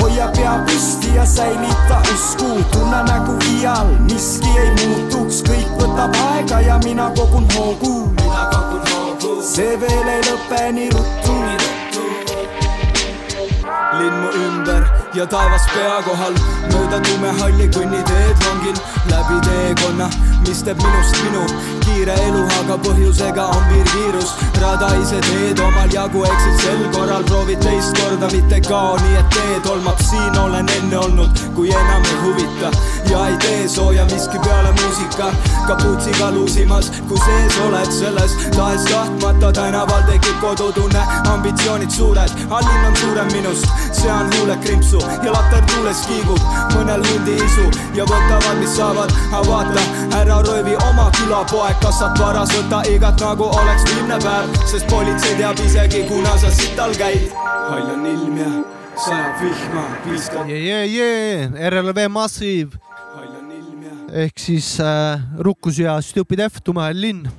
[0.00, 6.60] hoia pea püsti ja säilita usku, tunne nagu iial miski ei muutuks, kõik võtab aega
[6.64, 11.74] ja mina kogun hoogu, mina kogun hoogu, see veel ei lõpe nii ruttu, nii ruttu.
[13.96, 16.34] Linn mu ümber ja taevas pea kohal,
[16.72, 18.76] mööda tumehalli kõnniteed rongin
[19.08, 20.10] läbi teekonna,
[20.44, 21.44] mis teeb minust minu,
[21.96, 27.62] kiire elu, aga põhjusega on piirkiirus, rada ise teed omal jagu, eksid sel korral, proovid
[27.64, 30.36] teist korda, mitte kao, nii et tee tolmab, siin.
[30.36, 32.70] Olen enne olnud, kui enam ei huvita.
[33.10, 35.30] Ja ei tee sooja miski peale muusika,
[35.68, 43.32] kapuutsiga luusimas, kui sees oled selles, tahes-tahtmata tänaval tekib kodutunne, ambitsioonid suured, allinn on suurem
[43.32, 43.66] minust,
[43.96, 46.42] sean huuled krimpsu ja later tuules kiigub.
[46.74, 47.66] Mõnel hundi isu
[47.96, 49.86] ja võtavad, mis saavad, aga vaata,
[50.20, 55.60] ära röövi oma külapoeg, kasvab varas, võta igat nagu oleks viimne päev, sest politsei teab
[55.62, 57.28] isegi, kuna sa sital käid.
[57.68, 58.48] hall on ilm ja
[59.04, 62.80] sajab vihma, viskab jee, jee, RLV Massive
[63.12, 67.30] hall on ilm ja ehk siis äh, Rukkus ja Stupid F, Tumehall linn.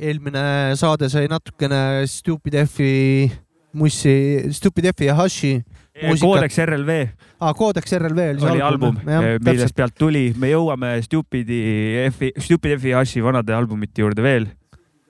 [0.00, 3.28] eelmine saade sai natukene Stupid F-i
[3.76, 5.58] mussi, Stupid F-i ja Hashi
[5.92, 6.96] koodeks RLV
[7.42, 11.60] ah, Codex RLV oli see oli album, millest pealt tuli, me jõuame Stupidi
[12.08, 14.50] F-i, Stupid F-i Hashi vanade albumite juurde veel.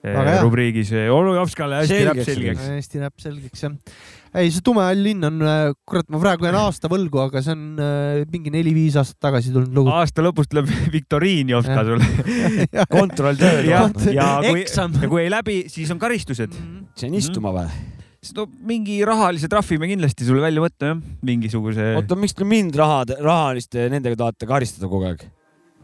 [0.03, 0.41] Hea.
[0.43, 2.63] rubriigis onu Jopskale hästi läheb selgeks.
[2.73, 3.77] hästi näeb selgeks jah.
[4.35, 5.37] ei, see Tumehall linn on,
[5.87, 9.71] kurat, ma praegu jään aasta võlgu, aga see on äh, mingi neli-viis aastat tagasi tulnud
[9.79, 9.93] lugu.
[9.95, 12.09] aasta lõpus tuleb viktoriin Jopska sulle.
[12.97, 16.59] kontroll tööl, ja, ja kui, ja kui ei läbi, siis on karistused.
[16.99, 17.71] see on istuma või?
[18.37, 21.93] No mingi rahalise trahvi me kindlasti sulle välja võtta jah, mingisuguse.
[21.99, 25.25] oota, miks te mind raha, rahaliste nendega tahate karistada kogu aeg?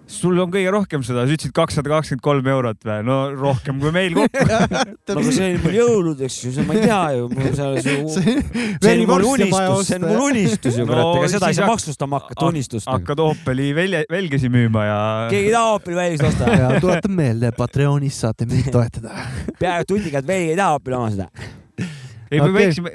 [0.10, 3.04] sul on kõige rohkem seda, sa ütlesid kakssada kakskümmend kolm eurot või?
[3.06, 4.46] no rohkem kui meil kokku.
[5.10, 7.84] no aga see oli mul jõuludeks ju, see ma ei tea ju, mul seal ju.
[8.16, 11.60] see on veri mul unistus, see on mul unistus ju No kurat, ega seda ei
[11.60, 12.90] saa maksustama hakata unistust.
[12.90, 15.00] hakkad Opeli velje, velgesi müüma ja.
[15.30, 16.50] keegi ei taha Opel välist osta.
[16.58, 19.14] ja tuletan meelde, Patreonis saate meid toetada.
[19.62, 21.30] peaaegu tundiga, et veidi ei taha Opel oma seda.
[22.32, 22.68] ei, me Okei.
[22.68, 22.92] võiksime,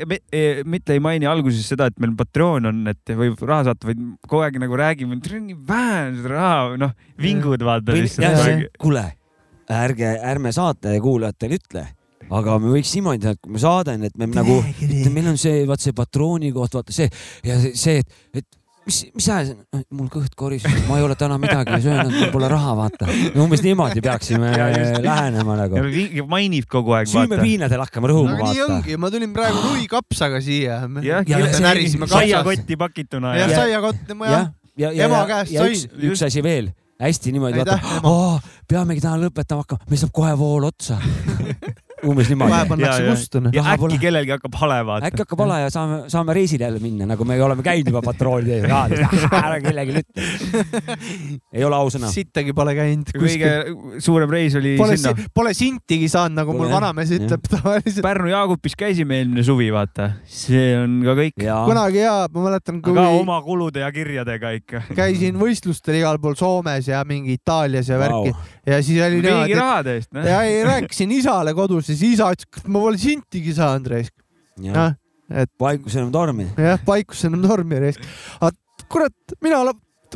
[0.70, 4.42] mitte ei maini alguses seda, et meil Patreon on, et võib raha saata, vaid kogu
[4.46, 8.70] aeg nagu räägime, et nii vähe on seda raha, noh, vingud vaata lihtsalt.
[8.80, 9.04] kuule,
[9.74, 11.84] ärge, ärme saate kuulajatele ütle,
[12.34, 15.40] aga me võiks niimoodi teha, et kui me saadan, et me nagu, et meil on
[15.40, 17.10] see, vaat see patrooni koht, vaata see
[17.44, 18.46] ja see- see, et, et
[18.86, 22.32] mis, mis hääl see on, mul kõht koriseb, ma ei ole täna midagi söönud, mul
[22.34, 23.08] pole raha, vaata.
[23.44, 24.52] umbes niimoodi peaksime
[25.08, 25.84] lähenema nagu.
[26.30, 28.78] mainib kogu aeg, süüme piinadel hakkame rõhuma, nii vaata.
[28.78, 29.62] ongi, ma tulin praegu
[30.44, 30.82] siia.
[31.04, 32.18] Ja see- närisime katsas.
[32.20, 36.24] saiakotti pakituna jah, ja saiakott tema jah ja, ja, ema ja, käest ja üks, üks
[36.26, 36.70] asi veel,
[37.02, 37.78] hästi niimoodi, vaata
[38.70, 41.00] peamegi täna lõpetama hakkama, meil saab kohe vool otsa.
[42.10, 42.60] umbes niimoodi.
[42.68, 43.14] pannakse Ja, ja.
[43.14, 43.42] kustu.
[43.44, 43.54] noh.
[43.54, 43.98] ja äkki pole.
[44.02, 45.10] kellelgi hakkab hale vaata.
[45.10, 48.60] äkki hakkab vale ja saame, saame reisile jälle minna, nagu me oleme käinud juba patroonide
[48.60, 48.70] ees.
[49.44, 50.28] ära kellelegi ütle.
[51.52, 52.10] ei ole ausõna.
[52.12, 53.52] sittagi pole käinud kõige
[54.04, 56.80] suurem reis oli Pole sinna, pole sintigi saanud, nagu mul Pole, jah.
[56.80, 58.02] vanamees ütleb tavaliselt.
[58.04, 62.94] Pärnu Jaagupis käisime eelmine suvi, vaata, see on ka kõik, kunagi ja ma mäletan, kui
[62.94, 64.82] aga oma kulude ja kirjadega ikka.
[64.96, 68.46] käisin võistlustel igal pool Soomes ja mingi Itaalias ja värki Vau.
[68.66, 70.26] ja siis oli riigi niimoodi, rahade eest, noh.
[70.28, 74.14] ja ei rääkisin isale kodus siis isa ütles, et ma pole sintigi saanud raisk.
[74.60, 74.94] noh,
[75.30, 76.46] et vaikus enam tormi.
[76.58, 78.04] jah, paikus enam normi raisk.
[78.40, 79.62] aga kurat, mina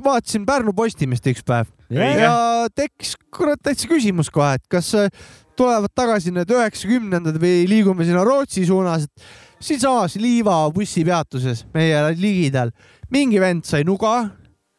[0.05, 2.21] vaatasin Pärnu Postimist üks päev Õige.
[2.23, 5.09] ja tekkis kurat täitsa küsimus kohe, et kas äh,
[5.59, 12.71] tulevad tagasi need üheksakümnendad või liigume sinna Rootsi suunas, et siinsamas Liiva bussipeatuses meie ligidal
[13.11, 14.31] mingi vend sai nuga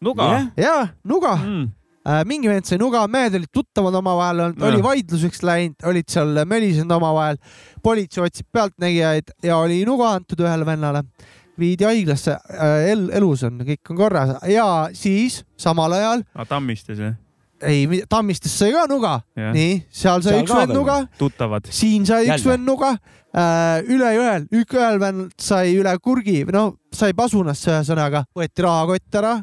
[0.01, 0.29] nuga.
[0.57, 1.67] ja nuga Mm.
[2.07, 6.43] äh,, mingi vend sai nuga, mehed olid tuttavad omavahel olnud, oli vaidluseks läinud, olid seal
[6.45, 7.39] mölisenud omavahel.
[7.83, 11.03] politsei otsib pealtnägijaid ja oli nuga antud ühele vennale,
[11.59, 14.35] viidi haiglasse äh,, el-, elus on, kõik on korras.
[14.47, 17.17] Ja siis samal ajal Tammistes jah,
[17.61, 20.99] ei, Tammistes sai ka nuga, nii, seal sai Seal üks vend nuga,
[21.69, 22.53] siin sai üks Jälle.
[22.53, 22.93] vend nuga.
[23.29, 29.17] Äh,, üle jõel, üks ühel vend sai üle kurgi, no sai pasunasse ühesõnaga, võeti rahakott
[29.19, 29.35] ära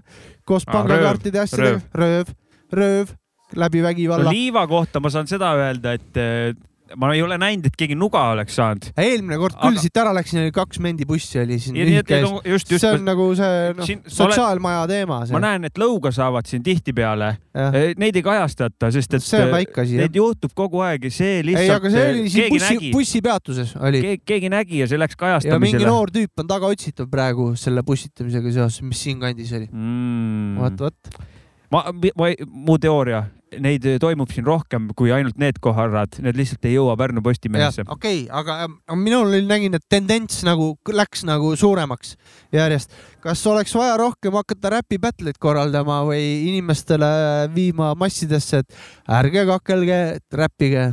[0.43, 2.33] koos Aa, pangakaartide ja rööv, asjadega, rööv,
[2.73, 3.15] rööv
[3.55, 4.33] läbi no vägivalla.
[4.33, 6.55] liiva kohta ma saan seda öelda, et eh,
[6.95, 8.89] ma ei ole näinud, et keegi nuga oleks saanud.
[9.01, 11.79] eelmine kord küll Aga- siit ära läksin, oli kaks mendibussi oli siin
[12.23, 17.33] no see on nagu see noh sotsiaalmaja teema ma näen, et lõuga saavad siin tihtipeale,
[17.57, 20.19] jah, neid ei kajastata, sest et see on väike asi neid.
[20.19, 24.25] juhtub kogu aeg ja see ei, lihtsalt, aga see oli siin bussi, bussipeatuses oli keegi,
[24.33, 25.89] keegi nägi ja see läks ja mingi kajastamisele.
[25.91, 29.71] noor tüüp on tagaotsitav praegu selle bussitamisega seoses, mis siinkandis oli.
[29.73, 30.61] Mm.
[30.63, 31.35] vot, vot.
[31.77, 33.27] Ma, ma, mu teooria,
[33.63, 37.85] neid toimub siin rohkem kui ainult need koharad, need lihtsalt ei jõua Pärnu Postimehesse.
[37.87, 42.17] okei okay,, aga minul oli, nägin, et tendents nagu läks nagu suuremaks
[42.55, 42.95] järjest.
[43.23, 47.11] kas oleks vaja rohkem hakata räpi battle'id korraldama või inimestele
[47.55, 50.01] viima massidesse, et ärge kakelge,
[50.43, 50.91] räppige,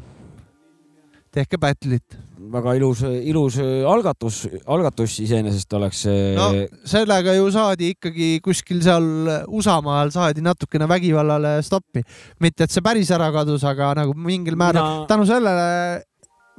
[1.33, 2.19] tehke battle'it.
[2.53, 3.57] väga ilus, ilus
[3.89, 6.49] algatus, algatus iseenesest oleks see no
[6.85, 9.05] sellega ju saadi ikkagi kuskil seal
[9.47, 12.03] Usamaal saadi natukene vägivallale stoppi,
[12.43, 16.03] mitte et see päris ära kadus, aga nagu mingil määral Mina- tänu sellele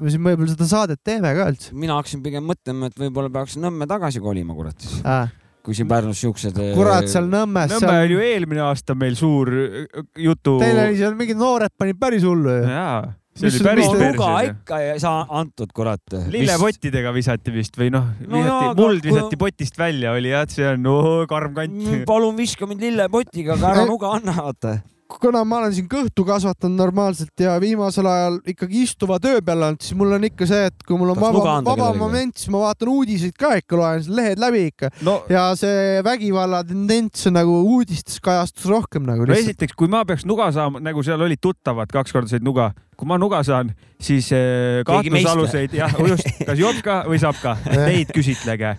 [0.01, 3.59] me siin võib-olla seda saadet teeme ka üldse mina hakkasin pigem mõtlema, et võib-olla peaks
[3.63, 5.01] Nõmme tagasi kolima, kurat siis.
[5.07, 5.29] äh..
[5.65, 6.59] kui siin Pärnus siuksed.
[6.75, 10.59] kurat, seal Nõmmes, Nõmme oli seal ju eelmine aasta meil suur äh, jutu.
[10.63, 12.73] teil oli seal mingid noored panid päris hullu ju.
[12.75, 13.05] jaa,
[13.35, 14.49] see Mis oli päris perses.
[14.53, 16.03] ikka ei saa antud, kurat.
[16.31, 20.43] lillepottidega visati vist või noh, No visati, aga muld kui- visati potist välja, oli jah,
[20.47, 22.05] et see on oh, karm kant.
[22.07, 24.77] palun viska mind lillepotiga, aga ära nuga anna, vaata.
[25.09, 29.83] Kuna ma olen siin kõhtu kasvatanud normaalselt ja viimasel ajal ikkagi istuva töö peal olnud,
[29.85, 32.63] siis mul on ikka see, et kui mul on Tahaks vaba vaba moment, siis ma
[32.65, 37.59] vaatan uudiseid ka ikka, loen lehed läbi ikka no ja see vägivalla tendents on nagu
[37.75, 39.55] uudistes kajastus rohkem nagu no lihtsalt.
[39.55, 43.09] esiteks, kui ma peaks nuga saama, nagu seal olid tuttavad, kaks korda said nuga, kui
[43.11, 47.57] ma nuga saan, siis eh, kahtlusaluseid, jah, just, kas job ka või saab ka,
[47.89, 48.77] neid küsitlege.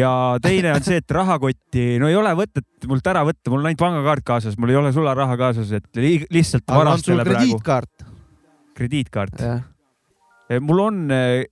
[0.00, 0.12] Ja
[0.42, 3.84] teine on see, et rahakotti, no ei ole võtet mult ära võtta, mul on ainult
[3.84, 7.38] pangakaart kaasas, mul ei ole sularaha kaasas, et li lihtsalt varastele praegu.
[7.44, 8.10] krediitkaart?
[8.74, 9.44] krediitkaart.
[9.44, 9.62] jah,
[10.64, 10.98] mul on,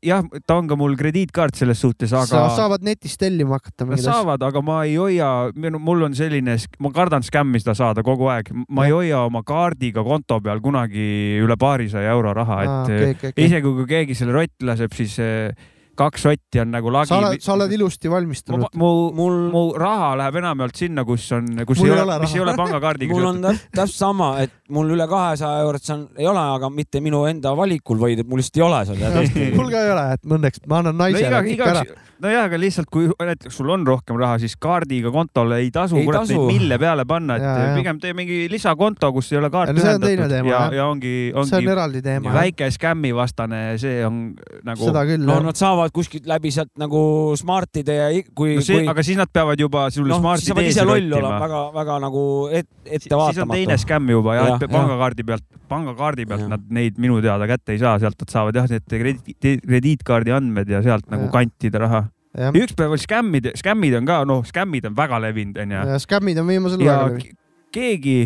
[0.04, 4.42] jah, ta on ka mul krediitkaart selles suhtes, aga sa saavad netist tellima hakata saavad,
[4.48, 5.30] aga ma ei hoia,
[5.78, 10.04] mul on selline, ma kardan skämmi seda saada kogu aeg, ma ei hoia oma kaardiga
[10.06, 13.46] konto peal kunagi üle paarisaja euro raha, et okei, okei, okei.
[13.46, 17.09] isegi kui keegi selle rotti laseb, siis eh, kaks sotti on nagu lagi.
[17.12, 18.69] sa oled, sa oled ilusti valmistunud.
[18.81, 22.35] mu, mul, mu raha läheb enamjaolt sinna, kus on, kus Mul ei ole ole, mis
[22.36, 26.44] ei ole pangakaardiga mul on täpselt sama, et mul üle kahesaja eurot seal ei ole,
[26.56, 29.51] aga mitte minu enda valikul, vaid mul lihtsalt ei ole seal ja tõesti.
[29.59, 31.85] mul ka ei ole, et õnneks ma annan no naisele iga, ikka ära.
[32.23, 36.06] nojah, aga lihtsalt kui näiteks sul on rohkem raha, siis kaardiga kontole ei tasu Ei
[36.09, 36.39] kurat tasu.
[36.39, 37.77] neid mille peale panna, et Jaa, jaa.
[37.77, 40.86] pigem tee mingi lisakonto, kus ei ole kaart Ja no on ühendatud teema, ja ja
[40.89, 42.32] ongi, see on ongi eraldi teema.
[42.35, 44.23] väike skämmi vastane, see on
[44.64, 45.47] nagu seda küll, no jah.
[45.51, 47.01] nad saavad kuskilt läbi sealt nagu
[47.39, 50.70] Smartide ja kui no kui aga siis nad peavad juba sulle Smarti siis sa pead
[50.70, 51.40] ise teesi loll olema, rottima.
[51.44, 53.59] väga, väga nagu et, siis on ettevaatamatu.
[53.59, 56.52] teine skämm juba ja, Jah, et pangakaardi pealt, pangakaardi pealt Jah.
[56.55, 60.69] nad neid minu teada kätte ei saa, sealt nad saavad jah, need krediit- krediitkaardi andmed
[60.73, 61.35] ja sealt nagu Jah.
[61.36, 62.02] kantida raha.
[62.39, 65.85] jah, üks päev oli skämmid, skämmid on ka, noh, skämmid on väga levinud, onju.
[65.93, 67.19] ja skämmid on viimasel ja ajal.
[67.20, 67.36] ke-
[67.73, 68.19] keegi,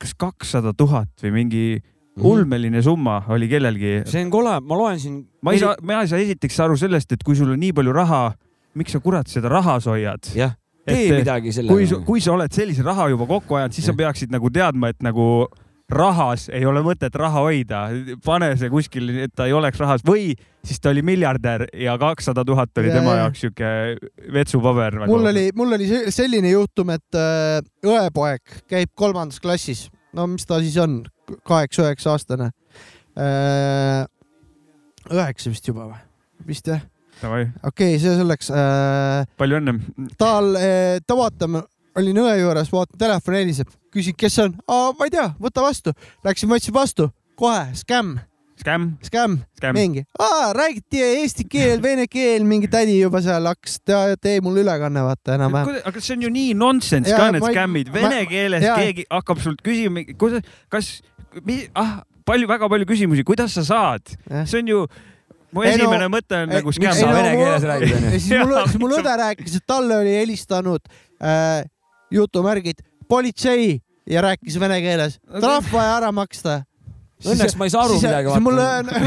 [0.00, 1.64] kas kakssada tuhat või mingi.
[2.22, 4.02] Ulmeline summa oli kellelgi.
[4.06, 5.16] see on kole, ma loen siin.
[5.42, 7.92] ma ei saa, mina ei saa esiteks aru sellest, et kui sul on nii palju
[7.92, 8.22] raha,
[8.78, 10.30] miks sa kurat seda rahas hoiad?
[10.34, 10.54] jah,
[10.86, 11.74] tee Et- midagi sellega.
[11.74, 13.96] kui, kui sa oled sellise raha juba kokku ajanud, siis sa Jah.
[14.04, 15.46] peaksid nagu teadma, et nagu
[15.90, 17.82] rahas ei ole mõtet raha hoida,
[18.24, 20.32] pane see kuskil, et ta ei oleks rahas või
[20.64, 23.24] siis ta oli miljardär ja kakssada tuhat oli Ja, tema ja.
[23.26, 23.68] jaoks siuke
[24.32, 25.12] vetsupaber nagu..
[25.12, 30.46] mul oli, mul oli se- selline juhtum, et äh, õepoeg käib kolmandas klassis, no mis
[30.48, 31.02] ta siis on,
[31.46, 32.50] kaheksa-üheksa aastane.
[35.10, 36.00] üheksa vist juba või?
[36.48, 36.82] vist jah,
[37.22, 39.24] okei okay,, see selleks äh,.
[39.38, 39.78] palju õnne.
[40.18, 40.52] tal,
[41.06, 41.62] ta vaatab,
[41.98, 44.54] olin õe juures, vaatan telefon heliseb, küsin, kes see on,
[44.98, 45.94] ma ei tea, võta vastu.
[46.26, 48.18] Läksin, võtsin vastu, kohe skämm,
[48.54, 49.74] Skämm, skämm, skämm.
[49.74, 50.04] mingi,
[50.54, 53.80] räägiti eesti keel, vene keel, mingi tädi juba seal hakkas,
[54.22, 55.80] tee mulle ülekanne, vaata enam-vähem.
[55.90, 58.76] aga see on ju nii nonsense ka need ma skämmid, ma- vene keeles jaa.
[58.78, 60.92] keegi hakkab sult küsima, kuidas, kas,
[61.74, 61.96] ah,
[62.26, 64.46] palju, väga palju küsimusi, kuidas sa saad, Jah.
[64.48, 64.80] see on ju,
[65.54, 67.96] mu Ei no- esimene mõte on Ei, nagu miks skämm sa no vene keeles räägid,
[67.98, 68.12] onju?
[68.14, 70.92] ja siis mul siis mul õde rääkis, et talle oli helistanud
[71.22, 71.64] äh,
[72.14, 73.80] jutumärgid politsei
[74.10, 76.62] ja rääkis vene keeles, trahv vaja ära maksta.
[77.24, 78.64] Õnneks ma ei saa aru midagi, siis mulle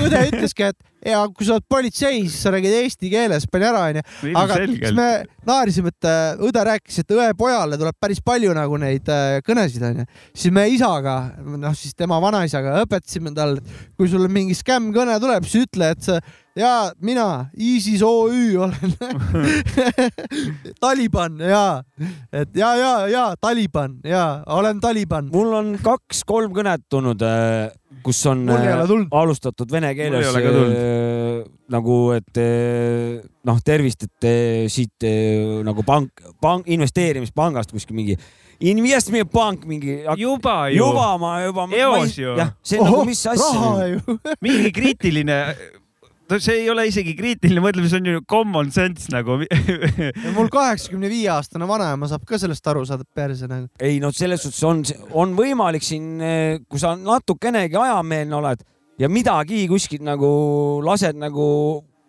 [0.07, 4.03] õde ütleski, et ja kui sa oled politseis, sa räägid eesti keeles, pani ära onju.
[4.41, 5.09] aga siis me
[5.47, 10.07] naersime, et äh, õde rääkis, et õepojale tuleb päris palju nagu neid äh, kõnesid onju.
[10.33, 15.47] siis me isaga, noh siis tema vanaisaga õpetasime talle, et kui sul mingi skämm-kõne tuleb,
[15.47, 16.19] siis ütle, et sa
[16.57, 18.93] ja mina, ISIS OÜ olen
[20.81, 21.83] Taliban ja,
[22.33, 25.29] et ja, ja, ja Taliban ja olen Taliban.
[25.33, 27.21] mul on kaks-kolm kõnet tulnud,
[28.03, 30.33] kus on äh, alustatud vene keeles
[31.71, 38.17] nagu, et äh, noh, tervist, et äh, siit äh, nagu pank, pank, investeerimispangast kuskil mingi
[38.59, 39.99] investmentpank mingi.
[40.17, 41.67] juba ju, juba ma juba.
[41.71, 42.37] Eos ju.
[42.37, 43.99] jah, see on Ohoh, nagu mis asja
[44.45, 45.37] mingi kriitiline,
[46.31, 49.37] no see ei ole isegi kriitiline mõtlemine, see on ju common sense nagu.
[50.37, 53.69] mul kaheksakümne viie aastane vanaema saab ka sellest aru saada perse nagu.
[53.77, 54.81] ei no selles suhtes on,
[55.13, 56.17] on võimalik siin,
[56.65, 58.65] kui sa natukenegi ajameelne oled
[58.99, 61.47] ja midagi kuskilt nagu lased nagu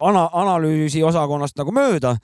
[0.01, 2.17] ana-, analüüsi osakonnast nagu mööda,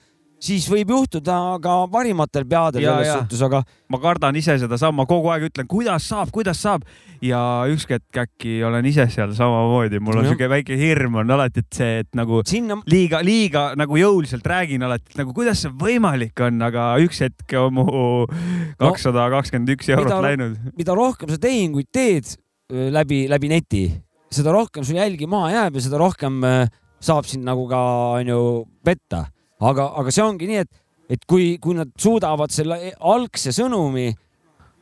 [0.45, 3.13] siis võib juhtuda ka parimatel peadel Ja, selles ja.
[3.21, 6.83] suhtes, aga ma kardan ise sedasama, kogu aeg ütlen, kuidas saab, kuidas saab
[7.23, 7.39] ja
[7.71, 11.79] üks hetk äkki olen ise seal samamoodi, mul on siuke väike hirm on alati, et
[11.79, 16.43] see, et nagu sinna liiga, liiga nagu jõuliselt räägin alati, et nagu kuidas see võimalik
[16.45, 17.87] on, aga üks hetk on mu
[18.81, 20.57] kakssada kakskümmend üks eurot mida- läinud.
[20.77, 22.35] mida rohkem sa tehinguid teed
[22.69, 23.83] läbi, läbi neti,
[24.35, 26.65] seda rohkem sul jälgi maha jääb ja seda rohkem öö,
[27.03, 27.79] saab sind nagu ka
[28.19, 29.25] onju petta.
[29.59, 30.71] aga, aga see ongi nii, et,
[31.15, 34.09] et kui, kui nad suudavad selle e- algse sõnumi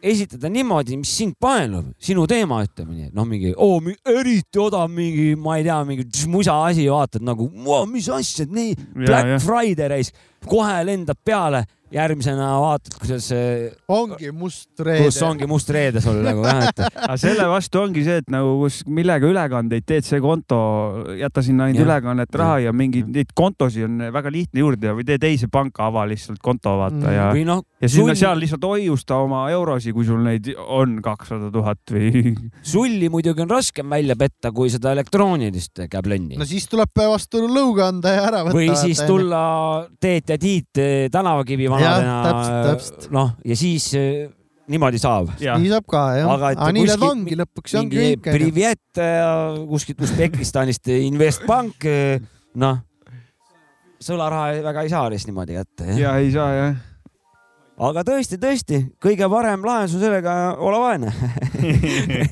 [0.04, 3.78] esitada niimoodi, mis sind paelub, sinu teema, ütleme nii, et noh, mingi oo,
[4.12, 7.48] eriti odav mingi, ma ei tea, mingi musa asi, vaatad nagu,
[7.88, 9.40] mis asja, nii Black ja.
[9.44, 10.12] Friday reis,
[10.50, 11.64] kohe lendab peale,
[11.94, 15.06] järgmisena vaatad, kuidas see, ongi must reede.
[15.08, 18.56] kus ongi must reede sul nagu jah, et aga selle vastu ongi see, et nagu
[18.64, 20.58] kus, millega ülekandeid teed, see konto,
[21.20, 25.06] jäta sinna ainult ülekannet raha ja mingeid neid kontosid on väga lihtne juurde ja või
[25.08, 29.20] tee teise panka, ava lihtsalt konto vaata ja, noh, ja sinna sulli- seal lihtsalt hoiusta
[29.22, 32.34] oma eurosid, kui sul neid on kakssada tuhat või.
[32.74, 37.92] sulli muidugi on raskem välja petta, kui seda elektroonilist käblönni no siis tuleb vastu lõuga
[37.94, 38.58] anda ja ära võtta.
[38.58, 39.06] või siis.
[39.06, 39.44] tulla
[40.02, 44.30] Teet ja Tiit eh, tänavakivi vanadena täpselt., noh ja siis eh,
[44.72, 45.34] niimoodi saab.
[45.40, 46.32] nii saab ka jah.
[46.38, 48.32] Aga et need kuskilt ongi lõpuks, ongi mingi kõik.
[48.38, 51.88] Privet äh, kuskilt Usbekistanist Investpank,
[52.64, 52.82] noh,
[54.04, 55.90] sõlaraha väga ei saa lihtsalt niimoodi kätte.
[56.00, 56.78] ja ei saa jah.
[57.90, 61.14] aga tõesti, tõesti, kõige parem lahendus on sellega ole vaene.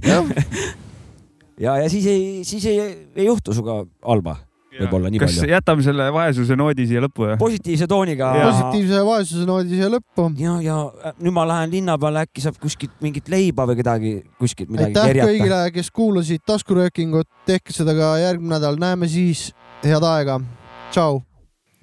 [1.65, 2.79] ja, ja siis ei, siis ei,
[3.15, 4.37] ei juhtu sinuga halba,
[4.83, 5.53] võib-olla nii kas palju.
[5.53, 7.37] jätame selle vaesuse noodi siia lõppu või?
[7.41, 8.31] positiivse tooniga.
[8.41, 10.27] Positiivse vaesuse noodi siia lõppu.
[10.41, 10.77] ja, ja
[11.21, 15.11] nüüd ma lähen linna peale, äkki saab kuskilt mingit leiba või kedagi kuskilt midagi aitäh
[15.11, 15.31] kerjata.
[15.31, 19.51] kõigile, kes kuulasid taskuröökingut, tehke seda ka järgmine nädal, näeme siis,
[19.85, 20.39] head aega,
[20.91, 21.21] tšau.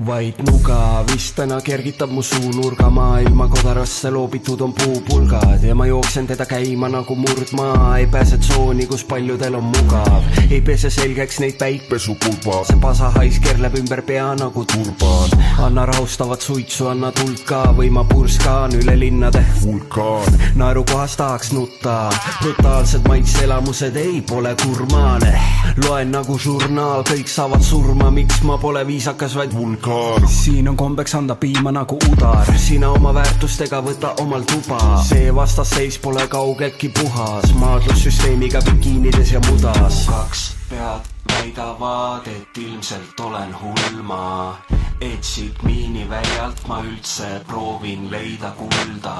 [0.06, 6.26] Vaid nuga vist täna kergitab mu suunurga maailma kodarasse loobitud on puupulgad ja ma jooksen
[6.26, 7.98] teda käima nagu murdmaa.
[7.98, 10.22] Ei pääse tsooni kus paljudel on mugav.
[10.50, 15.34] Ei pese selgeks neid päikpesupulba see pasahais kerleb ümber pea nagu turban.
[15.58, 21.96] Anna rahustavat suitsu anna tuld ka või ma purskan üle linnade vulkaan naerukohas tahaks nutta.
[22.44, 25.34] Brutaalsed maitseelamused ei pole gurmaane
[25.82, 28.14] loen nagu žurnaal kõik saavad surma.
[28.14, 29.87] Miks ma pole viisakas vaid vulkaan
[30.26, 32.46] siin on kombeks anda piima nagu udar.
[32.56, 35.02] Sina oma väärtustega võta omal tuba.
[35.08, 37.54] See vastasseis pole kaugeltki puhas.
[37.54, 40.06] Maadlussüsteemiga bikiinides ja mudas.
[40.08, 44.56] Kaks pead väidavad et ilmselt olen hull ma
[45.00, 49.14] et siit miiniväljalt ma üldse proovin leida kulda.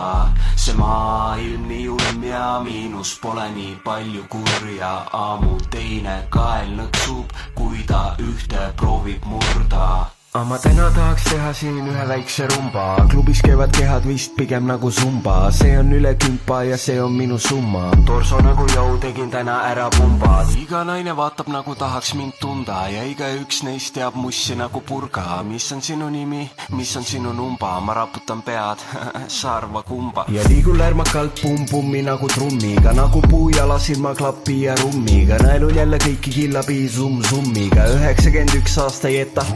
[0.56, 4.92] See maailm nii julm ja miinus pole nii palju kurja.
[5.12, 11.86] Ammu teine kael nõksub kui ta ühte proovib murda aga ma täna tahaks teha siin
[11.88, 12.84] ühe väikse rumba.
[13.10, 15.50] Klubis käivad kehad vist pigem nagu zumba.
[15.50, 17.88] See on üle kümpa ja see on minu summa.
[18.06, 20.38] Torso nagu jõu tegin täna ära pumbad
[20.68, 25.40] iga naine vaatab nagu tahaks mind tunda ja igaüks neist teab mussi nagu purga.
[25.48, 26.42] Mis on sinu nimi?
[26.76, 27.70] Mis on sinu numba?
[27.80, 28.84] Ma raputan pead.
[29.38, 30.26] Sa arva kumba.
[30.28, 32.92] Ja liigun lärmakalt pumm-pummi nagu trummiga.
[32.92, 35.40] Nagu puujala silmaklapi ja rummiga.
[35.46, 39.46] Naelun jälle kõiki killabi summ-summiga üheksakümmend üks aasta ei jäta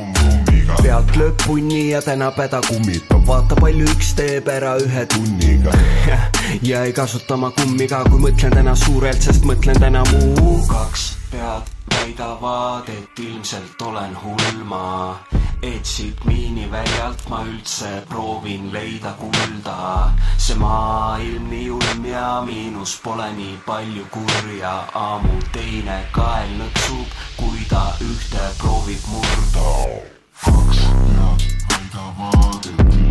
[0.83, 5.75] pealt lööb punni ja täna päda kummitab, vaata palju üks teeb ära ühe tunniga.
[6.71, 10.59] ja ei kasuta ma kummiga, kui mõtlen täna suurelt, sest mõtlen täna muu.
[10.71, 15.19] kaks pead väidavad, et ilmselt olen hull ma,
[15.63, 20.13] et siit miiniväljalt ma üldse proovin leida kulda.
[20.37, 27.69] see maailm nii julm ja miinus pole nii palju kurja, ammu teine kael nõksub, kui
[27.71, 30.12] ta ühte proovib murda
[30.45, 30.79] kaks
[31.19, 33.02] pead väidavad, et